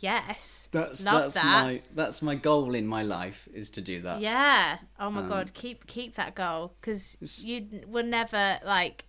Yes. 0.00 0.68
That's 0.72 1.04
Love 1.04 1.22
that's 1.22 1.34
that. 1.34 1.44
my 1.64 1.82
that's 1.94 2.22
my 2.22 2.34
goal 2.34 2.74
in 2.74 2.86
my 2.86 3.02
life 3.02 3.46
is 3.52 3.68
to 3.70 3.80
do 3.82 4.00
that. 4.02 4.20
Yeah. 4.20 4.78
Oh 4.98 5.10
my 5.10 5.20
Um, 5.22 5.28
god, 5.28 5.52
keep 5.52 5.86
keep 5.86 6.14
that 6.14 6.34
goal 6.34 6.74
because 6.80 7.16
you 7.46 7.66
will 7.86 8.04
never 8.06 8.58
like. 8.64 9.04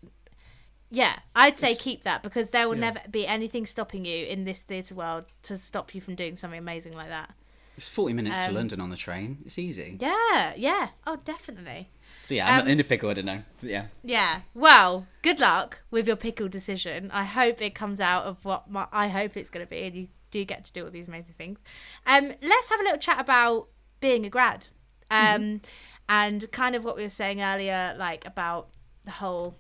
Yeah, 0.94 1.20
I'd 1.36 1.58
say 1.58 1.74
keep 1.74 2.04
that 2.04 2.22
because 2.22 2.50
there 2.50 2.68
will 2.68 2.76
Yeah. 2.76 2.92
never 2.92 3.00
be 3.10 3.26
anything 3.26 3.66
stopping 3.66 4.04
you 4.06 4.26
in 4.26 4.44
this 4.44 4.62
theatre 4.62 4.94
world 4.94 5.26
to 5.44 5.58
stop 5.58 5.96
you 5.96 6.02
from 6.02 6.16
doing 6.16 6.36
something 6.36 6.60
amazing 6.60 6.94
like 6.94 7.08
that. 7.08 7.34
It's 7.78 7.88
40 7.88 8.14
minutes 8.14 8.44
to 8.44 8.50
Um, 8.50 8.56
London 8.56 8.82
on 8.82 8.90
the 8.90 8.98
train. 8.98 9.40
It's 9.46 9.58
easy. 9.58 9.98
Yeah, 10.00 10.54
yeah. 10.58 10.90
Oh, 11.08 11.16
definitely. 11.16 11.90
So 12.24 12.36
yeah, 12.36 12.58
I'm 12.58 12.62
um, 12.64 12.68
in 12.68 12.80
a 12.82 12.84
pickle. 12.84 13.10
I 13.10 13.14
don't 13.14 13.26
know. 13.26 13.42
But 13.62 13.70
yeah. 13.70 13.88
Yeah. 14.04 14.42
Well, 14.54 15.08
good 15.22 15.40
luck 15.40 15.80
with 15.90 16.06
your 16.06 16.18
pickle 16.18 16.50
decision. 16.50 17.10
I 17.12 17.24
hope 17.24 17.62
it 17.62 17.74
comes 17.74 18.02
out 18.02 18.26
of 18.26 18.44
what 18.44 18.70
my, 18.70 18.88
I 18.92 19.08
hope 19.08 19.38
it's 19.38 19.50
going 19.50 19.66
to 19.66 19.70
be, 19.70 19.82
and 19.84 19.96
you 19.96 20.08
do 20.30 20.44
get 20.44 20.66
to 20.66 20.74
do 20.74 20.84
all 20.84 20.92
these 20.92 21.08
amazing 21.08 21.36
things. 21.38 21.60
Um, 22.06 22.34
let's 22.42 22.70
have 22.70 22.82
a 22.82 22.84
little 22.84 23.00
chat 23.00 23.20
about 23.20 23.70
being 24.02 24.26
a 24.26 24.30
grad, 24.30 24.68
um, 25.10 25.62
and 26.10 26.52
kind 26.52 26.76
of 26.76 26.84
what 26.84 26.98
we 26.98 27.04
were 27.04 27.10
saying 27.10 27.42
earlier, 27.42 27.96
like 27.98 28.26
about 28.26 28.68
the 29.06 29.12
whole 29.12 29.56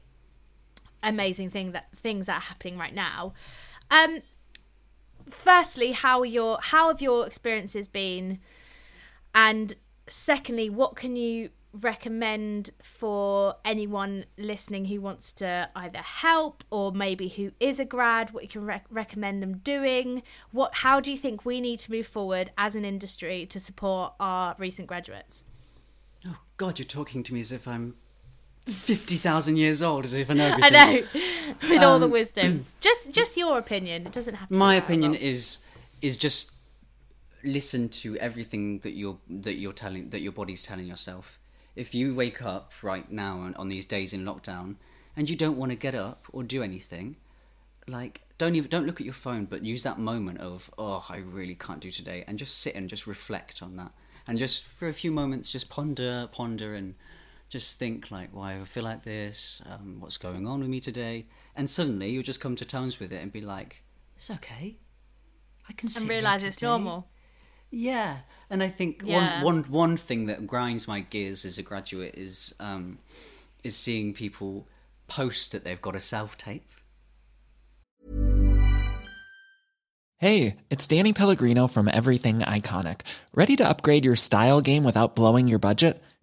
amazing 1.03 1.49
thing 1.49 1.71
that 1.71 1.87
things 1.95 2.25
that 2.25 2.37
are 2.37 2.41
happening 2.41 2.77
right 2.77 2.93
now. 2.93 3.33
Um, 3.89 4.21
firstly, 5.29 5.91
how 5.91 6.23
your 6.23 6.59
how 6.61 6.87
have 6.89 7.01
your 7.01 7.27
experiences 7.27 7.87
been? 7.87 8.39
And 9.33 9.75
secondly, 10.07 10.69
what 10.69 10.95
can 10.95 11.15
you 11.15 11.49
recommend 11.73 12.71
for 12.81 13.55
anyone 13.63 14.25
listening 14.37 14.85
who 14.85 14.99
wants 14.99 15.31
to 15.31 15.69
either 15.75 15.99
help 15.99 16.63
or 16.69 16.91
maybe 16.91 17.29
who 17.29 17.51
is 17.59 17.79
a 17.79 17.85
grad? 17.85 18.31
What 18.31 18.43
you 18.43 18.49
can 18.49 18.65
rec- 18.65 18.85
recommend 18.89 19.41
them 19.41 19.57
doing? 19.57 20.23
What? 20.51 20.75
How 20.75 20.99
do 20.99 21.11
you 21.11 21.17
think 21.17 21.45
we 21.45 21.61
need 21.61 21.79
to 21.79 21.91
move 21.91 22.07
forward 22.07 22.51
as 22.57 22.75
an 22.75 22.85
industry 22.85 23.45
to 23.47 23.59
support 23.59 24.13
our 24.19 24.55
recent 24.57 24.87
graduates? 24.87 25.43
Oh 26.25 26.37
God, 26.57 26.77
you're 26.77 26.85
talking 26.85 27.23
to 27.23 27.33
me 27.33 27.39
as 27.39 27.51
if 27.51 27.67
I'm 27.67 27.95
fifty 28.67 29.17
thousand 29.17 29.57
years 29.57 29.81
old, 29.81 30.05
as 30.05 30.13
if 30.13 30.29
I 30.29 30.33
know 30.33 30.45
everything. 30.63 30.75
I 30.75 30.85
know, 30.91 31.69
with 31.69 31.81
all 31.83 31.99
the 31.99 32.05
Um, 32.05 32.11
wisdom. 32.11 32.65
Just, 32.81 33.11
just 33.11 33.37
your 33.37 33.57
opinion. 33.57 34.07
It 34.07 34.13
doesn't 34.13 34.35
have. 34.35 34.47
to 34.49 34.53
My 34.53 34.75
opinion 34.75 35.13
is 35.13 35.59
is 36.01 36.17
just 36.17 36.53
listen 37.43 37.89
to 37.89 38.15
everything 38.17 38.79
that 38.79 38.91
you're 38.93 39.17
that 39.29 39.55
you're 39.55 39.73
telling 39.73 40.09
that 40.09 40.21
your 40.21 40.31
body's 40.31 40.63
telling 40.63 40.85
yourself. 40.87 41.39
If 41.75 41.95
you 41.95 42.13
wake 42.13 42.41
up 42.41 42.71
right 42.81 43.09
now 43.11 43.39
on, 43.39 43.55
on 43.55 43.69
these 43.69 43.85
days 43.85 44.13
in 44.13 44.23
lockdown 44.25 44.75
and 45.15 45.29
you 45.29 45.35
don't 45.35 45.57
want 45.57 45.71
to 45.71 45.75
get 45.75 45.95
up 45.95 46.25
or 46.33 46.43
do 46.43 46.61
anything, 46.63 47.15
like 47.87 48.21
don't 48.37 48.55
even 48.55 48.69
don't 48.69 48.85
look 48.85 48.99
at 48.99 49.05
your 49.05 49.13
phone, 49.13 49.45
but 49.45 49.63
use 49.63 49.83
that 49.83 49.99
moment 49.99 50.39
of 50.39 50.69
oh 50.77 51.05
I 51.09 51.17
really 51.17 51.55
can't 51.55 51.79
do 51.79 51.91
today, 51.91 52.23
and 52.27 52.37
just 52.39 52.59
sit 52.59 52.75
and 52.75 52.89
just 52.89 53.07
reflect 53.07 53.61
on 53.61 53.75
that, 53.77 53.91
and 54.27 54.37
just 54.37 54.63
for 54.63 54.87
a 54.87 54.93
few 54.93 55.11
moments 55.11 55.49
just 55.49 55.69
ponder 55.69 56.27
ponder 56.31 56.75
and 56.75 56.95
just 57.51 57.77
think 57.77 58.09
like 58.09 58.29
why 58.33 58.53
I 58.59 58.63
feel 58.63 58.83
like 58.83 59.03
this, 59.03 59.61
um, 59.69 59.99
what's 59.99 60.15
going 60.17 60.47
on 60.47 60.61
with 60.61 60.69
me 60.69 60.79
today, 60.79 61.25
and 61.53 61.69
suddenly 61.69 62.09
you'll 62.09 62.23
just 62.23 62.39
come 62.39 62.55
to 62.55 62.65
terms 62.65 62.97
with 62.99 63.11
it 63.11 63.21
and 63.21 63.31
be 63.31 63.41
like 63.41 63.83
it's 64.15 64.31
okay. 64.31 64.77
I 65.69 65.73
can 65.73 65.89
sit 65.89 66.03
and 66.03 66.09
realize 66.09 66.43
it's 66.43 66.61
normal. 66.61 67.09
Yeah, 67.69 68.19
and 68.49 68.63
I 68.63 68.69
think 68.69 69.03
Yeah. 69.05 69.41
one, 69.43 69.63
one, 69.63 69.71
one 69.71 69.97
thing 69.97 70.25
that 70.27 70.47
grinds 70.47 70.87
my 70.87 71.01
gears 71.01 71.43
as 71.45 71.57
a 71.57 71.61
graduate 71.61 72.15
is 72.15 72.55
um, 72.61 72.99
is 73.63 73.75
seeing 73.75 74.13
people 74.13 74.67
post 75.07 75.51
that 75.51 75.65
they've 75.65 75.81
got 75.81 75.95
a 75.95 75.99
self 75.99 76.37
tape. 76.37 76.71
Hey, 80.19 80.55
it's 80.69 80.87
Danny 80.87 81.13
Pellegrino 81.13 81.67
from 81.67 81.89
Everything 81.89 82.39
Iconic. 82.41 83.01
Ready 83.33 83.55
to 83.57 83.67
upgrade 83.67 84.05
your 84.05 84.15
style 84.15 84.61
game 84.61 84.83
without 84.83 85.15
blowing 85.15 85.47
your 85.47 85.59
budget? 85.59 86.01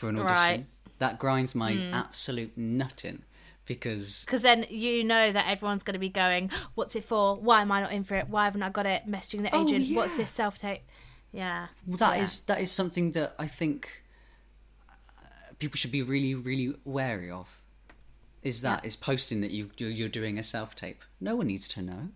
For 0.00 0.08
an 0.08 0.16
audition. 0.16 0.34
Right. 0.34 0.66
That 0.98 1.18
grinds 1.18 1.54
my 1.54 1.76
absolute 1.92 2.56
nutting 2.56 3.22
because 3.66 4.24
Because 4.24 4.42
then 4.42 4.66
you 4.68 5.04
know 5.04 5.30
that 5.32 5.46
everyone's 5.46 5.82
going 5.82 5.94
to 5.94 6.00
be 6.00 6.08
going, 6.08 6.50
"What's 6.74 6.96
it 6.96 7.04
for? 7.04 7.36
Why 7.36 7.62
am 7.62 7.70
I 7.70 7.80
not 7.82 7.92
in 7.92 8.04
for 8.04 8.16
it? 8.16 8.28
Why 8.28 8.44
haven't 8.44 8.62
I 8.62 8.70
got 8.70 8.86
it?" 8.86 9.02
Messaging 9.08 9.42
the 9.42 9.54
Oh, 9.54 9.62
agent, 9.64 9.94
"What's 9.94 10.16
this 10.16 10.30
self 10.30 10.58
tape?" 10.58 10.82
Yeah, 11.32 11.68
that 11.86 12.16
yeah. 12.16 12.22
is 12.22 12.40
that 12.42 12.60
is 12.60 12.72
something 12.72 13.12
that 13.12 13.34
I 13.38 13.46
think 13.46 13.88
uh, 14.90 15.52
people 15.58 15.76
should 15.76 15.92
be 15.92 16.02
really 16.02 16.34
really 16.34 16.74
wary 16.84 17.30
of. 17.30 17.60
Is 18.42 18.62
that 18.62 18.84
is 18.84 18.96
posting 18.96 19.40
that 19.42 19.52
you 19.52 19.70
you're 19.76 20.08
doing 20.08 20.38
a 20.38 20.42
self 20.42 20.74
tape? 20.74 21.04
No 21.20 21.36
one 21.36 21.46
needs 21.46 21.68
to 21.68 21.82
know. 21.82 22.08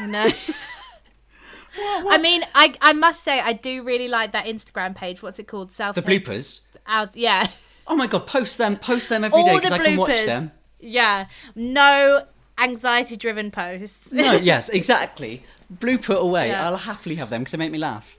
no. 0.00 0.30
I 1.78 2.18
mean, 2.18 2.42
I 2.54 2.74
I 2.80 2.92
must 2.92 3.22
say 3.22 3.38
I 3.40 3.52
do 3.52 3.84
really 3.84 4.08
like 4.08 4.32
that 4.32 4.46
Instagram 4.46 4.94
page. 4.94 5.22
What's 5.22 5.38
it 5.38 5.46
called? 5.46 5.72
Self 5.72 5.94
The 5.94 6.02
bloopers. 6.02 6.65
Out. 6.88 7.16
Yeah, 7.16 7.48
Oh 7.86 7.94
my 7.94 8.06
god, 8.06 8.26
post 8.26 8.58
them, 8.58 8.76
post 8.76 9.08
them 9.08 9.22
every 9.24 9.42
day 9.44 9.50
all 9.50 9.56
because 9.56 9.72
I 9.72 9.78
can 9.78 9.96
watch 9.96 10.24
them. 10.24 10.50
Yeah, 10.80 11.26
no 11.54 12.24
anxiety-driven 12.58 13.50
posts. 13.50 14.12
No, 14.12 14.32
yes, 14.32 14.68
exactly. 14.68 15.44
Blooper 15.72 16.16
away. 16.16 16.48
Yeah. 16.48 16.66
I'll 16.68 16.76
happily 16.76 17.16
have 17.16 17.30
them 17.30 17.42
because 17.42 17.52
they 17.52 17.58
make 17.58 17.72
me 17.72 17.78
laugh. 17.78 18.16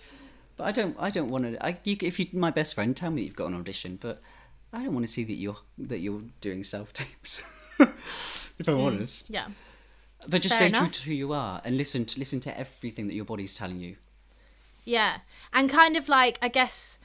But 0.56 0.66
I 0.66 0.72
don't. 0.72 0.96
I 1.00 1.10
don't 1.10 1.28
want 1.30 1.44
to. 1.46 1.66
I, 1.66 1.78
you, 1.84 1.98
if 2.02 2.20
you're 2.20 2.28
my 2.34 2.50
best 2.52 2.76
friend, 2.76 2.96
tell 2.96 3.12
me 3.12 3.24
you've 3.24 3.36
got 3.36 3.48
an 3.48 3.56
audition. 3.56 3.98
But 4.02 4.22
I 4.74 4.84
don't 4.84 4.94
want 4.94 5.06
to 5.06 5.12
see 5.12 5.24
that 5.26 5.34
you're 5.34 5.58
that 5.78 6.00
you're 6.00 6.24
doing 6.42 6.64
self 6.64 6.94
tapes. 6.94 7.42
if 7.80 8.68
I'm 8.68 8.78
mm, 8.78 8.86
honest. 8.86 9.30
yeah, 9.30 9.48
But 10.28 10.42
just 10.42 10.58
Fair 10.58 10.70
stay 10.70 10.78
true 10.78 10.90
to 10.90 11.02
who 11.04 11.14
you 11.14 11.34
are 11.34 11.62
and 11.64 11.78
listen 11.78 12.06
to 12.06 12.20
listen 12.20 12.40
to 12.42 12.60
everything 12.60 13.08
that 13.08 13.14
your 13.14 13.26
body's 13.26 13.56
telling 13.56 13.80
you. 13.80 13.98
yeah, 14.84 15.18
and 15.54 15.70
kind 15.70 15.96
of 15.96 16.10
like 16.10 16.40
I 16.42 16.48
guess 16.48 17.00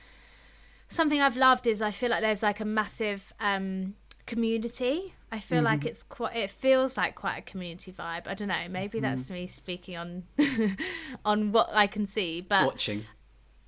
something 0.93 1.21
I've 1.21 1.37
loved 1.37 1.67
is 1.67 1.81
I 1.83 1.91
feel 1.91 2.11
like 2.11 2.21
there's 2.21 2.43
like 2.43 2.61
a 2.61 2.65
massive 2.65 3.33
um 3.41 3.95
community. 4.27 5.15
I 5.31 5.39
feel 5.41 5.59
Mm-hmm. 5.59 5.65
like 5.67 5.87
it's 5.87 6.03
quite. 6.03 6.37
It 6.37 6.51
feels 6.51 6.97
like 6.97 7.15
quite 7.15 7.39
a 7.39 7.43
community 7.43 7.91
vibe. 7.93 8.27
I 8.27 8.35
don't 8.35 8.49
know. 8.49 8.67
Maybe 8.71 8.99
Mm-hmm. 8.99 9.07
that's 9.17 9.31
me 9.31 9.47
speaking 9.47 9.97
on 9.97 10.25
on 11.25 11.53
what 11.53 11.71
I 11.73 11.87
can 11.87 12.07
see, 12.07 12.41
but 12.41 12.67
Watching. 12.67 13.05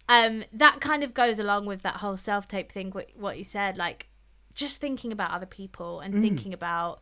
um 0.08 0.44
that 0.52 0.80
kind 0.80 1.02
of 1.02 1.14
goes 1.14 1.38
along 1.38 1.66
with 1.66 1.82
that 1.82 1.96
whole 1.96 2.16
self-tape 2.16 2.70
thing 2.70 2.90
what, 2.90 3.08
what 3.16 3.38
you 3.38 3.44
said 3.44 3.78
like 3.78 4.08
just 4.54 4.80
thinking 4.80 5.10
about 5.12 5.30
other 5.32 5.46
people 5.46 6.00
Mm. 6.00 6.04
and 6.04 6.14
thinking 6.22 6.52
about 6.54 7.00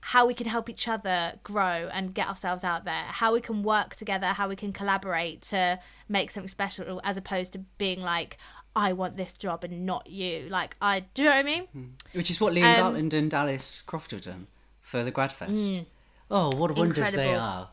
how 0.00 0.24
we 0.26 0.34
can 0.34 0.46
help 0.46 0.68
each 0.70 0.86
other 0.86 1.32
grow 1.42 1.88
and 1.92 2.14
get 2.14 2.28
ourselves 2.28 2.62
out 2.62 2.84
there, 2.84 3.04
how 3.08 3.32
we 3.32 3.40
can 3.40 3.64
work 3.64 3.96
together, 3.96 4.26
how 4.28 4.48
we 4.48 4.54
can 4.54 4.72
collaborate 4.72 5.42
to 5.42 5.80
make 6.08 6.30
something 6.30 6.46
special, 6.48 7.00
as 7.02 7.16
opposed 7.16 7.52
to 7.54 7.58
being 7.76 8.00
like, 8.02 8.36
I 8.76 8.92
want 8.92 9.16
this 9.16 9.32
job 9.32 9.64
and 9.64 9.86
not 9.86 10.08
you. 10.08 10.46
Like, 10.50 10.76
I 10.80 11.00
do 11.14 11.22
you 11.22 11.28
know 11.30 11.34
what 11.34 11.40
I 11.40 11.42
mean? 11.42 11.94
Which 12.12 12.30
is 12.30 12.40
what 12.40 12.52
Liam 12.52 12.78
Um, 12.78 12.94
Gartland 12.94 13.12
and 13.14 13.32
Alice 13.34 13.82
Croft 13.82 14.10
have 14.12 14.20
done 14.20 14.46
for 14.82 15.02
the 15.02 15.10
Gradfest. 15.10 15.86
Oh, 16.30 16.54
what 16.56 16.76
wonders 16.76 16.96
they 16.96 17.02
Mm. 17.02 17.06
Incredible. 17.30 17.40
are! 17.40 17.70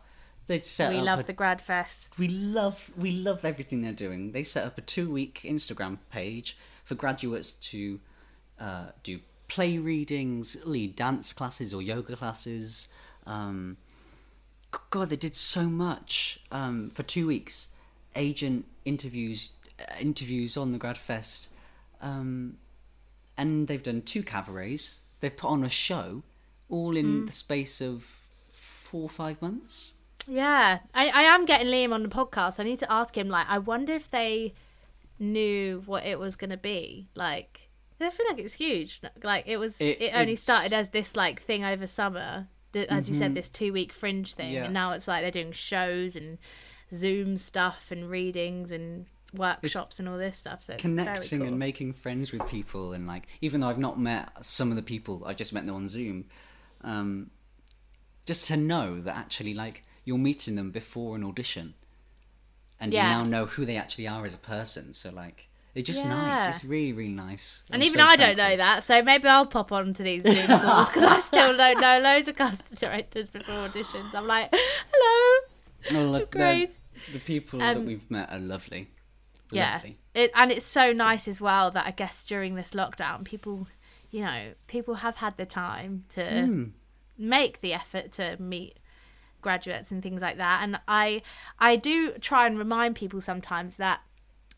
They 0.47 0.59
set 0.59 0.87
up 0.87 0.93
We 0.95 1.01
love 1.01 1.19
a- 1.19 1.23
the 1.23 1.33
Grad 1.33 1.61
Fest. 1.61 2.17
we 2.17 2.27
love 2.27 2.89
we 2.97 3.11
love 3.11 3.43
everything 3.45 3.81
they're 3.81 3.93
doing. 3.93 4.31
They 4.31 4.43
set 4.43 4.65
up 4.65 4.77
a 4.77 4.81
two 4.81 5.09
week 5.11 5.41
Instagram 5.43 5.97
page 6.09 6.57
for 6.85 6.95
graduates 6.95 7.53
to 7.71 7.99
uh, 8.59 8.87
do 9.03 9.19
play 9.47 9.77
readings, 9.77 10.57
lead 10.65 10.95
dance 10.95 11.33
classes 11.33 11.73
or 11.73 11.81
yoga 11.81 12.15
classes. 12.15 12.87
Um, 13.25 13.77
God, 14.89 15.09
they 15.09 15.15
did 15.15 15.35
so 15.35 15.63
much 15.65 16.39
um, 16.51 16.89
for 16.91 17.03
two 17.03 17.27
weeks. 17.27 17.67
Agent 18.15 18.65
interviews, 18.85 19.49
interviews 19.99 20.57
on 20.57 20.71
the 20.71 20.77
Grad 20.77 20.97
Fest, 20.97 21.49
um, 22.01 22.57
and 23.37 23.67
they've 23.67 23.83
done 23.83 24.01
two 24.01 24.23
cabarets. 24.23 25.01
They've 25.19 25.35
put 25.35 25.49
on 25.49 25.63
a 25.63 25.69
show, 25.69 26.23
all 26.69 26.95
in 26.97 27.25
the 27.25 27.31
space 27.31 27.81
of 27.81 28.03
four 28.53 29.03
or 29.03 29.09
five 29.09 29.41
months. 29.41 29.93
Yeah, 30.27 30.79
I, 30.93 31.07
I 31.09 31.21
am 31.23 31.45
getting 31.45 31.67
Liam 31.67 31.93
on 31.93 32.03
the 32.03 32.09
podcast. 32.09 32.59
I 32.59 32.63
need 32.63 32.79
to 32.79 32.91
ask 32.91 33.17
him. 33.17 33.29
Like, 33.29 33.47
I 33.49 33.57
wonder 33.59 33.93
if 33.93 34.09
they 34.11 34.53
knew 35.19 35.83
what 35.85 36.05
it 36.05 36.19
was 36.19 36.35
going 36.35 36.49
to 36.49 36.57
be. 36.57 37.07
Like, 37.15 37.69
I 37.99 38.09
feel 38.09 38.25
like 38.29 38.39
it's 38.39 38.53
huge. 38.55 39.01
Like, 39.23 39.45
it 39.47 39.57
was. 39.57 39.75
It, 39.79 40.01
It- 40.01 40.11
only 40.13 40.33
it's- 40.33 40.41
started 40.43 40.73
as 40.73 40.89
this 40.89 41.15
like 41.15 41.41
thing 41.41 41.63
over 41.63 41.87
summer. 41.87 42.47
As 42.89 43.07
you 43.07 43.13
said, 43.15 43.35
this 43.35 43.49
two 43.51 43.71
week 43.71 43.93
fringe 43.93 44.33
thing, 44.33 44.51
Yeah. 44.53 44.63
and 44.65 44.73
now 44.73 44.93
it's 44.93 45.07
like 45.07 45.21
they're 45.21 45.29
doing 45.29 45.51
shows 45.51 46.15
and 46.15 46.39
Zoom 46.91 47.37
stuff 47.37 47.91
and 47.91 48.09
readings 48.09 48.71
and 48.71 49.05
workshops 49.33 49.99
and 49.99 50.07
all 50.07 50.17
this 50.17 50.37
stuff. 50.37 50.63
So 50.63 50.73
it's 50.73 50.81
connecting 50.81 51.39
cool. 51.39 51.47
and 51.49 51.59
making 51.59 51.93
friends 51.93 52.31
with 52.31 52.45
people 52.47 52.93
and 52.93 53.07
like 53.07 53.27
even 53.41 53.61
though 53.61 53.67
I've 53.69 53.79
not 53.79 53.99
met 53.99 54.29
some 54.45 54.69
of 54.69 54.75
the 54.75 54.83
people 54.83 55.23
I 55.25 55.33
just 55.33 55.53
met 55.53 55.65
them 55.65 55.75
on 55.75 55.87
Zoom 55.89 56.25
um 56.83 57.31
just 58.25 58.47
to 58.47 58.57
know 58.57 58.99
that 59.01 59.15
actually 59.15 59.53
like 59.53 59.83
you're 60.05 60.17
meeting 60.17 60.55
them 60.55 60.71
before 60.71 61.15
an 61.15 61.23
audition 61.23 61.73
and 62.79 62.93
Yeah. 62.93 63.07
you 63.07 63.15
now 63.17 63.23
know 63.29 63.45
who 63.45 63.65
they 63.65 63.77
actually 63.77 64.07
are 64.07 64.25
as 64.25 64.33
a 64.33 64.37
person 64.37 64.93
so 64.93 65.09
like 65.11 65.49
it's 65.75 65.87
just 65.87 66.05
nice 66.05 66.47
it's 66.47 66.63
really 66.63 66.93
really 66.93 67.11
nice 67.11 67.63
And 67.71 67.81
I'm 67.81 67.87
even 67.87 67.99
so 67.99 68.05
I 68.05 68.15
don't 68.15 68.37
know 68.37 68.55
that, 68.57 68.83
so 68.83 69.01
maybe 69.01 69.27
I'll 69.27 69.47
pop 69.47 69.71
on 69.71 69.93
to 69.95 70.03
these 70.03 70.21
Zoom 70.23 70.45
calls 70.61 70.89
because 70.89 71.03
I 71.03 71.19
still 71.19 71.57
don't 71.57 71.81
know 71.81 71.99
loads 71.99 72.27
of 72.27 72.35
cast 72.35 72.75
directors 72.79 73.29
before 73.29 73.55
auditions. 73.67 74.13
I'm 74.13 74.27
like, 74.27 74.49
hello, 74.93 75.99
oh, 75.99 76.11
look, 76.11 76.31
the, 76.31 76.37
Grace. 76.37 76.77
the 77.11 77.19
people 77.19 77.57
that 77.59 77.75
Um, 77.77 77.87
we've 77.87 78.09
met 78.11 78.31
are 78.31 78.37
lovely 78.39 78.87
yeah. 79.55 79.73
lovely 79.75 79.97
it, 80.13 80.31
and 80.35 80.51
it's 80.51 80.65
so 80.65 80.91
nice 80.93 81.27
as 81.27 81.39
well 81.41 81.71
that 81.71 81.85
i 81.85 81.91
guess 81.91 82.23
during 82.25 82.55
this 82.55 82.71
lockdown 82.71 83.23
people 83.23 83.67
you 84.11 84.21
know 84.21 84.53
people 84.67 84.95
have 84.95 85.17
had 85.17 85.35
the 85.37 85.45
time 85.45 86.05
to 86.09 86.23
Hmm. 86.45 86.63
make 87.17 87.61
the 87.61 87.73
effort 87.73 88.11
to 88.13 88.37
meet 88.41 88.77
graduates 89.41 89.91
and 89.91 90.01
things 90.01 90.21
like 90.21 90.37
that. 90.37 90.61
And 90.63 90.79
i 90.87 91.21
i 91.59 91.75
do 91.75 92.13
try 92.13 92.47
and 92.47 92.57
remind 92.57 92.95
people 92.95 93.19
sometimes 93.21 93.75
that 93.77 94.01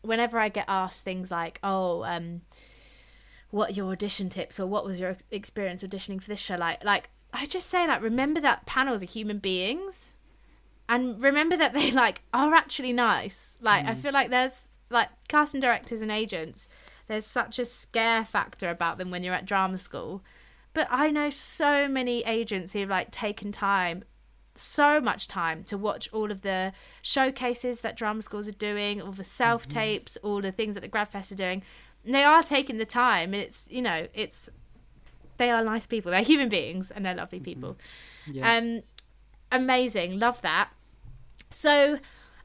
whenever 0.02 0.38
i 0.38 0.48
get 0.48 0.64
asked 0.68 1.02
things 1.02 1.30
like 1.30 1.58
oh 1.64 2.04
um 2.04 2.42
what 3.50 3.70
are 3.70 3.72
your 3.72 3.90
audition 3.92 4.28
tips 4.28 4.60
or 4.60 4.66
what 4.66 4.84
was 4.84 5.00
your 5.00 5.16
experience 5.30 5.82
auditioning 5.82 6.20
for 6.22 6.28
this 6.28 6.38
show 6.40 6.56
like? 6.56 6.84
Like 6.84 7.10
i 7.32 7.46
just 7.46 7.68
say 7.68 7.86
like 7.86 8.00
remember 8.02 8.40
that 8.40 8.66
panels 8.66 9.02
are 9.02 9.06
human 9.06 9.38
beings. 9.38 10.12
And 10.88 11.20
remember 11.20 11.56
that 11.56 11.72
they 11.74 11.90
like 11.90 12.22
are 12.32 12.54
actually 12.54 12.92
nice. 12.92 13.58
Like 13.60 13.86
i 13.86 13.94
feel 13.94 14.12
like 14.12 14.30
there's 14.30 14.68
like 14.90 15.08
casting 15.28 15.60
directors 15.60 16.02
and 16.02 16.10
agents 16.10 16.68
there's 17.08 17.26
such 17.26 17.58
a 17.58 17.64
scare 17.64 18.24
factor 18.24 18.68
about 18.68 18.98
them 18.98 19.10
when 19.10 19.22
you're 19.22 19.34
at 19.34 19.46
drama 19.46 19.78
school. 19.78 20.22
But 20.72 20.88
i 20.90 21.10
know 21.10 21.30
so 21.30 21.88
many 21.88 22.22
agents 22.24 22.72
who've 22.72 22.88
like 22.88 23.10
taken 23.10 23.50
time 23.50 24.04
so 24.56 25.00
much 25.00 25.28
time 25.28 25.64
to 25.64 25.76
watch 25.76 26.08
all 26.12 26.30
of 26.30 26.40
the 26.40 26.72
showcases 27.02 27.82
that 27.82 27.94
drama 27.96 28.22
schools 28.22 28.48
are 28.48 28.52
doing 28.52 29.02
all 29.02 29.12
the 29.12 29.24
self 29.24 29.68
tapes 29.68 30.16
all 30.22 30.40
the 30.40 30.52
things 30.52 30.74
that 30.74 30.80
the 30.80 30.88
Grad 30.88 31.08
Fest 31.08 31.32
are 31.32 31.36
doing. 31.36 31.62
And 32.04 32.14
they 32.14 32.24
are 32.24 32.42
taking 32.42 32.78
the 32.78 32.86
time 32.86 33.32
and 33.32 33.42
it's 33.42 33.66
you 33.70 33.82
know 33.82 34.08
it's 34.12 34.50
they 35.38 35.50
are 35.50 35.62
nice 35.62 35.86
people. 35.86 36.10
They're 36.12 36.22
human 36.22 36.48
beings 36.48 36.90
and 36.90 37.04
they're 37.04 37.14
lovely 37.14 37.40
people. 37.40 37.76
Um 38.58 38.82
amazing. 39.52 40.18
Love 40.18 40.42
that. 40.42 40.70
So 41.50 41.98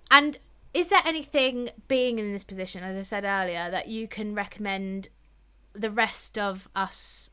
and 0.09 0.37
is 0.73 0.89
there 0.89 1.01
anything 1.05 1.69
being 1.87 2.19
in 2.19 2.31
this 2.33 2.43
position 2.43 2.83
as 2.83 2.97
i 2.97 3.01
said 3.01 3.23
earlier 3.23 3.69
that 3.71 3.87
you 3.87 4.07
can 4.07 4.33
recommend 4.35 5.09
the 5.73 5.89
rest 5.89 6.37
of 6.37 6.67
us 6.75 7.29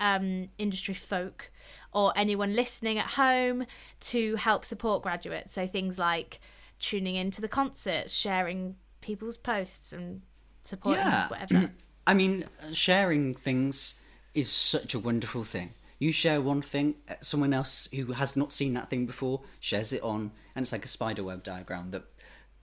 um, 0.00 0.48
industry 0.56 0.94
folk 0.94 1.50
or 1.92 2.12
anyone 2.16 2.54
listening 2.56 2.96
at 2.98 3.04
home 3.04 3.66
to 4.00 4.36
help 4.36 4.64
support 4.64 5.02
graduates 5.02 5.52
so 5.52 5.66
things 5.66 5.98
like 5.98 6.40
tuning 6.78 7.16
into 7.16 7.40
the 7.42 7.48
concerts 7.48 8.14
sharing 8.14 8.76
people's 9.02 9.36
posts 9.36 9.92
and 9.92 10.22
supporting 10.62 11.04
Yeah. 11.04 11.28
whatever 11.28 11.70
I 12.06 12.14
mean, 12.14 12.46
uh, 12.62 12.72
sharing 12.72 13.34
things 13.34 14.00
is 14.34 14.50
such 14.50 14.94
a 14.94 14.98
wonderful 14.98 15.44
thing. 15.44 15.74
You 15.98 16.10
share 16.12 16.40
one 16.40 16.62
thing, 16.62 16.94
uh, 17.08 17.14
someone 17.20 17.52
else 17.52 17.88
who 17.94 18.12
has 18.12 18.36
not 18.36 18.52
seen 18.54 18.72
that 18.74 18.88
thing 18.88 19.04
before 19.06 19.42
shares 19.60 19.92
it 19.92 20.02
on, 20.02 20.32
and 20.56 20.62
it's 20.64 20.72
like 20.72 20.84
a 20.84 20.88
spider 20.88 21.22
web 21.22 21.44
diagram 21.44 21.90
that 21.90 22.04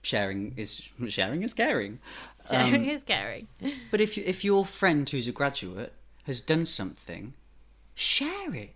sharing 0.02 0.54
is 0.56 0.88
sharing 1.08 1.42
is 1.42 1.54
caring. 1.54 1.98
sharing 2.50 2.86
is 2.86 3.02
caring 3.02 3.48
But 3.90 4.00
if 4.00 4.16
you, 4.16 4.22
if 4.26 4.44
your 4.44 4.64
friend 4.64 5.08
who's 5.08 5.28
a 5.28 5.32
graduate 5.32 5.92
has 6.24 6.40
done 6.40 6.64
something, 6.66 7.34
share 7.94 8.54
it. 8.54 8.74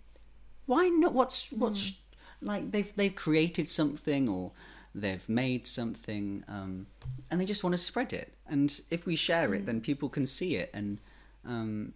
Why 0.67 0.89
not? 0.89 1.13
What's 1.15 1.51
what's 1.53 1.99
like 2.41 2.71
they've 2.73 2.95
they've 2.97 3.15
created 3.15 3.69
something 3.69 4.29
or 4.29 4.53
they've 4.95 5.27
made 5.29 5.67
something, 5.67 6.45
um, 6.49 6.87
and 7.31 7.41
they 7.41 7.45
just 7.47 7.65
want 7.65 7.73
to 7.75 7.79
spread 7.79 8.13
it. 8.13 8.33
And 8.47 8.79
if 8.91 9.07
we 9.07 9.17
share 9.17 9.55
it, 9.55 9.65
then 9.67 9.81
people 9.81 10.09
can 10.09 10.27
see 10.27 10.57
it, 10.57 10.71
and 10.75 10.99
um, 11.47 11.95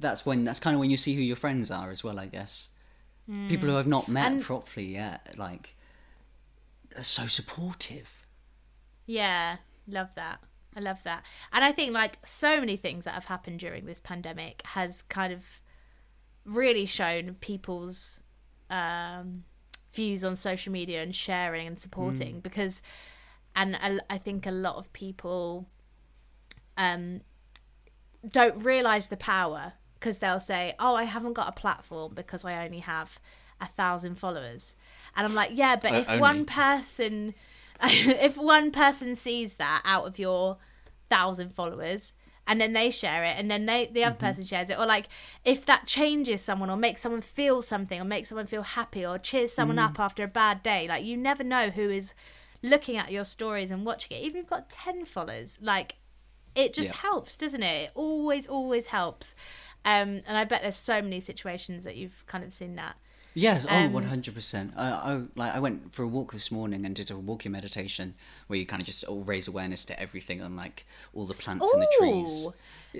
that's 0.00 0.26
when 0.26 0.44
that's 0.44 0.58
kind 0.60 0.74
of 0.74 0.80
when 0.80 0.90
you 0.90 0.96
see 0.96 1.14
who 1.14 1.22
your 1.22 1.36
friends 1.36 1.70
are 1.70 1.90
as 1.90 2.02
well. 2.02 2.18
I 2.18 2.26
guess 2.26 2.70
people 3.48 3.68
who 3.68 3.74
have 3.76 3.86
not 3.86 4.08
met 4.08 4.32
And- 4.32 4.42
properly 4.42 4.86
yet, 4.94 5.34
like, 5.38 5.74
are 6.96 7.02
so 7.02 7.26
supportive. 7.26 8.24
Yeah, 9.08 9.56
love 9.88 10.10
that. 10.16 10.38
I 10.76 10.80
love 10.80 11.02
that. 11.04 11.24
And 11.52 11.64
I 11.64 11.72
think 11.72 11.92
like 11.92 12.18
so 12.24 12.60
many 12.60 12.76
things 12.76 13.04
that 13.06 13.14
have 13.14 13.24
happened 13.24 13.58
during 13.58 13.86
this 13.86 14.00
pandemic 14.00 14.60
has 14.64 15.02
kind 15.02 15.32
of 15.32 15.42
really 16.44 16.86
shown 16.86 17.34
people's 17.40 18.20
um 18.70 19.44
views 19.94 20.22
on 20.24 20.36
social 20.36 20.72
media 20.72 21.02
and 21.02 21.16
sharing 21.16 21.66
and 21.66 21.78
supporting 21.78 22.40
because 22.40 22.82
and 23.56 23.74
I, 23.76 23.98
I 24.10 24.18
think 24.18 24.46
a 24.46 24.50
lot 24.50 24.76
of 24.76 24.92
people 24.92 25.66
um 26.76 27.22
don't 28.28 28.62
realize 28.62 29.08
the 29.08 29.16
power 29.16 29.72
because 29.98 30.18
they'll 30.18 30.40
say 30.40 30.74
oh 30.78 30.94
i 30.94 31.04
haven't 31.04 31.32
got 31.32 31.48
a 31.48 31.52
platform 31.52 32.12
because 32.14 32.44
i 32.44 32.64
only 32.64 32.80
have 32.80 33.18
a 33.60 33.66
thousand 33.66 34.16
followers 34.16 34.76
and 35.16 35.26
i'm 35.26 35.34
like 35.34 35.50
yeah 35.54 35.76
but 35.76 35.92
Uh, 35.92 35.96
if 35.96 36.08
only. 36.08 36.20
one 36.20 36.44
person 36.44 37.34
if 37.82 38.36
one 38.36 38.70
person 38.70 39.14
sees 39.16 39.54
that 39.54 39.82
out 39.84 40.06
of 40.06 40.18
your 40.18 40.58
thousand 41.08 41.54
followers 41.54 42.14
and 42.46 42.60
then 42.60 42.72
they 42.72 42.90
share 42.90 43.24
it 43.24 43.34
and 43.38 43.50
then 43.50 43.66
they 43.66 43.86
the 43.92 44.02
other 44.04 44.16
person 44.16 44.42
shares 44.44 44.70
it 44.70 44.78
or 44.78 44.86
like 44.86 45.08
if 45.44 45.64
that 45.66 45.86
changes 45.86 46.40
someone 46.42 46.70
or 46.70 46.76
makes 46.76 47.00
someone 47.00 47.20
feel 47.20 47.62
something 47.62 48.00
or 48.00 48.04
makes 48.04 48.28
someone 48.30 48.46
feel 48.46 48.62
happy 48.62 49.04
or 49.06 49.18
cheers 49.18 49.52
someone 49.52 49.78
up 49.78 50.00
after 50.00 50.24
a 50.24 50.28
bad 50.28 50.62
day 50.62 50.86
like 50.88 51.04
you 51.04 51.16
never 51.16 51.44
know 51.44 51.70
who 51.70 51.88
is 51.90 52.14
looking 52.62 52.96
at 52.96 53.12
your 53.12 53.24
stories 53.24 53.70
and 53.70 53.86
watching 53.86 54.16
it. 54.16 54.20
Even 54.22 54.38
if 54.38 54.42
you've 54.42 54.50
got 54.50 54.68
10 54.68 55.04
followers 55.04 55.58
like 55.62 55.96
it 56.54 56.74
just 56.74 56.90
Yeah. 56.90 56.96
helps 56.96 57.36
doesn't 57.36 57.62
it? 57.62 57.84
It 57.84 57.90
always 57.94 58.46
always 58.46 58.88
helps. 58.88 59.34
Um 59.84 60.22
and 60.26 60.36
i 60.36 60.44
bet 60.44 60.62
there's 60.62 60.76
so 60.76 61.00
many 61.00 61.20
situations 61.20 61.84
that 61.84 61.96
you've 61.96 62.24
kind 62.26 62.42
of 62.42 62.52
seen 62.52 62.74
that 62.76 62.96
Yes, 63.38 63.64
oh, 63.68 63.74
Um, 63.76 63.92
one 63.92 64.02
hundred 64.04 64.34
percent. 64.34 64.72
I, 64.76 64.88
I 64.90 65.22
like 65.36 65.54
I 65.54 65.60
went 65.60 65.94
for 65.94 66.02
a 66.02 66.08
walk 66.08 66.32
this 66.32 66.50
morning 66.50 66.84
and 66.84 66.94
did 66.94 67.08
a 67.10 67.16
walking 67.16 67.52
meditation 67.52 68.14
where 68.48 68.58
you 68.58 68.66
kind 68.66 68.80
of 68.80 68.86
just 68.86 69.04
all 69.04 69.20
raise 69.20 69.46
awareness 69.46 69.84
to 69.86 70.00
everything 70.00 70.40
and 70.40 70.56
like 70.56 70.84
all 71.14 71.24
the 71.24 71.34
plants 71.34 71.64
and 71.72 71.82
the 71.82 71.88
trees. 71.98 72.48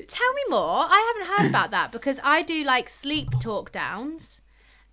Tell 0.07 0.33
me 0.35 0.43
more. 0.49 0.85
I 0.89 0.99
haven't 1.09 1.37
heard 1.39 1.49
about 1.51 1.71
that 1.73 1.91
because 1.97 2.21
I 2.23 2.43
do 2.43 2.63
like 2.63 2.89
sleep 2.89 3.29
talk 3.41 3.73
downs. 3.73 4.43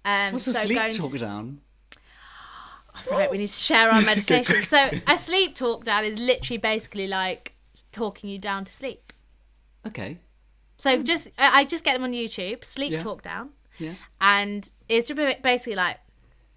Um, 0.03 0.33
What's 0.33 0.47
a 0.47 0.53
so 0.53 0.59
sleep 0.65 0.77
going 0.79 0.95
talk 0.95 1.17
down? 1.19 1.61
Right, 3.11 3.29
we 3.29 3.37
need 3.37 3.47
to 3.47 3.53
share 3.53 3.89
our 3.91 4.01
meditation. 4.13 4.63
so 4.63 4.89
a 5.07 5.17
sleep 5.17 5.53
talk 5.53 5.83
down 5.83 6.05
is 6.05 6.17
literally 6.17 6.57
basically 6.57 7.07
like 7.07 7.53
talking 7.91 8.29
you 8.29 8.39
down 8.39 8.65
to 8.65 8.71
sleep. 8.73 9.11
Okay, 9.85 10.17
So 10.77 11.03
just 11.03 11.29
I 11.37 11.59
I 11.59 11.63
just 11.65 11.83
get 11.83 11.93
them 11.93 12.03
on 12.03 12.13
YouTube, 12.13 12.63
sleep 12.65 12.91
Yeah. 12.93 13.03
talk 13.03 13.21
down, 13.21 13.49
yeah. 13.77 13.93
and 14.19 14.71
it's 14.89 15.07
just 15.07 15.41
basically 15.41 15.75
like 15.75 15.97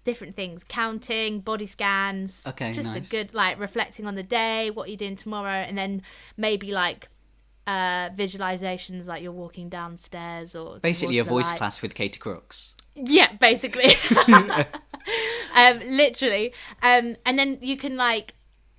different 0.03 0.35
things 0.35 0.63
counting 0.63 1.39
body 1.41 1.65
scans 1.65 2.45
Okay, 2.47 2.73
just 2.73 2.93
nice. 2.95 3.07
a 3.07 3.11
good 3.11 3.33
like 3.33 3.59
reflecting 3.59 4.05
on 4.07 4.15
the 4.15 4.23
day 4.23 4.71
what 4.71 4.87
you're 4.89 4.97
doing 4.97 5.15
tomorrow 5.15 5.51
and 5.67 5.77
then 5.77 6.01
maybe 6.37 6.71
like 6.71 7.09
uh 7.67 8.09
visualizations 8.11 9.07
like 9.07 9.21
you're 9.21 9.31
walking 9.31 9.69
downstairs 9.69 10.55
or 10.55 10.79
Basically, 10.79 11.19
a 11.19 11.23
voice 11.23 11.49
light. 11.49 11.57
class 11.57 11.81
with 11.81 11.93
Katie 11.93 12.17
Crooks. 12.19 12.73
Yeah, 12.95 13.31
basically. 13.33 13.93
um, 15.55 15.79
literally. 15.85 16.53
Um, 16.81 17.15
and 17.25 17.37
then 17.37 17.57
you 17.61 17.77
can 17.77 17.95
like 17.95 18.33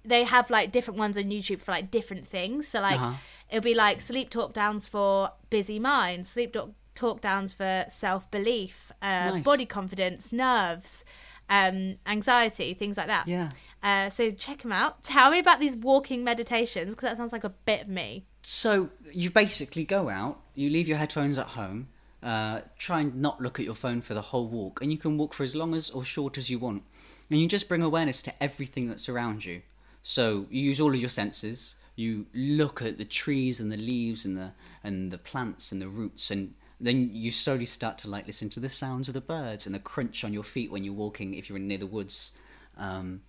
they 0.04 0.24
have 0.24 0.50
like 0.50 0.72
different 0.72 0.98
ones 0.98 1.16
on 1.16 1.24
YouTube 1.24 1.60
for 1.60 1.72
like 1.72 1.90
different 1.90 2.26
things. 2.26 2.66
So 2.68 2.80
like 2.80 2.96
Uh-huh. 3.00 3.14
it'll 3.50 3.62
be 3.62 3.74
like 3.74 4.00
sleep 4.00 4.30
talk 4.30 4.52
downs 4.54 4.88
for 4.88 5.30
busy 5.50 5.78
mind, 5.78 6.26
sleep 6.26 6.52
talk 6.54 6.70
talk 7.00 7.20
downs 7.20 7.52
for 7.52 7.86
self 7.88 8.30
belief, 8.30 8.92
uh, 9.02 9.30
Nice. 9.30 9.44
body 9.44 9.66
confidence, 9.66 10.32
nerves, 10.32 11.04
um, 11.48 11.96
anxiety, 12.06 12.74
things 12.74 12.96
like 12.96 13.08
that. 13.08 13.26
Yeah. 13.26 13.50
Uh, 13.82 14.08
so 14.10 14.30
check 14.30 14.62
them 14.62 14.72
out. 14.72 15.02
Tell 15.02 15.30
me 15.30 15.38
about 15.38 15.58
these 15.60 15.76
walking 15.76 16.22
meditations 16.22 16.94
because 16.94 17.08
that 17.08 17.16
sounds 17.16 17.32
like 17.32 17.44
a 17.44 17.50
bit 17.50 17.82
of 17.82 17.88
me. 17.88 18.26
So 18.42 18.90
you 19.12 19.30
basically 19.30 19.84
go 19.84 20.08
out, 20.08 20.40
you 20.54 20.70
leave 20.70 20.88
your 20.88 20.98
headphones 20.98 21.36
at 21.38 21.48
home, 21.48 21.88
uh, 22.22 22.60
try 22.78 23.00
and 23.00 23.16
not 23.20 23.40
look 23.40 23.58
at 23.58 23.64
your 23.64 23.74
phone 23.74 24.00
for 24.00 24.14
the 24.14 24.22
whole 24.22 24.46
walk, 24.46 24.80
and 24.82 24.92
you 24.92 24.98
can 24.98 25.16
walk 25.18 25.34
for 25.34 25.42
as 25.42 25.56
long 25.56 25.74
as 25.74 25.90
or 25.90 26.04
short 26.04 26.38
as 26.38 26.50
you 26.50 26.58
want. 26.58 26.82
And 27.30 27.40
you 27.40 27.48
just 27.48 27.68
bring 27.68 27.82
awareness 27.82 28.22
to 28.22 28.42
everything 28.42 28.88
that's 28.88 29.08
around 29.08 29.44
you. 29.44 29.62
So 30.02 30.46
you 30.50 30.62
use 30.62 30.80
all 30.80 30.92
of 30.94 31.00
your 31.00 31.08
senses. 31.10 31.76
You 31.96 32.26
look 32.34 32.80
at 32.82 32.98
the 32.98 33.04
trees 33.04 33.60
and 33.60 33.70
the 33.70 33.76
leaves 33.76 34.24
and 34.24 34.36
the 34.36 34.52
and 34.82 35.10
the 35.10 35.18
plants 35.18 35.70
and 35.72 35.80
the 35.82 35.88
roots, 35.88 36.30
and 36.30 36.54
then 36.80 37.10
you 37.12 37.30
slowly 37.30 37.66
start 37.66 37.98
to 37.98 38.08
like 38.08 38.26
listen 38.26 38.48
to 38.50 38.60
the 38.60 38.68
sounds 38.68 39.08
of 39.08 39.14
the 39.14 39.20
birds 39.20 39.66
and 39.66 39.74
the 39.74 39.78
crunch 39.80 40.24
on 40.24 40.32
your 40.32 40.42
feet 40.42 40.70
when 40.70 40.82
you're 40.84 40.94
walking 40.94 41.34
if 41.34 41.48
you're 41.48 41.58
near 41.58 41.78
the 41.78 41.86
woods. 41.86 42.32
Um, 42.78 43.22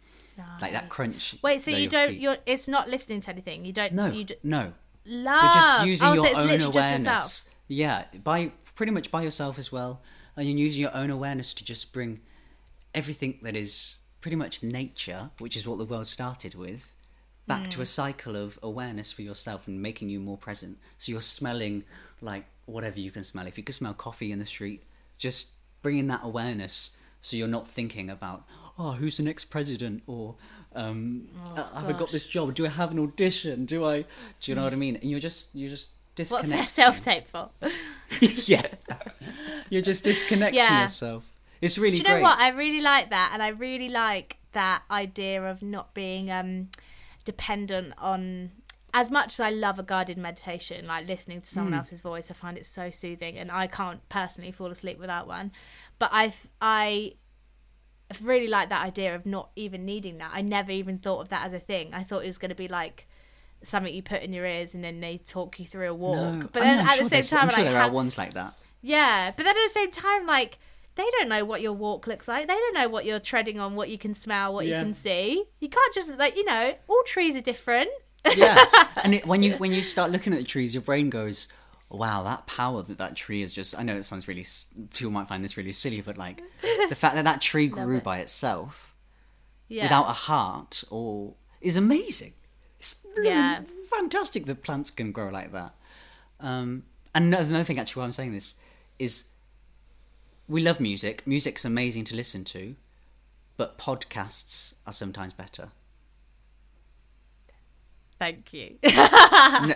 Like 0.61 0.71
that 0.71 0.89
crunch. 0.89 1.35
Wait, 1.43 1.61
so 1.61 1.69
you 1.71 1.87
don't? 1.89 2.09
feet- 2.09 2.21
You're. 2.21 2.37
It's 2.45 2.67
not 2.67 2.89
listening 2.89 3.21
to 3.21 3.29
anything. 3.29 3.65
You 3.65 3.73
don't. 3.73 3.93
no, 3.93 4.07
You 4.07 4.23
d- 4.23 4.35
no. 4.43 4.73
love. 5.05 5.43
You're 5.43 5.53
just 5.61 5.85
using 5.85 6.07
oh, 6.07 6.13
your 6.13 6.27
so 6.27 6.35
own 6.37 6.61
awareness. 6.61 6.75
yourself. 7.05 7.41
Yeah, 7.67 8.05
by 8.23 8.51
pretty 8.75 8.91
much 8.91 9.11
by 9.11 9.21
yourself 9.21 9.59
as 9.59 9.71
well, 9.71 10.01
and 10.35 10.47
you're 10.49 10.57
using 10.57 10.81
your 10.81 10.95
own 10.95 11.09
awareness 11.11 11.53
to 11.55 11.63
just 11.65 11.93
bring 11.93 12.21
everything 12.95 13.39
that 13.43 13.55
is 13.55 13.97
pretty 14.21 14.37
much 14.37 14.63
nature, 14.63 15.29
which 15.39 15.55
is 15.57 15.67
what 15.67 15.77
the 15.77 15.85
world 15.85 16.07
started 16.07 16.55
with, 16.55 16.93
back 17.47 17.63
Hmm. 17.65 17.69
to 17.69 17.81
a 17.81 17.85
cycle 17.85 18.35
of 18.35 18.57
awareness 18.63 19.11
for 19.11 19.21
yourself 19.23 19.67
and 19.67 19.81
making 19.81 20.09
you 20.09 20.19
more 20.19 20.37
present. 20.37 20.77
So 20.97 21.11
you're 21.11 21.21
smelling 21.21 21.83
like 22.21 22.45
whatever 22.65 22.99
you 22.99 23.11
can 23.11 23.23
smell. 23.23 23.47
If 23.47 23.57
you 23.57 23.63
can 23.63 23.73
smell 23.73 23.93
coffee 23.93 24.31
in 24.31 24.39
the 24.39 24.45
street, 24.45 24.83
just 25.17 25.49
bringing 25.81 26.07
that 26.07 26.21
awareness 26.23 26.91
so 27.21 27.37
you're 27.37 27.47
not 27.47 27.67
thinking 27.67 28.09
about 28.09 28.43
oh 28.79 28.91
who's 28.93 29.17
the 29.17 29.23
next 29.23 29.45
president 29.45 30.01
or 30.07 30.35
um 30.75 31.27
Oh, 31.55 31.69
have 31.75 31.89
I 31.89 31.93
got 31.93 32.11
this 32.11 32.25
job? 32.25 32.53
Do 32.55 32.65
I 32.65 32.69
have 32.69 32.91
an 32.91 32.99
audition? 32.99 33.65
Do 33.65 33.85
I? 33.85 34.01
Do 34.41 34.51
you 34.51 34.55
know 34.55 34.63
what 34.63 34.73
I 34.73 34.75
mean? 34.75 34.95
And 34.95 35.09
you're 35.11 35.19
just 35.19 35.53
you're 35.55 35.69
just 35.69 35.91
What's 36.15 36.29
disconnecting. 36.29 36.57
that 36.57 36.69
self 36.69 37.03
tape 37.03 37.27
for? 37.27 37.49
yeah, 38.21 38.65
you're 39.69 39.81
just 39.81 40.03
disconnecting 40.03 40.57
Yeah. 40.57 40.81
yourself. 40.83 41.25
It's 41.61 41.77
really 41.77 41.97
Do 41.97 42.03
you 42.03 42.03
know 42.07 42.15
great. 42.15 42.23
what? 42.23 42.39
I 42.39 42.49
really 42.49 42.81
like 42.81 43.09
that, 43.11 43.31
and 43.33 43.41
I 43.43 43.49
really 43.49 43.89
like 43.89 44.37
that 44.53 44.81
idea 44.91 45.43
of 45.43 45.61
not 45.61 45.93
being 45.93 46.29
um, 46.31 46.69
dependent 47.25 47.93
on. 47.97 48.51
As 48.93 49.09
much 49.09 49.33
as 49.33 49.39
I 49.39 49.49
love 49.49 49.79
a 49.79 49.83
guided 49.83 50.17
meditation, 50.17 50.87
like 50.87 51.07
listening 51.07 51.41
to 51.41 51.47
someone 51.47 51.73
hmm. 51.73 51.79
else's 51.79 52.01
voice, 52.01 52.29
I 52.29 52.33
find 52.33 52.57
it 52.57 52.65
so 52.65 52.89
soothing, 52.89 53.37
and 53.37 53.51
I 53.51 53.67
can't 53.67 54.07
personally 54.09 54.51
fall 54.51 54.67
asleep 54.67 54.99
without 54.99 55.27
one. 55.27 55.51
But 55.97 56.09
I, 56.11 56.33
I 56.61 57.13
really 58.21 58.47
like 58.47 58.69
that 58.69 58.83
idea 58.83 59.15
of 59.15 59.25
not 59.25 59.51
even 59.55 59.85
needing 59.85 60.17
that. 60.17 60.31
I 60.33 60.41
never 60.41 60.71
even 60.71 60.97
thought 60.97 61.21
of 61.21 61.29
that 61.29 61.45
as 61.45 61.53
a 61.53 61.59
thing. 61.59 61.93
I 61.93 62.03
thought 62.03 62.23
it 62.23 62.27
was 62.27 62.37
going 62.37 62.49
to 62.49 62.55
be 62.55 62.67
like 62.67 63.07
something 63.63 63.93
you 63.93 64.01
put 64.01 64.23
in 64.23 64.33
your 64.33 64.45
ears, 64.45 64.75
and 64.75 64.83
then 64.83 64.99
they 64.99 65.17
talk 65.17 65.59
you 65.59 65.65
through 65.65 65.89
a 65.89 65.93
walk. 65.93 66.15
No, 66.15 66.49
But 66.51 66.61
then 66.61 66.79
at 66.79 66.95
sure 66.95 67.03
the 67.03 67.21
same 67.21 67.23
time, 67.23 67.43
I'm 67.43 67.49
sure 67.49 67.59
like, 67.59 67.71
there 67.71 67.81
how- 67.81 67.87
are 67.87 67.91
ones 67.91 68.17
like 68.17 68.33
that. 68.33 68.53
yeah, 68.81 69.31
but 69.35 69.43
then 69.43 69.55
at 69.55 69.63
the 69.67 69.73
same 69.73 69.91
time, 69.91 70.25
like 70.25 70.57
they 70.95 71.07
don't 71.11 71.29
know 71.29 71.45
what 71.45 71.61
your 71.61 71.73
walk 71.73 72.07
looks 72.07 72.27
like. 72.27 72.47
They 72.47 72.53
don't 72.53 72.73
know 72.73 72.89
what 72.89 73.05
you're 73.05 73.19
treading 73.19 73.59
on, 73.59 73.75
what 73.75 73.89
you 73.89 73.97
can 73.97 74.13
smell, 74.13 74.53
what 74.53 74.65
Yeah. 74.65 74.79
you 74.79 74.85
can 74.85 74.93
see. 74.93 75.45
You 75.59 75.69
can't 75.69 75.93
just 75.93 76.11
like 76.17 76.35
you 76.35 76.45
know, 76.45 76.75
all 76.87 77.03
trees 77.05 77.35
are 77.35 77.41
different. 77.41 77.89
Yeah. 78.35 78.65
And 79.03 79.15
it, 79.15 79.25
when 79.25 79.41
you 79.41 79.53
when 79.53 79.71
you 79.71 79.81
start 79.83 80.11
looking 80.11 80.33
at 80.33 80.39
the 80.39 80.45
trees 80.45 80.73
your 80.75 80.81
brain 80.83 81.09
goes 81.09 81.47
wow 81.89 82.23
that 82.23 82.45
power 82.45 82.83
that 82.83 82.97
that 82.99 83.15
tree 83.15 83.41
is 83.41 83.51
just 83.53 83.77
i 83.77 83.83
know 83.83 83.95
it 83.95 84.03
sounds 84.03 84.27
really 84.27 84.45
people 84.93 85.11
might 85.11 85.27
find 85.27 85.43
this 85.43 85.57
really 85.57 85.71
silly 85.71 86.01
but 86.01 86.17
like 86.17 86.41
the 86.89 86.95
fact 86.95 87.15
that 87.15 87.25
that 87.25 87.41
tree 87.41 87.67
grew 87.77 87.99
by 87.99 88.19
itself 88.19 88.93
Yeah, 89.69 89.83
without 89.85 90.07
a 90.09 90.13
heart 90.13 90.83
or 90.89 91.33
is 91.61 91.75
amazing. 91.77 92.33
It's 92.79 92.93
blooming 92.93 93.25
Yeah. 93.31 93.61
fantastic 93.89 94.45
that 94.45 94.61
plants 94.63 94.91
can 94.91 95.11
grow 95.11 95.29
like 95.29 95.51
that. 95.53 95.73
Um 96.39 96.83
and 97.15 97.25
another, 97.27 97.45
another 97.49 97.63
thing 97.63 97.79
actually 97.79 98.01
why 98.01 98.05
i'm 98.05 98.11
saying 98.11 98.33
this 98.33 98.55
is 98.99 99.27
we 100.47 100.61
love 100.61 100.79
music. 100.79 101.25
Music's 101.25 101.65
amazing 101.65 102.03
to 102.05 102.15
listen 102.15 102.43
to 102.45 102.75
but 103.57 103.77
podcasts 103.77 104.75
are 104.85 104.93
sometimes 104.93 105.33
better 105.33 105.69
thank 108.21 108.53
you. 108.53 108.77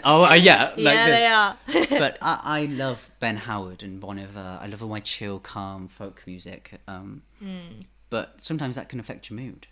Oh 0.03 0.23
uh, 0.29 0.33
yeah 0.33 0.71
like 0.77 0.95
yeah, 0.95 1.09
this 1.09 1.19
they 1.19 1.27
are. 1.27 1.57
but 1.99 2.17
I, 2.21 2.39
I 2.61 2.65
love 2.65 3.09
Ben 3.19 3.37
Howard 3.37 3.81
and 3.83 3.99
Bon 3.99 4.17
Iver. 4.19 4.59
I 4.61 4.67
love 4.67 4.81
all 4.83 4.89
my 4.89 4.99
chill, 4.99 5.39
calm 5.39 5.87
folk 5.87 6.23
music. 6.25 6.79
Um, 6.87 7.23
Hmm. 7.39 7.81
But 8.09 8.37
sometimes 8.41 8.75
that 8.75 8.87
can 8.87 8.99
affect 8.99 9.29
your 9.29 9.39
mood. 9.39 9.67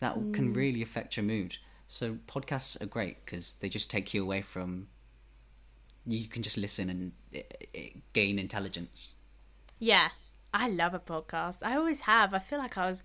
That 0.00 0.14
Hmm. 0.14 0.32
can 0.32 0.52
really 0.54 0.82
affect 0.82 1.16
your 1.16 1.24
mood. 1.24 1.58
So 1.88 2.04
podcasts 2.26 2.80
are 2.82 2.86
great 2.86 3.24
because 3.24 3.56
they 3.56 3.68
just 3.68 3.90
take 3.90 4.14
you 4.14 4.22
away 4.22 4.40
from. 4.42 4.88
You 6.06 6.26
can 6.28 6.42
just 6.42 6.56
listen 6.58 6.90
and 6.90 7.12
gain 8.12 8.38
intelligence. 8.38 9.12
yeah, 9.78 10.08
I 10.52 10.68
love 10.68 10.94
a 10.94 10.98
podcast. 11.00 11.58
I 11.62 11.76
always 11.76 12.02
have. 12.02 12.32
I 12.34 12.38
feel 12.38 12.58
like 12.58 12.76
I 12.78 12.86
was, 12.86 13.02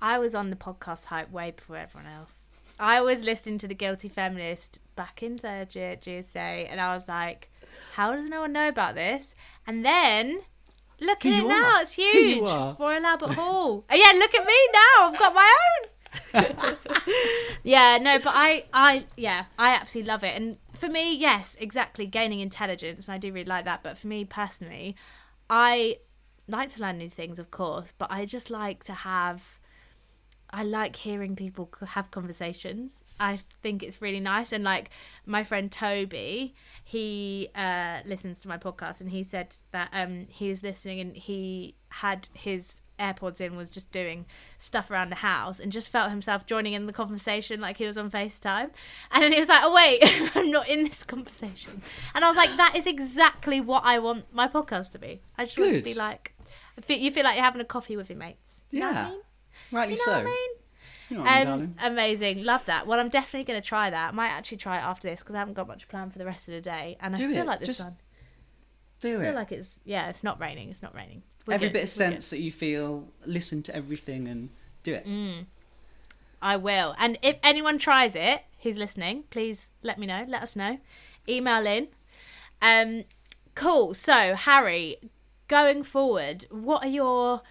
I 0.00 0.18
was 0.18 0.34
on 0.34 0.50
the 0.50 0.56
podcast 0.56 1.06
hype 1.06 1.30
way 1.32 1.50
before 1.50 1.76
everyone 1.76 2.10
else. 2.12 2.50
I 2.82 3.00
was 3.00 3.22
listening 3.22 3.58
to 3.58 3.68
the 3.68 3.76
Guilty 3.76 4.08
Feminist 4.08 4.80
back 4.96 5.22
in 5.22 5.38
third 5.38 5.72
year 5.76 5.92
at 5.92 6.02
GSA, 6.02 6.68
and 6.68 6.80
I 6.80 6.94
was 6.96 7.06
like, 7.06 7.48
"How 7.94 8.10
does 8.12 8.28
no 8.28 8.40
one 8.40 8.52
know 8.52 8.68
about 8.68 8.96
this?" 8.96 9.36
And 9.66 9.84
then. 9.84 10.40
Look 11.00 11.26
at 11.26 11.42
it 11.42 11.48
now, 11.48 11.80
it's 11.80 11.94
huge. 11.94 12.42
Royal 12.42 13.04
Albert 13.04 13.32
Hall. 13.32 13.84
Oh, 13.90 13.94
yeah, 13.94 14.16
look 14.20 14.34
at 14.36 14.46
me 14.46 14.54
now. 14.72 15.08
I've 15.08 15.18
got 15.18 15.34
my 15.34 15.56
own. 15.64 16.76
yeah, 17.64 17.98
no, 18.00 18.20
but 18.20 18.32
I, 18.36 18.66
I, 18.72 19.06
yeah, 19.16 19.46
I 19.58 19.70
absolutely 19.74 20.08
love 20.08 20.22
it. 20.22 20.36
And 20.36 20.58
for 20.74 20.88
me, 20.88 21.16
yes, 21.16 21.56
exactly, 21.58 22.06
gaining 22.06 22.38
intelligence, 22.38 23.08
and 23.08 23.14
I 23.14 23.18
do 23.18 23.32
really 23.32 23.46
like 23.46 23.64
that. 23.64 23.82
But 23.82 23.98
for 23.98 24.06
me 24.06 24.24
personally, 24.24 24.94
I 25.50 25.98
like 26.46 26.68
to 26.74 26.80
learn 26.80 26.98
new 26.98 27.10
things, 27.10 27.40
of 27.40 27.50
course, 27.50 27.92
but 27.98 28.08
I 28.10 28.24
just 28.24 28.50
like 28.50 28.84
to 28.84 28.92
have. 28.92 29.58
I 30.52 30.64
like 30.64 30.96
hearing 30.96 31.34
people 31.34 31.70
have 31.86 32.10
conversations. 32.10 33.02
I 33.18 33.40
think 33.62 33.82
it's 33.82 34.02
really 34.02 34.20
nice. 34.20 34.52
And 34.52 34.62
like 34.62 34.90
my 35.24 35.44
friend 35.44 35.72
Toby, 35.72 36.54
he 36.84 37.48
uh, 37.54 38.00
listens 38.04 38.40
to 38.40 38.48
my 38.48 38.58
podcast, 38.58 39.00
and 39.00 39.10
he 39.10 39.22
said 39.22 39.56
that 39.70 39.88
um, 39.94 40.26
he 40.28 40.50
was 40.50 40.62
listening 40.62 41.00
and 41.00 41.16
he 41.16 41.76
had 41.88 42.28
his 42.34 42.82
AirPods 42.98 43.40
in, 43.40 43.56
was 43.56 43.70
just 43.70 43.90
doing 43.92 44.26
stuff 44.58 44.90
around 44.90 45.10
the 45.10 45.16
house, 45.16 45.58
and 45.58 45.72
just 45.72 45.88
felt 45.88 46.10
himself 46.10 46.44
joining 46.44 46.74
in 46.74 46.84
the 46.86 46.92
conversation 46.92 47.58
like 47.60 47.78
he 47.78 47.86
was 47.86 47.96
on 47.96 48.10
FaceTime. 48.10 48.70
And 49.10 49.24
then 49.24 49.32
he 49.32 49.38
was 49.38 49.48
like, 49.48 49.62
"Oh 49.64 49.74
wait, 49.74 50.02
I'm 50.34 50.50
not 50.50 50.68
in 50.68 50.84
this 50.84 51.02
conversation." 51.02 51.80
And 52.14 52.26
I 52.26 52.28
was 52.28 52.36
like, 52.36 52.54
"That 52.58 52.76
is 52.76 52.86
exactly 52.86 53.60
what 53.62 53.84
I 53.84 53.98
want 54.00 54.26
my 54.34 54.48
podcast 54.48 54.92
to 54.92 54.98
be. 54.98 55.22
I 55.38 55.46
just 55.46 55.58
want 55.58 55.72
it 55.72 55.86
to 55.86 55.94
be 55.94 55.98
like, 55.98 56.34
you 56.88 57.10
feel 57.10 57.24
like 57.24 57.36
you're 57.36 57.44
having 57.44 57.62
a 57.62 57.64
coffee 57.64 57.96
with 57.96 58.10
your 58.10 58.18
mates." 58.18 58.64
You 58.70 58.80
know 58.80 58.88
what 58.88 58.96
I 58.96 59.00
Yeah. 59.08 59.14
Rightly 59.70 59.94
You 59.94 60.00
know 60.06 60.12
so. 60.12 60.18
I 60.20 60.24
mean? 60.24 60.50
You 61.10 61.16
know 61.18 61.22
what 61.24 61.46
Um, 61.48 61.74
amazing, 61.80 62.42
love 62.44 62.64
that. 62.66 62.86
Well, 62.86 62.98
I'm 62.98 63.08
definitely 63.10 63.44
going 63.44 63.60
to 63.60 63.66
try 63.66 63.90
that. 63.90 64.08
I 64.10 64.12
might 64.12 64.30
actually 64.30 64.56
try 64.58 64.78
it 64.78 64.82
after 64.82 65.08
this 65.08 65.20
because 65.22 65.34
I 65.34 65.38
haven't 65.40 65.54
got 65.54 65.68
much 65.68 65.86
planned 65.88 66.12
for 66.12 66.18
the 66.18 66.24
rest 66.26 66.48
of 66.48 66.54
the 66.54 66.60
day, 66.60 66.96
and 67.00 67.14
Do 67.14 67.28
I 67.28 67.32
feel 67.32 67.42
it. 67.42 67.46
like 67.46 67.58
this 67.60 67.68
Just 67.68 67.80
one. 67.84 67.96
Do 69.00 69.18
I 69.20 69.22
it. 69.22 69.26
feel 69.26 69.34
like 69.34 69.52
it's 69.52 69.80
yeah, 69.84 70.08
it's 70.08 70.24
not 70.24 70.40
raining. 70.40 70.70
It's 70.70 70.82
not 70.82 70.94
raining. 70.94 71.22
We're 71.46 71.54
Every 71.54 71.68
good, 71.68 71.72
bit 71.74 71.82
of 71.84 71.88
sense 71.90 72.30
that 72.30 72.38
you 72.38 72.52
feel, 72.52 73.08
listen 73.26 73.62
to 73.64 73.74
everything 73.76 74.28
and 74.28 74.48
do 74.84 74.94
it. 74.94 75.04
good. 75.04 75.46
I 76.40 76.56
will. 76.56 76.94
And 76.98 77.18
if 77.22 77.36
anyone 77.42 77.78
tries 77.78 78.14
it, 78.14 78.42
who's 78.62 78.78
listening, 78.78 79.24
please 79.30 79.72
let 79.82 79.98
me 79.98 80.06
know. 80.06 80.24
Let 80.28 80.42
us 80.42 80.56
know. 80.56 80.78
Email 81.28 81.66
in. 81.66 81.88
Um, 82.60 83.04
cool. 83.54 83.92
So 83.94 84.34
Harry, 84.34 84.96
going 85.48 85.82
forward, 85.82 86.46
what 86.50 86.84
are 86.84 86.88
your 86.88 87.42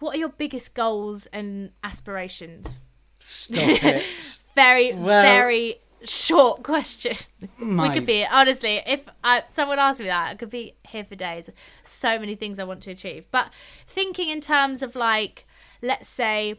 what 0.00 0.16
are 0.16 0.18
your 0.18 0.28
biggest 0.30 0.74
goals 0.74 1.26
and 1.26 1.70
aspirations? 1.84 2.80
Stop 3.20 3.82
it. 3.84 4.38
Very, 4.54 4.92
Well- 4.94 5.22
very 5.22 5.76
short 6.04 6.62
question. 6.62 7.16
we 7.60 7.90
could 7.90 8.06
be 8.06 8.26
honestly, 8.26 8.80
if 8.86 9.08
I, 9.22 9.44
someone 9.50 9.78
asked 9.78 10.00
me 10.00 10.06
that, 10.06 10.30
I 10.30 10.34
could 10.34 10.50
be 10.50 10.74
here 10.88 11.04
for 11.04 11.14
days. 11.14 11.48
So 11.84 12.18
many 12.18 12.34
things 12.34 12.58
I 12.58 12.64
want 12.64 12.82
to 12.82 12.90
achieve, 12.90 13.26
but 13.30 13.50
thinking 13.86 14.28
in 14.28 14.40
terms 14.40 14.82
of 14.82 14.96
like, 14.96 15.46
let's 15.82 16.08
say, 16.08 16.56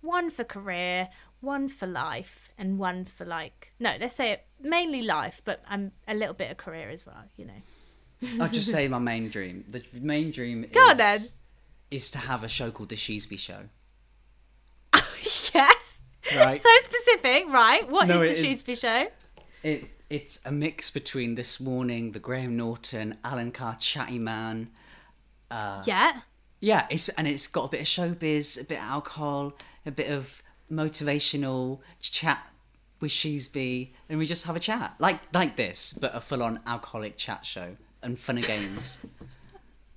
one 0.00 0.30
for 0.30 0.44
career, 0.44 1.08
one 1.40 1.68
for 1.68 1.86
life, 1.86 2.52
and 2.58 2.78
one 2.78 3.04
for 3.04 3.24
like 3.24 3.72
no, 3.78 3.94
let's 4.00 4.16
say 4.16 4.40
mainly 4.60 5.02
life, 5.02 5.42
but 5.44 5.60
I'm 5.68 5.92
a 6.08 6.14
little 6.14 6.34
bit 6.34 6.50
of 6.50 6.56
career 6.56 6.88
as 6.90 7.06
well. 7.06 7.24
You 7.36 7.46
know. 7.46 8.42
I'll 8.42 8.48
just 8.50 8.70
say 8.76 8.88
my 8.88 8.98
main 8.98 9.28
dream. 9.28 9.64
The 9.68 9.82
main 10.00 10.30
dream 10.30 10.66
Go 10.72 10.80
on 10.80 10.96
then. 10.96 11.20
Is 11.92 12.10
to 12.12 12.18
have 12.18 12.42
a 12.42 12.48
show 12.48 12.70
called 12.70 12.88
The 12.88 12.96
Sheasby 12.96 13.38
Show. 13.38 13.68
yes. 14.94 15.98
Right. 16.34 16.58
So 16.58 16.68
specific, 16.82 17.48
right? 17.48 17.86
What 17.90 18.04
is 18.04 18.08
No, 18.08 18.20
the 18.20 18.28
Sheasby 18.28 18.80
show? 18.80 19.08
It 19.62 19.90
It's 20.08 20.44
a 20.46 20.50
mix 20.50 20.90
between 20.90 21.34
This 21.34 21.60
Morning, 21.60 22.12
The 22.12 22.18
Graham 22.18 22.56
Norton, 22.56 23.18
Alan 23.22 23.52
Carr, 23.52 23.76
Chatty 23.78 24.18
Man. 24.18 24.70
Uh, 25.50 25.82
yeah. 25.84 26.20
Yeah, 26.60 26.86
it's 26.88 27.10
and 27.10 27.28
it's 27.28 27.46
got 27.46 27.64
a 27.64 27.68
bit 27.68 27.80
of 27.80 27.86
showbiz, 27.86 28.58
a 28.58 28.64
bit 28.64 28.78
of 28.78 28.84
alcohol, 28.84 29.52
a 29.84 29.90
bit 29.90 30.10
of 30.10 30.42
motivational 30.72 31.80
chat 32.00 32.50
with 33.00 33.10
Sheasby, 33.10 33.90
and 34.08 34.18
we 34.18 34.24
just 34.24 34.46
have 34.46 34.56
a 34.56 34.60
chat 34.60 34.94
like 34.98 35.20
like 35.34 35.56
this, 35.56 35.92
but 35.92 36.14
a 36.14 36.20
full-on 36.20 36.60
alcoholic 36.66 37.18
chat 37.18 37.44
show 37.44 37.76
and 38.02 38.18
fun 38.18 38.38
and 38.38 38.46
games. 38.46 38.98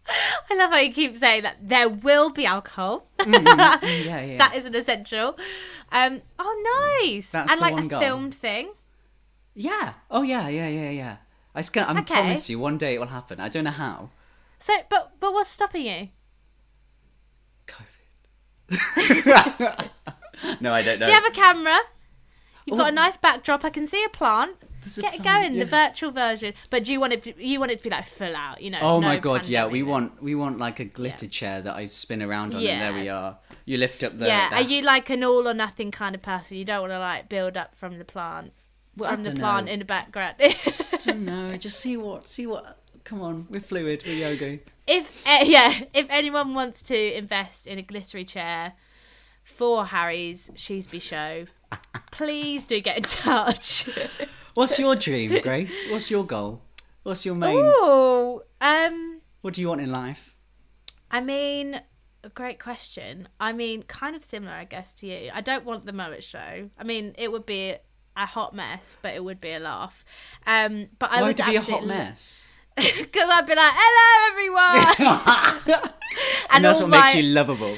I 0.50 0.56
love 0.56 0.72
how 0.72 0.78
you 0.78 0.94
keep 0.94 1.16
saying 1.18 1.44
that 1.44 1.58
there 1.62 1.90
will 1.90 2.30
be 2.32 2.46
alcohol. 2.46 3.08
Mm, 3.26 3.44
mm, 3.44 3.80
mm, 3.80 4.06
yeah, 4.06 4.22
yeah. 4.24 4.38
that 4.38 4.56
is 4.56 4.66
an 4.68 4.76
essential. 4.76 5.36
Um, 5.92 6.22
oh, 6.38 7.00
nice. 7.02 7.32
That's 7.32 7.52
and 7.52 7.60
the 7.60 7.64
like 7.64 7.74
one 7.74 7.86
a 7.86 7.88
goal. 7.88 8.00
filmed 8.00 8.36
thing. 8.36 8.72
Yeah. 9.56 9.94
Oh 10.12 10.22
yeah, 10.22 10.48
yeah, 10.48 10.68
yeah, 10.68 10.90
yeah. 10.92 11.16
I 11.56 11.60
just 11.60 11.74
gonna, 11.74 11.88
I 11.92 12.02
Okay. 12.02 12.14
promise 12.14 12.50
you, 12.52 12.60
one 12.60 12.78
day 12.78 12.94
it 12.94 13.00
will 13.00 13.08
happen. 13.08 13.40
I 13.40 13.50
don't 13.50 13.64
know 13.64 13.72
how. 13.72 14.10
So, 14.60 14.74
but 14.90 15.14
but 15.20 15.34
what's 15.34 15.50
stopping 15.50 15.88
you? 15.88 16.10
COVID. 17.68 18.06
no, 20.62 20.74
I 20.74 20.82
don't 20.84 21.00
know. 21.00 21.06
Do 21.06 21.12
you 21.12 21.16
have 21.20 21.26
a 21.26 21.32
camera? 21.32 21.78
You've 22.66 22.78
got 22.78 22.86
Oh. 22.88 22.90
a 22.90 22.92
nice 22.92 23.18
backdrop. 23.18 23.64
I 23.66 23.70
can 23.70 23.88
see 23.88 24.04
a 24.04 24.10
plant. 24.10 24.56
There's 24.86 25.00
a 25.00 25.02
Get 25.02 25.16
it 25.16 25.22
plant, 25.24 25.44
going, 25.48 25.58
the 25.58 25.66
virtual 25.66 26.12
version. 26.12 26.54
But 26.70 26.84
do 26.84 26.94
you 26.94 27.00
want 27.00 27.14
it? 27.14 27.24
To, 27.24 27.44
you 27.44 27.60
want 27.60 27.72
it 27.72 27.80
to 27.80 27.84
be 27.84 27.90
like 27.90 28.06
full 28.06 28.36
out? 28.36 28.62
You 28.62 28.70
know? 28.70 28.80
Oh 28.82 29.02
my 29.02 29.16
no 29.16 29.22
god, 29.22 29.48
yeah, 29.48 29.66
we 29.66 29.82
want 29.82 30.22
we 30.22 30.36
want 30.36 30.60
like 30.60 30.80
a 30.80 30.86
glitter 30.86 31.28
chair 31.28 31.62
that 31.62 31.76
I 31.76 31.86
spin 31.86 32.22
around 32.22 32.54
on, 32.54 32.64
and 32.64 32.82
there 32.82 32.94
we 32.94 33.10
are. 33.10 33.38
You 33.66 33.80
lift 33.80 34.04
up 34.04 34.18
the. 34.18 34.28
Yeah, 34.28 34.50
the- 34.50 34.56
are 34.58 34.62
you 34.62 34.84
like 34.84 35.10
an 35.10 35.24
all 35.24 35.48
or 35.48 35.56
nothing 35.56 35.90
kind 35.90 36.14
of 36.14 36.22
person? 36.22 36.58
You 36.58 36.66
don't 36.66 36.82
want 36.82 36.92
to 36.94 37.00
like 37.00 37.30
build 37.30 37.58
up 37.58 37.74
from 37.74 37.98
the 37.98 38.06
plant, 38.06 38.54
from 38.98 39.24
the 39.24 39.32
plant 39.32 39.66
know. 39.66 39.72
in 39.72 39.80
the 39.80 39.86
background. 39.86 40.36
I 40.40 40.56
don't 41.04 41.26
know. 41.26 41.58
just 41.58 41.80
see 41.80 41.98
what 41.98 42.28
see 42.28 42.46
what. 42.46 42.78
Come 43.04 43.22
on, 43.22 43.48
we're 43.50 43.62
fluid. 43.62 44.04
We're 44.06 44.30
yoga. 44.30 44.60
if 44.86 45.26
uh, 45.28 45.40
yeah, 45.46 45.82
if 45.94 46.08
anyone 46.12 46.54
wants 46.54 46.84
to 46.84 47.18
invest 47.18 47.66
in 47.66 47.80
a 47.80 47.84
glittery 47.84 48.26
chair 48.26 48.74
for 49.44 49.86
Harry's 49.88 50.52
Sheasby 50.56 51.02
show, 51.02 51.46
please 52.12 52.66
do 52.66 52.80
get 52.80 52.98
in 52.98 53.04
touch. 53.04 53.90
What's 54.54 54.80
your 54.80 54.96
dream, 54.96 55.42
Grace? 55.42 55.90
What's 55.90 56.10
your 56.10 56.26
goal? 56.26 56.62
What's 57.04 57.26
your 57.26 57.36
main? 57.36 57.58
Oh, 57.60 58.44
um, 58.62 59.22
What 59.42 59.54
do 59.54 59.62
you 59.62 59.68
want 59.70 59.82
in 59.82 59.92
life? 59.92 60.36
I 61.12 61.22
mean, 61.22 61.82
a 62.24 62.30
great 62.30 62.60
question. 62.60 63.28
I 63.40 63.54
mean, 63.54 63.84
kind 63.84 64.16
of 64.16 64.24
similar, 64.24 64.54
I 64.54 64.66
guess, 64.66 64.94
to 64.96 65.08
you. 65.08 65.30
I 65.34 65.42
don't 65.42 65.66
want 65.66 65.86
the 65.86 65.94
Moet 65.94 66.24
show. 66.24 66.70
I 66.78 66.84
mean, 66.84 67.14
it 67.18 67.32
would 67.32 67.46
be 67.46 67.76
a 68.18 68.26
hot 68.26 68.56
mess, 68.56 68.98
but 69.02 69.14
it 69.14 69.24
would 69.24 69.40
be 69.40 69.52
a 69.52 69.60
laugh. 69.60 70.04
Um, 70.48 70.88
but 71.00 71.12
I 71.12 71.18
Why 71.18 71.22
would 71.28 71.28
would 71.28 71.40
it 71.42 71.46
be 71.46 71.56
a 71.58 71.62
hot 71.62 71.86
mess? 71.86 72.50
because 72.76 73.30
I'd 73.30 73.46
be 73.46 73.56
like, 73.56 73.74
"Hello, 73.76 74.32
everyone," 74.32 75.92
And, 76.52 76.66
that's 76.66 76.82
all 76.82 76.90
what 76.90 77.00
makes 77.00 77.16
you 77.16 77.24
lovable. 77.24 77.76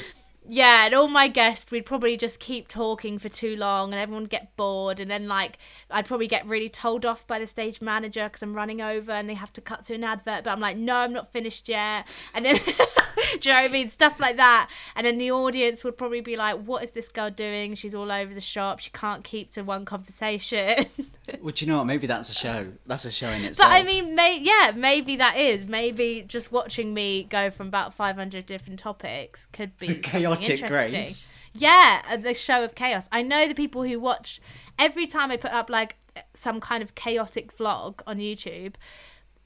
Yeah, 0.49 0.85
and 0.85 0.93
all 0.93 1.07
my 1.09 1.27
guests, 1.27 1.71
we'd 1.71 1.85
probably 1.85 2.15
just 2.15 2.39
keep 2.39 2.67
talking 2.67 3.19
for 3.19 3.27
too 3.27 3.55
long, 3.57 3.91
and 3.91 3.99
everyone 3.99 4.23
would 4.23 4.29
get 4.29 4.55
bored, 4.55 4.99
and 4.99 5.11
then 5.11 5.27
like 5.27 5.57
I'd 5.91 6.05
probably 6.05 6.27
get 6.27 6.45
really 6.45 6.69
told 6.69 7.05
off 7.05 7.27
by 7.27 7.37
the 7.39 7.47
stage 7.47 7.81
manager 7.81 8.23
because 8.25 8.41
I'm 8.43 8.53
running 8.53 8.81
over, 8.81 9.11
and 9.11 9.29
they 9.29 9.33
have 9.33 9.51
to 9.53 9.61
cut 9.61 9.85
to 9.87 9.93
an 9.93 10.03
advert, 10.03 10.43
but 10.45 10.51
I'm 10.51 10.59
like, 10.59 10.77
no, 10.77 10.95
I'm 10.95 11.11
not 11.13 11.31
finished 11.33 11.67
yet, 11.67 12.07
and 12.33 12.45
then 12.45 12.55
do 12.65 13.49
you 13.49 13.53
know 13.53 13.61
what 13.61 13.65
I 13.65 13.67
mean? 13.67 13.89
Stuff 13.89 14.19
like 14.19 14.37
that, 14.37 14.69
and 14.95 15.05
then 15.05 15.17
the 15.17 15.31
audience 15.31 15.83
would 15.83 15.97
probably 15.97 16.21
be 16.21 16.37
like, 16.37 16.57
what 16.63 16.83
is 16.83 16.91
this 16.91 17.09
girl 17.09 17.29
doing? 17.29 17.75
She's 17.75 17.93
all 17.95 18.11
over 18.11 18.33
the 18.33 18.41
shop. 18.41 18.79
She 18.79 18.89
can't 18.91 19.23
keep 19.23 19.51
to 19.51 19.63
one 19.63 19.85
conversation. 19.85 20.85
Well, 21.41 21.51
do 21.53 21.65
you 21.65 21.69
know 21.69 21.79
what? 21.79 21.87
Maybe 21.87 22.07
that's 22.07 22.29
a 22.29 22.33
show. 22.33 22.71
That's 22.85 23.03
a 23.03 23.11
show 23.11 23.27
in 23.27 23.43
itself. 23.43 23.69
But. 23.69 23.75
I 23.75 23.83
mean, 23.83 24.15
may- 24.15 24.39
yeah, 24.41 24.71
maybe 24.73 25.17
that 25.17 25.35
is. 25.37 25.65
Maybe 25.67 26.23
just 26.25 26.53
watching 26.53 26.93
me 26.93 27.23
go 27.23 27.51
from 27.51 27.67
about 27.67 27.93
500 27.93 28.45
different 28.45 28.79
topics 28.79 29.45
could 29.47 29.77
be 29.77 29.95
Chaotic 30.41 30.63
interesting. 30.63 30.91
Grace. 30.91 31.29
Yeah, 31.53 32.01
uh, 32.09 32.17
the 32.17 32.33
show 32.33 32.63
of 32.63 32.75
chaos. 32.75 33.07
I 33.11 33.21
know 33.21 33.47
the 33.47 33.55
people 33.55 33.83
who 33.83 33.99
watch 33.99 34.39
every 34.77 35.07
time 35.07 35.31
I 35.31 35.37
put 35.37 35.51
up 35.51 35.69
like 35.69 35.95
some 36.33 36.59
kind 36.59 36.83
of 36.83 36.95
chaotic 36.95 37.55
vlog 37.55 38.01
on 38.05 38.17
YouTube. 38.17 38.75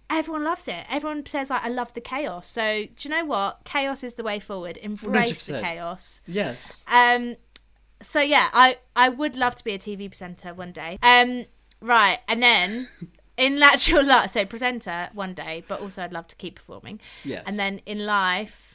Everyone 0.09 0.43
loves 0.43 0.67
it. 0.67 0.85
Everyone 0.89 1.25
says 1.25 1.49
like, 1.49 1.63
"I 1.63 1.69
love 1.69 1.93
the 1.93 2.01
chaos." 2.01 2.49
So 2.49 2.83
do 2.83 2.89
you 2.99 3.09
know 3.09 3.23
what? 3.25 3.61
Chaos 3.63 4.03
is 4.03 4.15
the 4.15 4.23
way 4.23 4.39
forward. 4.39 4.77
Embrace 4.81 5.45
the 5.45 5.53
100%. 5.53 5.61
chaos. 5.61 6.21
yes. 6.27 6.83
Um, 6.87 7.37
so 8.01 8.19
yeah, 8.19 8.49
I 8.51 8.77
I 8.95 9.09
would 9.09 9.35
love 9.35 9.55
to 9.55 9.63
be 9.63 9.73
a 9.73 9.79
TV 9.79 10.09
presenter 10.09 10.53
one 10.53 10.71
day. 10.73 10.99
Um, 11.01 11.45
right, 11.81 12.19
and 12.27 12.43
then 12.43 12.89
in 13.37 13.59
natural 13.59 14.05
life, 14.05 14.31
so 14.31 14.45
presenter 14.45 15.09
one 15.13 15.33
day, 15.33 15.63
but 15.67 15.81
also 15.81 16.03
I'd 16.03 16.13
love 16.13 16.27
to 16.27 16.35
keep 16.35 16.55
performing. 16.55 16.99
Yes. 17.23 17.43
And 17.47 17.57
then 17.57 17.79
in 17.85 18.05
life, 18.05 18.70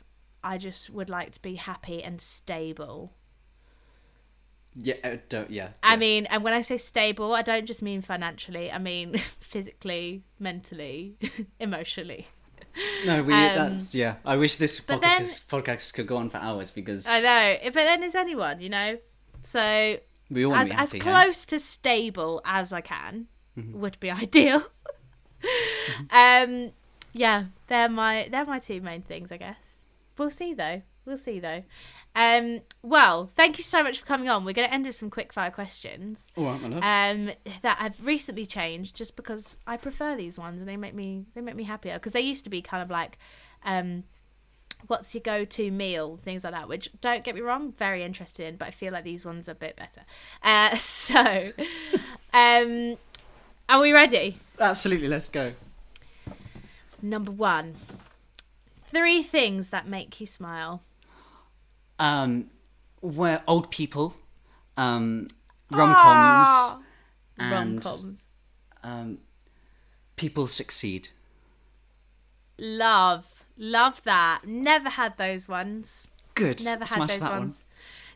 I 0.46 0.58
just 0.58 0.90
would 0.90 1.10
like 1.10 1.32
to 1.32 1.42
be 1.42 1.56
happy 1.56 2.02
and 2.02 2.20
stable. 2.20 3.12
Yeah. 4.74 4.94
uh, 5.02 5.16
don't. 5.28 5.50
Yeah. 5.50 5.70
I 5.82 5.92
yeah. 5.94 5.96
mean, 5.96 6.26
and 6.26 6.44
when 6.44 6.52
I 6.52 6.60
say 6.60 6.76
stable, 6.76 7.34
I 7.34 7.42
don't 7.42 7.66
just 7.66 7.82
mean 7.82 8.02
financially. 8.02 8.70
I 8.70 8.78
mean 8.78 9.16
physically, 9.40 10.24
mentally, 10.38 11.16
emotionally. 11.60 12.28
No, 13.06 13.22
we. 13.22 13.32
um, 13.32 13.54
that's 13.56 13.94
yeah. 13.94 14.16
I 14.24 14.36
wish 14.36 14.56
this 14.56 14.80
but 14.80 15.00
then- 15.00 15.22
podcast, 15.24 15.46
podcast 15.46 15.94
could 15.94 16.06
go 16.06 16.16
on 16.16 16.28
for 16.30 16.38
hours 16.38 16.70
because 16.70 17.06
I 17.08 17.20
know, 17.20 17.56
but 17.64 17.74
then 17.74 18.02
is 18.02 18.14
anyone, 18.14 18.60
you 18.60 18.68
know? 18.68 18.98
So 19.44 19.96
we 20.30 20.44
all 20.44 20.52
want 20.52 20.62
as, 20.62 20.68
to 20.68 20.74
be 20.74 20.80
as 20.82 20.92
happy. 20.92 21.04
hey? 21.04 21.10
close 21.22 21.46
to 21.46 21.58
stable 21.58 22.42
as 22.44 22.72
I 22.72 22.80
can 22.82 23.28
Mm-hmm. 23.58 23.80
would 23.80 23.98
be 24.00 24.10
ideal. 24.26 24.62
um, 26.10 26.72
yeah, 27.14 27.44
they're 27.68 27.88
my 27.88 28.28
they're 28.30 28.44
my 28.44 28.58
two 28.58 28.82
main 28.82 29.00
things, 29.00 29.32
I 29.32 29.38
guess. 29.38 29.78
We'll 30.18 30.30
see 30.30 30.54
though. 30.54 30.82
We'll 31.04 31.18
see 31.18 31.38
though. 31.38 31.62
Um, 32.14 32.62
well, 32.82 33.30
thank 33.36 33.58
you 33.58 33.64
so 33.64 33.82
much 33.82 34.00
for 34.00 34.06
coming 34.06 34.28
on. 34.28 34.44
We're 34.44 34.54
going 34.54 34.68
to 34.68 34.74
end 34.74 34.86
with 34.86 34.94
some 34.94 35.10
quick 35.10 35.32
fire 35.32 35.50
questions. 35.50 36.32
All 36.36 36.44
right, 36.46 36.60
my 36.60 36.68
love. 36.68 36.82
Um, 36.82 37.32
that 37.62 37.78
have 37.78 38.04
recently 38.04 38.46
changed 38.46 38.96
just 38.96 39.16
because 39.16 39.58
I 39.66 39.76
prefer 39.76 40.16
these 40.16 40.38
ones 40.38 40.60
and 40.60 40.68
they 40.68 40.76
make 40.76 40.94
me 40.94 41.26
they 41.34 41.40
make 41.40 41.56
me 41.56 41.64
happier 41.64 41.94
because 41.94 42.12
they 42.12 42.22
used 42.22 42.44
to 42.44 42.50
be 42.50 42.62
kind 42.62 42.82
of 42.82 42.90
like, 42.90 43.18
um, 43.64 44.04
what's 44.88 45.14
your 45.14 45.22
go-to 45.22 45.70
meal 45.70 46.18
things 46.22 46.44
like 46.44 46.52
that 46.52 46.68
which 46.68 46.88
don't 47.00 47.24
get 47.24 47.34
me 47.34 47.40
wrong 47.40 47.72
very 47.72 48.02
interested 48.04 48.46
in 48.46 48.56
but 48.56 48.68
i 48.68 48.70
feel 48.70 48.92
like 48.92 49.04
these 49.04 49.24
ones 49.24 49.48
are 49.48 49.52
a 49.52 49.54
bit 49.54 49.74
better 49.74 50.02
uh 50.42 50.76
so 50.76 51.50
um 52.34 52.96
are 53.70 53.80
we 53.80 53.90
ready 53.92 54.36
Absolutely. 54.60 55.08
Let's 55.08 55.28
go. 55.28 55.52
number 57.02 57.30
one 57.30 57.74
three 58.96 59.22
things 59.22 59.70
that 59.70 59.86
make 59.86 60.20
you 60.20 60.26
smile. 60.26 60.82
Um, 61.98 62.50
where 63.00 63.42
old 63.46 63.70
people, 63.70 64.16
um, 64.76 65.28
rom 65.70 65.94
coms, 65.94 66.46
Ah, 66.48 66.82
and 67.38 67.52
rom-coms. 67.84 68.22
um, 68.82 69.18
people 70.16 70.46
succeed. 70.46 71.08
love. 72.58 73.24
Love 73.58 74.02
that. 74.04 74.42
Never 74.46 74.90
had 74.90 75.16
those 75.16 75.48
ones. 75.48 76.06
Good. 76.34 76.62
never 76.62 76.80
had 76.84 76.88
Smash 76.88 77.16
those 77.18 77.28
ones. 77.28 77.64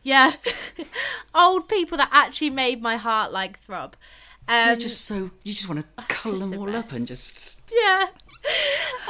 Yeah. 0.03 0.35
Old 1.35 1.67
people 1.67 1.97
that 1.97 2.11
actually 2.13 2.51
made 2.51 2.83
my 2.83 2.97
heart 2.99 3.33
like 3.33 3.59
throb. 3.61 3.97
Um 4.47 4.67
You're 4.69 4.77
just 4.77 5.07
so 5.07 5.31
you 5.45 5.55
just 5.55 5.67
want 5.69 5.81
to 5.81 6.05
cull 6.09 6.33
just 6.33 6.41
them 6.43 6.51
the 6.51 6.59
all 6.59 6.77
up 6.77 6.93
and 6.93 7.07
just 7.07 7.63
yeah. 7.73 8.09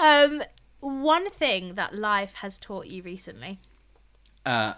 Um, 0.00 0.42
one 0.80 1.30
thing 1.30 1.74
that 1.74 1.94
life 1.94 2.34
has 2.34 2.58
taught 2.58 2.86
you 2.86 3.02
recently. 3.02 3.58
uh, 4.46 4.74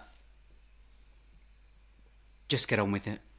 just 2.49 2.67
get 2.67 2.79
on 2.79 2.91
with 2.91 3.07
it. 3.07 3.19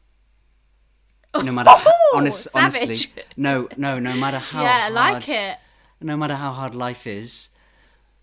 No 1.42 1.50
matter 1.50 1.70
how, 1.70 1.82
Oh, 1.86 2.16
honest, 2.18 2.46
honestly, 2.54 2.96
no, 3.36 3.68
no, 3.76 3.98
no 3.98 4.14
matter 4.14 4.38
how 4.52 4.62
yeah, 4.62 4.82
I 4.84 4.88
like 4.88 5.28
it. 5.28 5.58
no 6.00 6.16
matter 6.16 6.36
how 6.36 6.52
hard 6.52 6.76
life 6.76 7.08
is, 7.08 7.48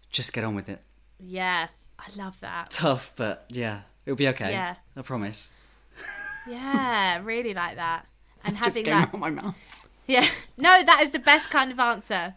just 0.09 0.31
get 0.31 0.45
on 0.45 0.55
with 0.55 0.69
it. 0.69 0.79
Yeah, 1.19 1.67
I 1.99 2.05
love 2.15 2.39
that. 2.39 2.69
Tough, 2.71 3.11
but 3.17 3.45
yeah, 3.49 3.81
it'll 4.05 4.15
be 4.15 4.29
okay. 4.29 4.51
Yeah. 4.51 4.75
I 4.95 5.01
promise. 5.01 5.51
Yeah, 6.47 7.19
really 7.23 7.53
like 7.53 7.75
that. 7.75 8.05
and 8.45 8.55
Just 8.55 8.67
having 8.69 8.85
came 8.85 8.93
that 8.97 9.13
out 9.13 9.19
my 9.19 9.29
mouth. 9.29 9.55
yeah 10.07 10.25
no 10.57 10.81
that 10.83 11.01
is 11.03 11.11
the 11.11 11.19
best 11.19 11.49
kind 11.51 11.71
of 11.71 11.79
answer 11.79 12.35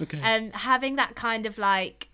Okay. 0.00 0.20
um 0.22 0.50
having 0.52 0.96
that 0.96 1.14
kind 1.14 1.46
of 1.46 1.58
like 1.58 2.08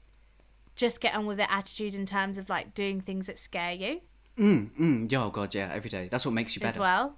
just 0.75 1.01
get 1.01 1.15
on 1.15 1.27
with 1.27 1.41
it 1.41 1.47
attitude 1.51 1.95
in 1.95 2.05
terms 2.07 2.37
of 2.39 2.49
like 2.49 2.75
doing 2.75 3.01
things 3.01 3.27
that 3.27 3.39
scare 3.39 3.73
you 3.73 4.01
mm, 4.39 4.71
mm, 4.79 5.11
yeah, 5.11 5.25
oh 5.25 5.31
god, 5.31 5.55
yeah, 5.55 5.71
every 5.73 5.89
day. 5.89 6.09
That's 6.11 6.27
what 6.27 6.33
makes 6.35 6.55
you 6.55 6.61
better. 6.61 6.71
as 6.71 6.79
well 6.79 7.17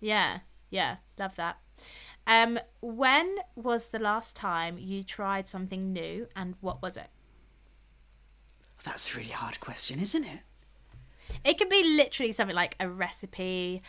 yeah 0.00 0.40
yeah 0.70 0.96
love 1.18 1.34
that 1.36 1.58
um 2.26 2.58
when 2.80 3.36
was 3.54 3.88
the 3.88 3.98
last 4.00 4.34
time 4.34 4.76
you 4.78 5.02
tried 5.04 5.46
something 5.46 5.92
new 5.92 6.26
and 6.34 6.54
what 6.60 6.82
was 6.82 6.96
it 6.96 7.08
That's 8.84 9.14
a 9.14 9.16
really 9.18 9.30
hard 9.30 9.60
question, 9.60 10.00
isn't 10.00 10.24
it? 10.24 10.40
it 11.44 11.58
could 11.58 11.68
be 11.68 11.82
literally 11.96 12.32
something 12.32 12.56
like 12.56 12.76
a 12.80 12.88
recipe 12.88 13.82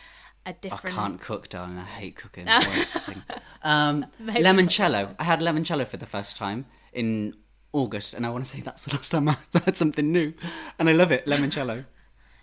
a 0.46 0.50
I 0.50 0.52
different 0.52 0.96
I 0.96 1.00
can't 1.00 1.20
cook, 1.20 1.48
darling. 1.48 1.78
I 1.78 1.84
hate 1.84 2.16
cooking. 2.16 2.44
No. 2.46 2.58
Worst 2.76 2.98
thing. 3.06 3.22
Um, 3.62 4.06
Maybe 4.18 4.42
limoncello. 4.42 5.14
I 5.18 5.24
had 5.24 5.40
limoncello 5.40 5.86
for 5.86 5.96
the 5.96 6.06
first 6.06 6.36
time 6.36 6.66
in 6.92 7.34
August, 7.72 8.14
and 8.14 8.24
I 8.24 8.30
want 8.30 8.44
to 8.44 8.50
say 8.50 8.60
that's 8.60 8.84
the 8.86 8.94
last 8.96 9.10
time 9.10 9.28
I 9.28 9.36
had 9.64 9.76
something 9.76 10.10
new, 10.10 10.32
and 10.78 10.88
I 10.88 10.92
love 10.92 11.12
it. 11.12 11.26
Limoncello. 11.26 11.84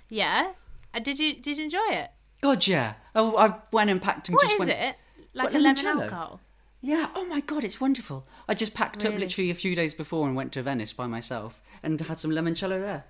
yeah 0.09 0.51
uh, 0.93 0.99
did 0.99 1.17
you 1.19 1.33
did 1.35 1.57
you 1.57 1.63
enjoy 1.63 1.89
it 1.89 2.11
God, 2.41 2.67
yeah. 2.67 2.93
Oh, 3.15 3.35
I 3.37 3.55
went 3.71 3.89
and 3.89 3.99
packed 4.01 4.29
and 4.29 4.35
What 4.35 4.43
just 4.43 4.53
is 4.53 4.59
went. 4.59 4.71
it 4.71 4.95
like 5.33 5.45
What, 5.45 5.55
a 5.55 5.59
lemon 5.59 5.83
limoncello? 5.83 6.01
alcohol 6.03 6.39
Yeah. 6.81 7.07
Oh 7.15 7.25
my 7.25 7.39
god, 7.39 7.63
it's 7.63 7.81
wonderful. 7.81 8.27
I 8.47 8.53
just 8.53 8.73
packed 8.75 9.03
up 9.03 9.15
literally 9.17 9.49
a 9.49 9.55
few 9.55 9.73
days 9.75 9.95
before 9.95 10.27
and 10.27 10.35
went 10.35 10.51
to 10.51 10.61
Venice 10.61 10.93
by 10.93 11.07
myself 11.07 11.59
and 11.81 11.99
had 11.99 12.19
some 12.19 12.29
limoncello 12.31 12.79
there, 12.79 13.05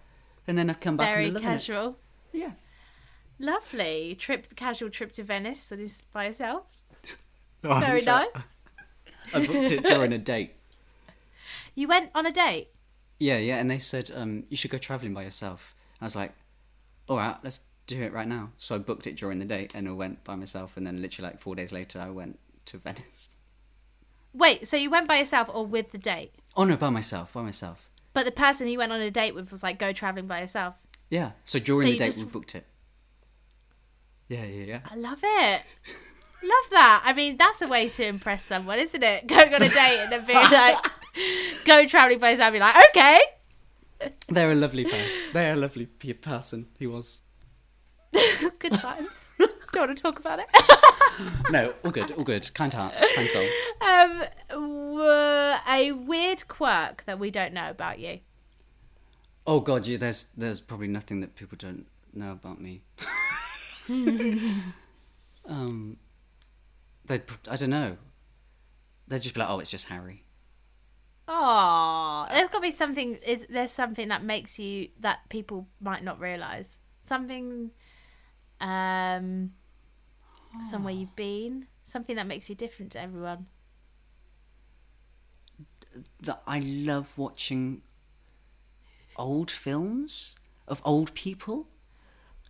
and 0.47 0.57
then 0.57 0.69
I've 0.69 0.79
come 0.79 0.95
back 0.95 1.13
very 1.13 1.27
and 1.27 1.41
casual 1.41 1.97
it. 2.33 2.37
Yeah. 2.39 2.51
Lovely 3.39 4.15
trip 4.15 4.55
casual 4.55 4.89
trip 4.89 5.11
to 5.13 5.23
venice 5.23 5.69
that 5.69 5.79
is 5.79 6.03
by 6.13 6.25
yourself 6.25 6.63
Oh, 7.63 7.79
very 7.79 8.01
sure- 8.01 8.13
nice 8.13 8.27
I 9.33 9.45
booked 9.45 9.71
it 9.71 9.83
during 9.83 10.11
a 10.11 10.17
date. 10.19 10.53
you 11.73 11.87
went 11.87 12.11
on 12.13 12.25
a 12.25 12.31
date 12.31 12.67
Yeah, 13.19 13.37
yeah, 13.37 13.57
and 13.57 13.69
they 13.69 13.79
said 13.79 14.11
um, 14.15 14.43
you 14.49 14.57
should 14.57 14.71
go 14.71 14.77
traveling 14.77 15.13
by 15.13 15.23
yourself. 15.23 15.73
I 16.01 16.05
was 16.05 16.15
like, 16.15 16.33
all 17.07 17.17
right, 17.17 17.35
let's 17.43 17.61
do 17.87 18.03
it 18.03 18.11
right 18.13 18.27
now. 18.27 18.51
So 18.57 18.75
I 18.75 18.77
booked 18.77 19.07
it 19.07 19.15
during 19.15 19.39
the 19.39 19.45
date 19.45 19.73
and 19.73 19.87
I 19.87 19.91
went 19.93 20.23
by 20.23 20.35
myself, 20.35 20.75
and 20.77 20.85
then 20.85 21.01
literally 21.01 21.29
like 21.31 21.39
four 21.39 21.55
days 21.55 21.71
later, 21.71 21.99
I 21.99 22.09
went 22.11 22.37
to 22.65 22.77
Venice. 22.77 23.37
wait 24.33 24.67
so 24.67 24.75
you 24.77 24.89
went 24.89 25.07
by 25.07 25.17
yourself 25.17 25.49
or 25.53 25.65
with 25.65 25.91
the 25.91 25.97
date 25.97 26.33
Oh 26.57 26.63
no, 26.65 26.75
by 26.77 26.89
myself, 26.89 27.33
by 27.33 27.41
myself. 27.41 27.89
but 28.13 28.25
the 28.25 28.31
person 28.31 28.67
you 28.67 28.77
went 28.79 28.91
on 28.91 29.01
a 29.01 29.09
date 29.11 29.33
with 29.33 29.51
was 29.51 29.63
like 29.63 29.79
go 29.79 29.91
traveling 29.93 30.27
by 30.27 30.39
yourself 30.41 30.75
Yeah. 31.09 31.31
So 31.45 31.57
during 31.59 31.87
So 31.87 31.91
the 31.93 31.97
date, 31.97 32.05
just- 32.07 32.19
we 32.19 32.25
booked 32.25 32.53
it. 32.55 32.65
Yeah, 34.27 34.43
yeah, 34.45 34.65
yeah. 34.67 34.79
i 34.89 34.95
love 34.95 35.19
it 35.23 35.61
love 36.43 36.69
that 36.71 37.01
i 37.05 37.13
mean 37.13 37.37
that's 37.37 37.61
a 37.61 37.67
way 37.67 37.89
to 37.89 38.05
impress 38.05 38.43
someone 38.43 38.79
isn't 38.79 39.03
it 39.03 39.27
going 39.35 39.53
on 39.53 39.61
a 39.61 39.69
date 39.69 39.99
and 40.01 40.11
then 40.11 40.25
being 40.25 40.51
like 40.51 40.77
go 41.65 41.85
traveling 41.87 42.19
by 42.19 42.31
and 42.31 42.53
be 42.53 42.59
like 42.59 42.75
okay 42.89 43.19
They're 44.27 44.51
a 44.51 44.55
lovely 44.55 44.83
person. 44.83 45.29
They're 45.33 45.53
a 45.53 45.55
lovely 45.55 45.85
person. 45.85 46.67
He 46.77 46.85
was. 46.85 47.21
good 48.59 48.73
times 48.73 49.29
don't 49.73 49.87
want 49.87 49.97
to 49.97 50.01
talk 50.01 50.19
about 50.19 50.39
it 50.39 50.45
No, 51.49 51.73
all 51.83 51.91
good, 51.91 52.11
all 52.11 52.23
good. 52.23 52.53
Kind 52.53 52.73
heart, 52.73 52.93
kind 53.15 53.27
soul. 53.29 53.47
um 53.81 54.23
w- 54.49 55.55
a 55.67 55.91
weird 55.91 56.47
quirk 56.47 57.03
that 57.05 57.19
we 57.19 57.29
don't 57.31 57.53
know 57.53 57.69
about 57.69 57.99
you 57.99 58.19
Oh 59.47 59.59
god, 59.59 59.85
yeah, 59.85 59.97
there's 59.97 60.23
there's 60.37 60.59
probably 60.61 60.87
nothing 60.87 61.21
that 61.21 61.35
people 61.35 61.57
don't 61.57 61.85
know 62.13 62.31
about 62.31 62.59
me. 62.61 62.81
um, 65.45 65.97
they 67.05 67.21
I 67.49 67.55
don't 67.55 67.69
know. 67.69 67.97
They'd 69.07 69.21
just 69.21 69.35
be 69.35 69.41
like, 69.41 69.49
oh, 69.49 69.59
it's 69.59 69.69
just 69.69 69.87
Harry. 69.87 70.23
Oh, 71.27 72.27
there's 72.31 72.47
got 72.47 72.57
to 72.57 72.61
be 72.61 72.71
something. 72.71 73.15
Is 73.25 73.45
there's 73.49 73.71
something 73.71 74.09
that 74.09 74.23
makes 74.23 74.59
you 74.59 74.89
that 74.99 75.27
people 75.29 75.67
might 75.79 76.03
not 76.03 76.19
realize 76.19 76.77
something, 77.03 77.71
um, 78.61 79.51
somewhere 80.69 80.93
you've 80.93 81.15
been, 81.15 81.67
something 81.83 82.15
that 82.15 82.27
makes 82.27 82.49
you 82.49 82.55
different 82.55 82.91
to 82.93 83.01
everyone. 83.01 83.47
That 86.21 86.41
I 86.45 86.59
love 86.59 87.17
watching 87.17 87.81
old 89.15 89.49
films 89.49 90.35
of 90.67 90.81
old 90.83 91.13
people. 91.15 91.67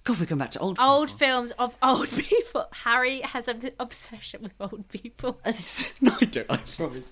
God, 0.05 0.19
we 0.19 0.27
come 0.27 0.37
back 0.37 0.51
to 0.51 0.59
old 0.59 0.77
people. 0.77 0.89
Old 0.91 1.11
films 1.11 1.51
of 1.57 1.75
old 1.81 2.09
people. 2.15 2.67
Harry 2.71 3.21
has 3.21 3.47
an 3.47 3.71
obsession 3.79 4.43
with 4.43 4.53
old 4.59 4.87
people. 4.87 5.39
no, 6.01 6.15
I 6.21 6.25
don't. 6.25 6.45
I 6.49 6.57
promise. 6.57 7.11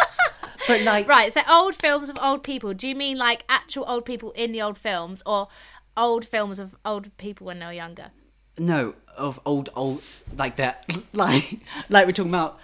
but 0.68 0.82
like, 0.82 1.06
Right, 1.08 1.32
so 1.32 1.40
old 1.48 1.76
films 1.76 2.10
of 2.10 2.18
old 2.20 2.42
people. 2.42 2.74
Do 2.74 2.88
you 2.88 2.96
mean 2.96 3.16
like 3.16 3.44
actual 3.48 3.84
old 3.88 4.04
people 4.04 4.32
in 4.32 4.50
the 4.50 4.60
old 4.60 4.76
films, 4.76 5.22
or 5.24 5.46
old 5.96 6.24
films 6.24 6.58
of 6.58 6.74
old 6.84 7.16
people 7.16 7.46
when 7.46 7.60
they 7.60 7.66
were 7.66 7.72
younger? 7.72 8.10
no, 8.58 8.94
of 9.16 9.38
old, 9.44 9.68
old, 9.76 10.02
like 10.36 10.56
that, 10.56 10.90
like, 11.12 11.60
like 11.88 12.06
we're 12.06 12.12
talking 12.12 12.30
about 12.30 12.58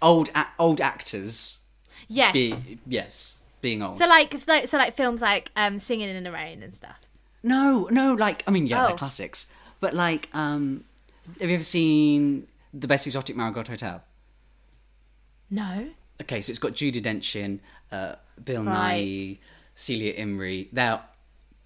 old, 0.00 0.30
old 0.58 0.80
actors. 0.80 1.60
Yes. 2.08 2.32
Be, 2.32 2.78
yes, 2.86 3.42
being 3.60 3.82
old. 3.82 3.96
So 3.96 4.06
like, 4.06 4.46
like, 4.48 4.66
so 4.68 4.76
like 4.76 4.94
films 4.94 5.22
like 5.22 5.50
um, 5.56 5.78
Singing 5.78 6.08
in 6.08 6.24
the 6.24 6.32
Rain 6.32 6.62
and 6.62 6.74
stuff. 6.74 6.98
No, 7.42 7.88
no, 7.90 8.14
like 8.14 8.44
I 8.46 8.50
mean, 8.50 8.66
yeah, 8.66 8.84
Oh. 8.84 8.86
they're 8.88 8.96
classics. 8.96 9.46
But 9.80 9.94
like, 9.94 10.28
um, 10.34 10.84
have 11.40 11.48
you 11.48 11.54
ever 11.54 11.62
seen 11.64 12.46
the 12.72 12.86
Best 12.86 13.06
Exotic 13.06 13.36
Marigold 13.36 13.68
Hotel? 13.68 14.02
No. 15.50 15.88
Okay, 16.20 16.40
so 16.40 16.50
it's 16.50 16.58
got 16.58 16.72
Judi 16.72 17.02
Dench 17.02 17.34
in, 17.36 17.60
uh, 17.90 18.14
Bill 18.42 18.62
Right. 18.64 19.02
Nighy, 19.02 19.38
Celia 19.74 20.14
Imrie. 20.14 20.68
They're 20.72 21.00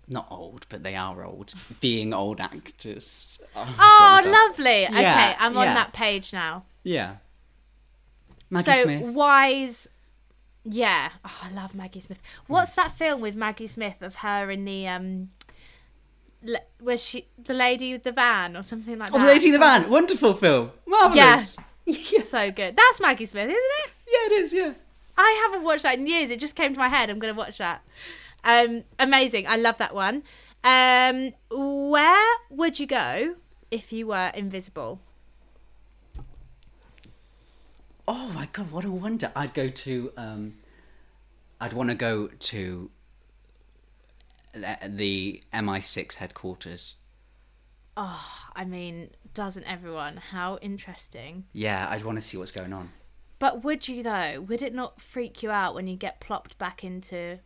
not 0.08 0.26
old, 0.30 0.66
but 0.68 0.82
they 0.82 0.96
are 0.96 1.24
old. 1.24 1.52
Being 1.80 2.14
old 2.14 2.40
actors. 2.40 3.40
Oh, 3.54 3.74
Oh, 3.78 4.22
lovely. 4.24 4.86
okay, 4.86 5.34
I'm 5.38 5.56
on 5.56 5.64
yeah. 5.66 5.74
that 5.74 5.92
page 5.92 6.32
now. 6.32 6.64
Yeah. 6.84 7.16
Maggie 8.48 8.72
so 8.72 8.82
Smith. 8.84 9.14
wise. 9.14 9.88
Yeah. 10.64 11.10
Oh, 11.24 11.38
I 11.42 11.50
love 11.50 11.74
Maggie 11.74 12.00
Smith. 12.00 12.20
What's 12.46 12.74
that 12.74 12.92
film 12.96 13.20
with 13.20 13.34
Maggie 13.34 13.66
Smith 13.66 14.00
of 14.00 14.16
her 14.16 14.50
in 14.50 14.64
the 14.64 14.86
um, 14.88 15.30
le- 16.42 16.60
where 16.80 16.98
she 16.98 17.26
the 17.42 17.54
lady 17.54 17.92
with 17.92 18.02
the 18.04 18.12
van 18.12 18.56
or 18.56 18.62
something 18.62 18.98
like 18.98 19.10
Oh, 19.12 19.18
that? 19.18 19.24
The 19.26 19.32
Lady 19.32 19.46
in 19.46 19.52
the 19.52 19.58
Van. 19.58 19.88
Wonderful 19.90 20.34
film. 20.34 20.70
Marvelous. 20.86 21.56
Yeah. 21.88 22.20
So 22.22 22.50
good. 22.50 22.76
That's 22.76 23.00
Maggie 23.00 23.26
Smith, 23.26 23.44
isn't 23.48 23.54
it? 23.84 23.90
yeah, 24.08 24.26
it 24.36 24.40
is. 24.40 24.52
Yeah. 24.52 24.72
I 25.16 25.40
haven't 25.44 25.62
watched 25.64 25.84
that 25.84 25.98
in 25.98 26.06
years. 26.08 26.30
It 26.30 26.40
just 26.40 26.56
came 26.56 26.72
to 26.72 26.78
my 26.80 26.88
head. 26.88 27.10
I'm 27.10 27.20
going 27.20 27.32
to 27.32 27.38
watch 27.38 27.58
that. 27.58 27.82
Um, 28.42 28.82
amazing. 28.98 29.46
I 29.46 29.54
love 29.56 29.78
that 29.78 29.94
one. 29.94 30.24
Um, 30.64 31.32
where 31.50 32.34
would 32.50 32.80
you 32.80 32.86
go 32.88 33.36
if 33.70 33.92
you 33.92 34.08
were 34.08 34.32
invisible? 34.34 34.98
Oh 38.08 38.28
my 38.32 38.48
god, 38.52 38.70
what 38.70 38.84
a 38.84 38.90
wonder! 38.90 39.32
I'd 39.34 39.54
go 39.54 39.68
to. 39.68 40.12
Um, 40.16 40.54
I'd 41.60 41.72
want 41.72 41.90
to 41.90 41.94
go 41.94 42.26
to 42.28 42.90
the- 44.60 44.88
the 44.88 45.42
MI6 45.52 46.16
headquarters. 46.16 46.94
Oh, 47.96 48.48
I 48.54 48.64
mean, 48.64 49.10
doesn't 49.32 49.64
everyone? 49.64 50.16
How 50.18 50.58
interesting. 50.60 51.44
Yeah, 51.52 51.86
I'd 51.88 52.02
want 52.04 52.16
to 52.18 52.20
see 52.24 52.36
what's 52.36 52.50
going 52.50 52.72
on. 52.72 52.90
But 53.38 53.64
would 53.64 53.86
you 53.88 54.02
though? 54.02 54.40
Would 54.48 54.62
it 54.62 54.74
not 54.74 55.00
freak 55.00 55.42
you 55.42 55.50
out 55.50 55.74
when 55.74 55.86
you 55.86 55.96
get 55.96 56.20
plopped 56.20 56.56
back 56.58 56.84
into 56.84 57.38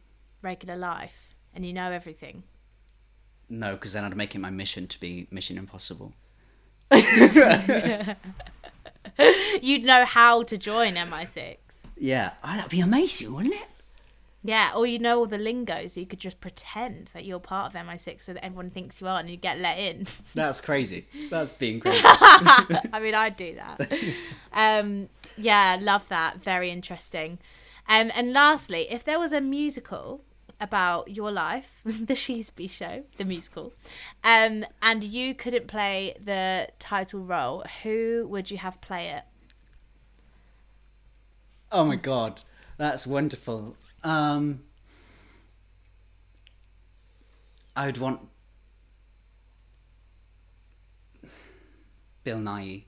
regular 0.42 0.76
life 0.76 1.34
and 1.54 1.64
you 1.66 1.72
know 1.72 1.90
everything? 1.92 2.44
No, 3.48 3.72
because 3.72 3.92
then 3.92 4.04
I'd 4.04 4.16
make 4.16 4.34
it 4.34 4.38
my 4.38 4.50
mission 4.50 4.86
to 4.86 5.00
be 5.00 5.26
Mission 5.30 5.58
Impossible. 5.58 6.12
You'd 9.60 9.84
know 9.84 10.04
how 10.04 10.42
to 10.44 10.56
join 10.56 10.94
MI6. 10.94 11.56
Yeah, 11.96 12.30
that'd 12.44 12.70
be 12.70 12.80
amazing, 12.80 13.34
wouldn't 13.34 13.54
it? 13.54 13.66
Yeah, 14.42 14.72
or 14.74 14.86
you 14.86 14.98
know 14.98 15.18
all 15.18 15.26
the 15.26 15.36
lingo, 15.36 15.86
so 15.86 16.00
you 16.00 16.06
could 16.06 16.18
just 16.18 16.40
pretend 16.40 17.10
that 17.12 17.26
you're 17.26 17.38
part 17.40 17.74
of 17.74 17.78
MI6 17.78 18.22
so 18.22 18.32
that 18.32 18.42
everyone 18.44 18.70
thinks 18.70 19.00
you 19.00 19.06
are 19.06 19.20
and 19.20 19.28
you 19.28 19.36
get 19.36 19.58
let 19.58 19.78
in. 19.78 20.06
That's 20.34 20.62
crazy. 20.62 21.06
That's 21.28 21.52
being 21.52 21.80
crazy. 21.80 22.00
I 22.02 23.00
mean, 23.02 23.14
I'd 23.14 23.36
do 23.36 23.54
that. 23.56 23.92
Um, 24.52 25.08
yeah, 25.36 25.78
love 25.80 26.08
that. 26.08 26.42
Very 26.42 26.70
interesting. 26.70 27.38
Um, 27.88 28.10
and 28.16 28.32
lastly, 28.32 28.88
if 28.90 29.04
there 29.04 29.18
was 29.18 29.32
a 29.32 29.40
musical 29.40 30.22
about 30.60 31.08
your 31.08 31.30
life, 31.30 31.80
the 31.84 32.14
Sheasby 32.14 32.68
Show, 32.68 33.04
the 33.16 33.24
musical, 33.24 33.72
um, 34.24 34.66
and 34.82 35.04
you 35.04 35.36
couldn't 35.36 35.68
play 35.68 36.16
the 36.22 36.68
title 36.80 37.20
role, 37.20 37.62
who 37.84 38.26
would 38.28 38.50
you 38.50 38.58
have 38.58 38.80
play 38.80 39.10
it? 39.10 39.22
oh 41.72 41.84
my 41.84 41.94
god, 41.96 42.42
that's 42.76 43.06
wonderful. 43.06 43.76
Um, 44.02 44.62
I'd 47.76 47.98
want 47.98 48.20
Bill 52.24 52.38
Nighy. 52.38 52.84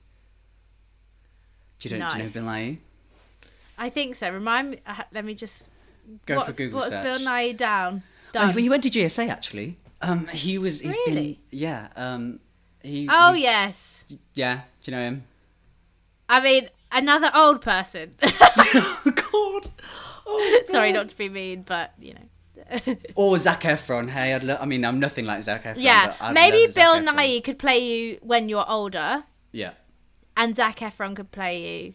Do 1.79 1.89
you, 1.89 1.97
know, 1.97 2.09
do 2.09 2.17
you 2.17 2.23
know 2.23 2.29
Bill 2.31 2.43
Nighy? 2.43 2.77
I 3.77 3.89
think 3.89 4.15
so. 4.15 4.31
Remind 4.31 4.71
me. 4.71 4.79
Uh, 4.85 5.03
let 5.11 5.25
me 5.25 5.33
just. 5.33 5.69
Go 6.25 6.37
what, 6.37 6.47
for 6.47 6.53
Google 6.53 6.79
what's 6.79 6.91
search. 6.91 7.03
Bill 7.03 7.19
Nighy 7.19 7.57
down? 7.57 8.03
Oh, 8.35 8.47
Done. 8.47 8.57
he 8.57 8.69
went 8.69 8.83
to 8.83 8.89
GSA 8.89 9.29
actually. 9.29 9.77
Um, 10.01 10.27
he 10.27 10.57
was. 10.57 10.81
He's 10.81 10.97
been. 11.05 11.15
Really? 11.15 11.39
Yeah. 11.51 11.87
Um, 11.95 12.39
he. 12.81 13.07
oh 13.09 13.33
he- 13.33 13.43
yes. 13.43 14.05
Yeah. 14.33 14.61
Do 14.83 14.91
you 14.91 14.97
know 14.97 15.03
him? 15.03 15.23
I 16.29 16.41
mean, 16.41 16.69
another 16.91 17.31
old 17.33 17.61
person. 17.61 18.11
oh 18.21 19.01
God. 19.31 19.69
Oh, 20.35 20.61
Sorry, 20.67 20.91
not 20.91 21.09
to 21.09 21.17
be 21.17 21.29
mean, 21.29 21.61
but 21.63 21.93
you 21.99 22.15
know. 22.15 22.95
Or 23.15 23.37
Zac 23.39 23.61
Efron. 23.61 24.09
Hey, 24.09 24.33
I'd 24.33 24.43
lo- 24.43 24.57
I 24.59 24.65
mean, 24.65 24.83
I'm 24.85 24.99
nothing 24.99 25.25
like 25.25 25.43
Zac 25.43 25.63
Efron. 25.63 25.75
yeah, 25.77 26.07
but 26.07 26.17
I'd 26.21 26.33
maybe 26.33 26.65
love 26.65 26.75
Bill 26.75 26.95
Efron. 26.95 27.07
Nighy 27.15 27.43
could 27.43 27.59
play 27.59 27.77
you 27.79 28.17
when 28.21 28.47
you're 28.49 28.69
older, 28.69 29.23
Yeah. 29.51 29.71
and 30.37 30.55
Zac 30.55 30.79
Efron 30.79 31.15
could 31.15 31.31
play 31.31 31.85
you 31.85 31.93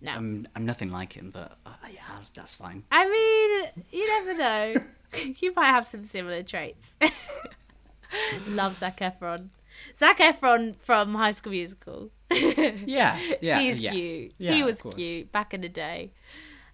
No, 0.00 0.12
I'm, 0.12 0.48
I'm 0.56 0.64
nothing 0.66 0.90
like 0.90 1.12
him, 1.12 1.30
but 1.30 1.58
uh, 1.66 1.70
yeah, 1.92 2.00
that's 2.34 2.54
fine. 2.54 2.84
I 2.90 3.04
mean, 3.06 3.84
you 3.92 4.06
never 4.08 4.38
know. 4.38 4.74
you 5.40 5.52
might 5.54 5.66
have 5.66 5.86
some 5.86 6.04
similar 6.04 6.42
traits. 6.42 6.94
Love 8.48 8.78
Zac 8.78 8.98
Efron. 9.00 9.48
Zac 9.96 10.18
Efron 10.18 10.76
from 10.80 11.14
High 11.14 11.32
School 11.32 11.52
Musical. 11.52 12.10
Yeah. 12.30 13.18
Yeah. 13.40 13.60
He's 13.60 13.80
yeah. 13.80 13.92
cute. 13.92 14.32
Yeah, 14.38 14.52
he 14.54 14.62
was 14.62 14.80
cute 14.82 15.30
back 15.32 15.54
in 15.54 15.60
the 15.60 15.68
day. 15.68 16.12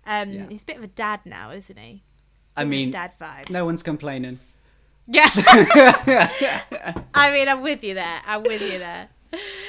Um, 0.07 0.33
Yeah. 0.33 0.49
He's 0.49 0.63
a 0.63 0.67
bit 0.67 0.77
of 0.77 0.83
a 0.83 0.89
dad 0.89 1.21
now, 1.25 1.51
isn't 1.51 1.79
he? 1.79 2.03
I 2.57 2.65
mean, 2.65 2.91
dad 2.91 3.13
vibes. 3.21 3.51
no 3.51 3.65
one's 3.65 3.83
complaining. 3.83 4.39
Yeah. 5.07 5.29
I 7.15 7.31
mean, 7.33 7.49
I'm 7.49 7.63
with 7.63 7.83
you 7.83 7.95
there. 7.95 8.21
I'm 8.27 8.43
with 8.43 8.63
you 8.63 8.79
there. 8.79 9.09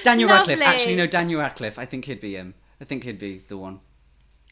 Daniel 0.04 0.30
Radcliffe. 0.30 0.62
Actually, 0.62 0.96
no, 0.96 1.08
Daniel 1.08 1.40
Radcliffe. 1.40 1.80
I 1.80 1.86
think 1.86 2.06
he'd 2.06 2.22
be 2.22 2.36
him. 2.36 2.54
I 2.80 2.86
think 2.86 3.04
he'd 3.04 3.20
be 3.20 3.42
the 3.48 3.58
one. 3.58 3.80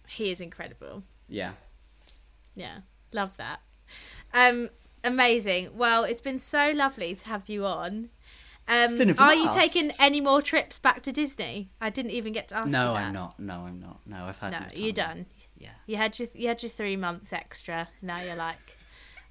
He 0.08 0.32
is 0.32 0.42
incredible. 0.42 1.04
Yeah. 1.28 1.54
Yeah, 2.56 2.80
love 3.12 3.38
that. 3.38 3.62
Um, 4.34 4.70
amazing. 5.04 5.70
Well, 5.76 6.04
it's 6.04 6.22
been 6.22 6.40
so 6.40 6.72
lovely 6.72 7.16
to 7.16 7.26
have 7.28 7.48
you 7.48 7.66
on. 7.66 8.10
Um, 8.68 8.98
been 8.98 9.10
a 9.10 9.16
are 9.16 9.34
you 9.34 9.54
taking 9.54 9.92
any 10.00 10.22
more 10.22 10.42
trips 10.42 10.80
back 10.80 11.02
to 11.04 11.12
Disney? 11.12 11.70
I 11.82 11.90
didn't 11.90 12.12
even 12.12 12.32
get 12.32 12.48
to 12.50 12.56
ask 12.58 12.68
you 12.68 12.72
No. 12.72 12.94
I'm 12.94 13.14
not. 13.14 13.40
No, 13.40 13.66
I'm 13.66 13.80
not. 13.80 14.00
No, 14.06 14.26
I've 14.26 14.40
had. 14.40 14.52
No, 14.52 14.60
you're 14.76 14.94
done. 14.94 15.26
Yeah. 15.64 15.70
You 15.88 15.96
had 15.98 16.20
your 16.20 16.28
you 16.34 16.48
had 16.50 16.62
your 16.62 16.70
three 16.70 16.98
months 16.98 17.32
extra. 17.32 17.88
Now 18.02 18.22
you're 18.22 18.36
like, 18.36 18.58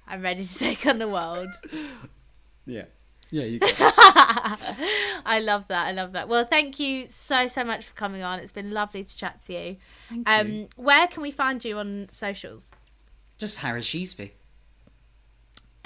I'm 0.07 0.21
ready 0.21 0.43
to 0.43 0.59
take 0.59 0.85
on 0.87 0.97
the 0.97 1.07
world. 1.07 1.49
Yeah. 2.65 2.85
Yeah. 3.31 3.43
You. 3.43 3.59
I 5.25 5.39
love 5.41 5.67
that. 5.67 5.87
I 5.87 5.91
love 5.91 6.13
that. 6.13 6.27
Well, 6.27 6.45
thank 6.45 6.79
you 6.79 7.07
so 7.09 7.47
so 7.47 7.63
much 7.63 7.85
for 7.85 7.93
coming 7.93 8.23
on. 8.23 8.39
It's 8.39 8.51
been 8.51 8.71
lovely 8.71 9.03
to 9.03 9.17
chat 9.17 9.45
to 9.45 9.53
you. 9.53 9.77
Thank 10.09 10.29
um, 10.29 10.47
you. 10.47 10.69
where 10.75 11.07
can 11.07 11.21
we 11.21 11.31
find 11.31 11.63
you 11.63 11.77
on 11.77 12.07
socials? 12.09 12.71
Just 13.37 13.59
Harry 13.59 13.81
Sheasby. 13.81 14.31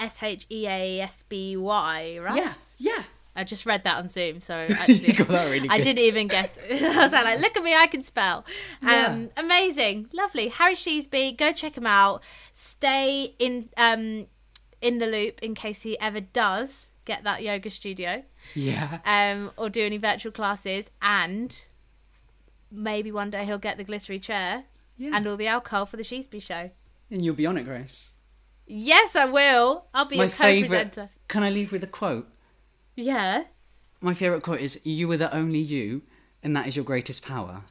S 0.00 0.22
H 0.22 0.46
E 0.50 0.66
A 0.66 1.00
S 1.00 1.24
B 1.28 1.56
Y, 1.56 2.18
right? 2.18 2.36
Yeah. 2.36 2.54
Yeah. 2.78 3.02
I 3.38 3.44
just 3.44 3.64
read 3.64 3.84
that 3.84 3.96
on 3.98 4.10
Zoom, 4.10 4.40
so 4.40 4.54
actually, 4.68 5.12
really 5.28 5.68
I 5.70 5.78
didn't 5.78 6.00
even 6.00 6.26
guess. 6.26 6.58
I 6.70 6.74
was 7.04 7.12
like, 7.12 7.38
"Look 7.40 7.56
at 7.56 7.62
me, 7.62 7.74
I 7.74 7.86
can 7.86 8.02
spell." 8.02 8.44
Um, 8.82 9.30
amazing, 9.36 10.08
lovely. 10.12 10.48
Harry 10.48 10.74
Sheasby, 10.74 11.38
go 11.38 11.52
check 11.52 11.76
him 11.78 11.86
out. 11.86 12.22
Stay 12.52 13.34
in 13.38 13.68
um 13.76 14.26
in 14.80 14.98
the 14.98 15.06
loop 15.06 15.40
in 15.42 15.54
case 15.54 15.82
he 15.82 15.98
ever 16.00 16.20
does 16.20 16.90
get 17.04 17.24
that 17.24 17.42
yoga 17.42 17.70
studio, 17.70 18.22
Yeah. 18.54 18.98
um, 19.04 19.50
or 19.56 19.70
do 19.70 19.84
any 19.86 19.98
virtual 19.98 20.30
classes, 20.32 20.90
and 21.00 21.64
maybe 22.70 23.10
one 23.10 23.30
day 23.30 23.44
he'll 23.44 23.58
get 23.58 23.78
the 23.78 23.84
glittery 23.84 24.18
chair 24.18 24.64
Yeah. 24.96 25.16
and 25.16 25.26
all 25.26 25.36
the 25.36 25.46
alcohol 25.46 25.86
for 25.86 25.96
the 25.96 26.02
Sheasby 26.02 26.42
show. 26.42 26.70
And 27.10 27.24
you'll 27.24 27.34
be 27.34 27.46
on 27.46 27.56
it, 27.56 27.64
Grace. 27.64 28.12
Yes, 28.66 29.16
I 29.16 29.24
will. 29.24 29.86
I'll 29.94 30.04
be 30.04 30.18
My 30.18 30.24
a 30.24 30.30
co-presenter. 30.30 31.08
Can 31.28 31.42
I 31.42 31.50
leave 31.50 31.72
with 31.72 31.82
a 31.82 31.86
quote? 31.86 32.28
Yeah. 32.98 33.44
My 34.00 34.12
favourite 34.12 34.42
quote 34.42 34.60
is 34.60 34.80
You 34.84 35.10
are 35.12 35.16
the 35.16 35.32
only 35.34 35.60
you, 35.60 36.02
and 36.42 36.56
that 36.56 36.66
is 36.66 36.74
your 36.74 36.84
greatest 36.84 37.24
power. 37.24 37.62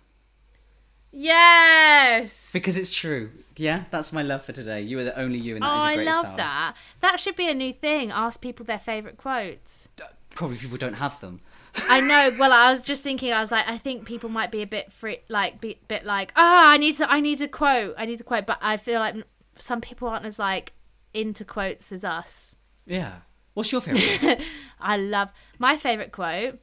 Yes. 1.11 2.51
Because 2.53 2.77
it's 2.77 2.93
true. 2.93 3.31
Yeah, 3.57 3.85
that's 3.91 4.13
my 4.13 4.21
love 4.21 4.43
for 4.45 4.51
today. 4.51 4.81
You 4.81 4.99
are 4.99 5.03
the 5.03 5.19
only 5.19 5.39
you, 5.39 5.55
and 5.55 5.63
Oh, 5.63 5.67
that 5.67 5.75
is 5.75 5.83
your 5.83 5.95
greatest 5.95 6.15
power. 6.15 6.23
I 6.23 6.27
love 6.29 6.37
power. 6.37 6.37
that. 6.37 6.75
That 7.01 7.19
should 7.19 7.35
be 7.35 7.49
a 7.49 7.53
new 7.53 7.73
thing. 7.73 8.11
Ask 8.11 8.39
people 8.39 8.65
their 8.65 8.79
favourite 8.79 9.17
quotes. 9.17 9.89
Probably 10.35 10.57
people 10.57 10.77
don't 10.77 10.93
have 10.93 11.19
them. 11.19 11.41
I 11.75 11.99
know. 11.99 12.31
Well, 12.39 12.53
I 12.53 12.71
was 12.71 12.81
just 12.83 13.03
thinking. 13.03 13.33
I 13.33 13.41
was 13.41 13.51
like, 13.51 13.67
I 13.67 13.77
think 13.77 14.05
people 14.05 14.29
might 14.29 14.51
be 14.51 14.61
a 14.61 14.67
bit 14.67 14.91
free, 14.93 15.19
like, 15.27 15.59
be 15.59 15.79
bit 15.87 16.05
like, 16.05 16.31
ah, 16.35 16.69
I 16.69 16.77
need 16.77 16.95
to, 16.97 17.09
I 17.11 17.19
need 17.19 17.41
a 17.41 17.47
quote, 17.47 17.95
I 17.97 18.05
need 18.05 18.21
a 18.21 18.23
quote. 18.23 18.45
But 18.45 18.59
I 18.61 18.77
feel 18.77 18.99
like 18.99 19.15
some 19.57 19.81
people 19.81 20.07
aren't 20.07 20.25
as 20.25 20.37
like 20.39 20.73
into 21.13 21.43
quotes 21.43 21.91
as 21.91 22.05
us. 22.05 22.55
Yeah. 22.85 23.21
What's 23.57 23.71
your 23.71 23.81
favourite? 23.81 24.41
I 24.79 24.97
love 24.97 25.29
my 25.57 25.77
favourite 25.77 26.11
quote. 26.11 26.59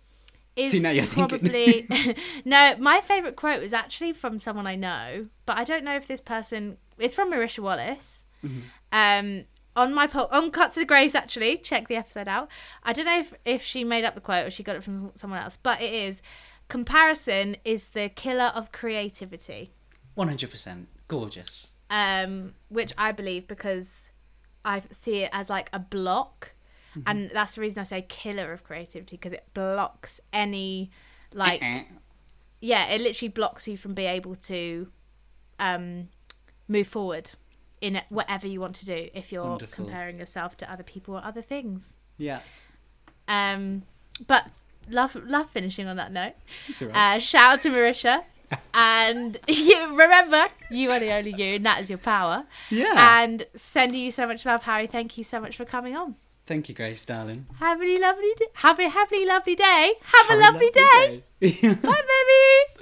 Is 0.54 0.70
See, 0.70 0.78
now 0.78 0.90
you're 0.90 1.02
thinking. 1.04 1.40
probably 1.40 1.88
no. 2.44 2.76
My 2.78 3.00
favourite 3.00 3.34
quote 3.34 3.62
is 3.64 3.72
actually 3.72 4.12
from 4.12 4.38
someone 4.38 4.68
I 4.68 4.76
know, 4.76 5.26
but 5.46 5.56
I 5.58 5.64
don't 5.64 5.82
know 5.82 5.96
if 5.96 6.06
this 6.06 6.20
person. 6.20 6.76
It's 6.96 7.12
from 7.14 7.32
Marisha 7.32 7.58
Wallace. 7.58 8.24
Mm-hmm. 8.44 8.60
Um, 8.92 9.44
on 9.74 9.92
my 9.92 10.06
po- 10.06 10.28
on 10.30 10.52
Cut 10.52 10.72
to 10.74 10.78
the 10.78 10.86
Grace, 10.86 11.16
actually, 11.16 11.56
check 11.58 11.88
the 11.88 11.96
episode 11.96 12.28
out. 12.28 12.48
I 12.84 12.92
don't 12.92 13.06
know 13.06 13.18
if 13.18 13.34
if 13.44 13.62
she 13.64 13.82
made 13.82 14.04
up 14.04 14.14
the 14.14 14.20
quote 14.20 14.46
or 14.46 14.50
she 14.52 14.62
got 14.62 14.76
it 14.76 14.84
from 14.84 15.10
someone 15.16 15.42
else, 15.42 15.58
but 15.60 15.82
it 15.82 15.92
is 15.92 16.22
comparison 16.68 17.56
is 17.64 17.88
the 17.88 18.08
killer 18.08 18.52
of 18.54 18.70
creativity. 18.72 19.72
100%. 20.16 20.86
Gorgeous. 21.08 21.72
um, 21.90 22.54
which 22.68 22.92
I 22.96 23.12
believe 23.12 23.46
because 23.48 24.10
I 24.64 24.82
see 24.90 25.24
it 25.24 25.30
as 25.32 25.50
like 25.50 25.68
a 25.72 25.78
block, 25.78 26.53
Mm-hmm. 26.96 27.02
and 27.08 27.30
that's 27.32 27.56
the 27.56 27.60
reason 27.60 27.80
I 27.80 27.84
say 27.84 28.02
killer 28.08 28.52
of 28.52 28.62
creativity 28.64 29.16
because 29.16 29.32
it 29.32 29.44
blocks 29.54 30.20
any 30.32 30.90
like 31.32 31.60
Eh. 31.62 31.82
yeah, 32.60 32.86
it 32.88 33.00
literally 33.00 33.28
blocks 33.30 33.66
you 33.66 33.76
from 33.76 33.94
being 33.94 34.08
able 34.08 34.36
to 34.36 34.88
um, 35.58 36.08
move 36.68 36.86
forward 36.86 37.32
in 37.80 38.00
whatever 38.08 38.46
you 38.46 38.60
want 38.60 38.74
to 38.76 38.86
do 38.86 39.08
if 39.14 39.32
you're 39.32 39.44
Wonderful. 39.44 39.84
comparing 39.84 40.18
yourself 40.18 40.56
to 40.58 40.72
other 40.72 40.82
people 40.84 41.14
or 41.16 41.24
other 41.24 41.42
things. 41.42 41.96
Yeah. 42.16 42.40
Um, 43.28 43.82
but 44.26 44.46
love 44.88 45.14
love 45.16 45.50
finishing 45.50 45.88
on 45.88 45.96
that 45.96 46.12
note. 46.12 46.34
Right. 46.80 47.16
Uh, 47.16 47.18
shout 47.18 47.54
out 47.54 47.60
to 47.62 47.70
Marisha. 47.70 48.22
and 48.74 49.38
you 49.48 49.96
remember, 49.96 50.46
you 50.70 50.90
are 50.90 51.00
the 51.00 51.10
only 51.12 51.32
you, 51.32 51.56
and 51.56 51.66
that 51.66 51.80
is 51.80 51.88
your 51.90 51.98
power. 51.98 52.44
Yeah. 52.70 53.22
And 53.22 53.46
sending 53.56 54.00
you 54.00 54.10
so 54.10 54.26
much 54.26 54.44
love, 54.46 54.62
Harry. 54.62 54.86
Thank 54.86 55.18
you 55.18 55.24
so 55.24 55.40
much 55.40 55.56
for 55.56 55.64
coming 55.64 55.96
on. 55.96 56.14
Thank 56.46 56.68
you, 56.68 56.74
Grace, 56.74 57.04
darling. 57.04 57.46
Have 57.58 57.80
a 57.80 57.98
lovely, 57.98 58.32
have 58.54 58.78
a 58.78 58.88
happily 58.90 59.24
lovely 59.24 59.54
day. 59.54 59.94
Have, 60.02 60.38
a 60.38 60.42
Have 60.42 60.54
lovely, 60.54 60.70
day. 60.70 61.22
day. 61.40 61.74
Bye, 61.74 62.02
baby. 62.12 62.73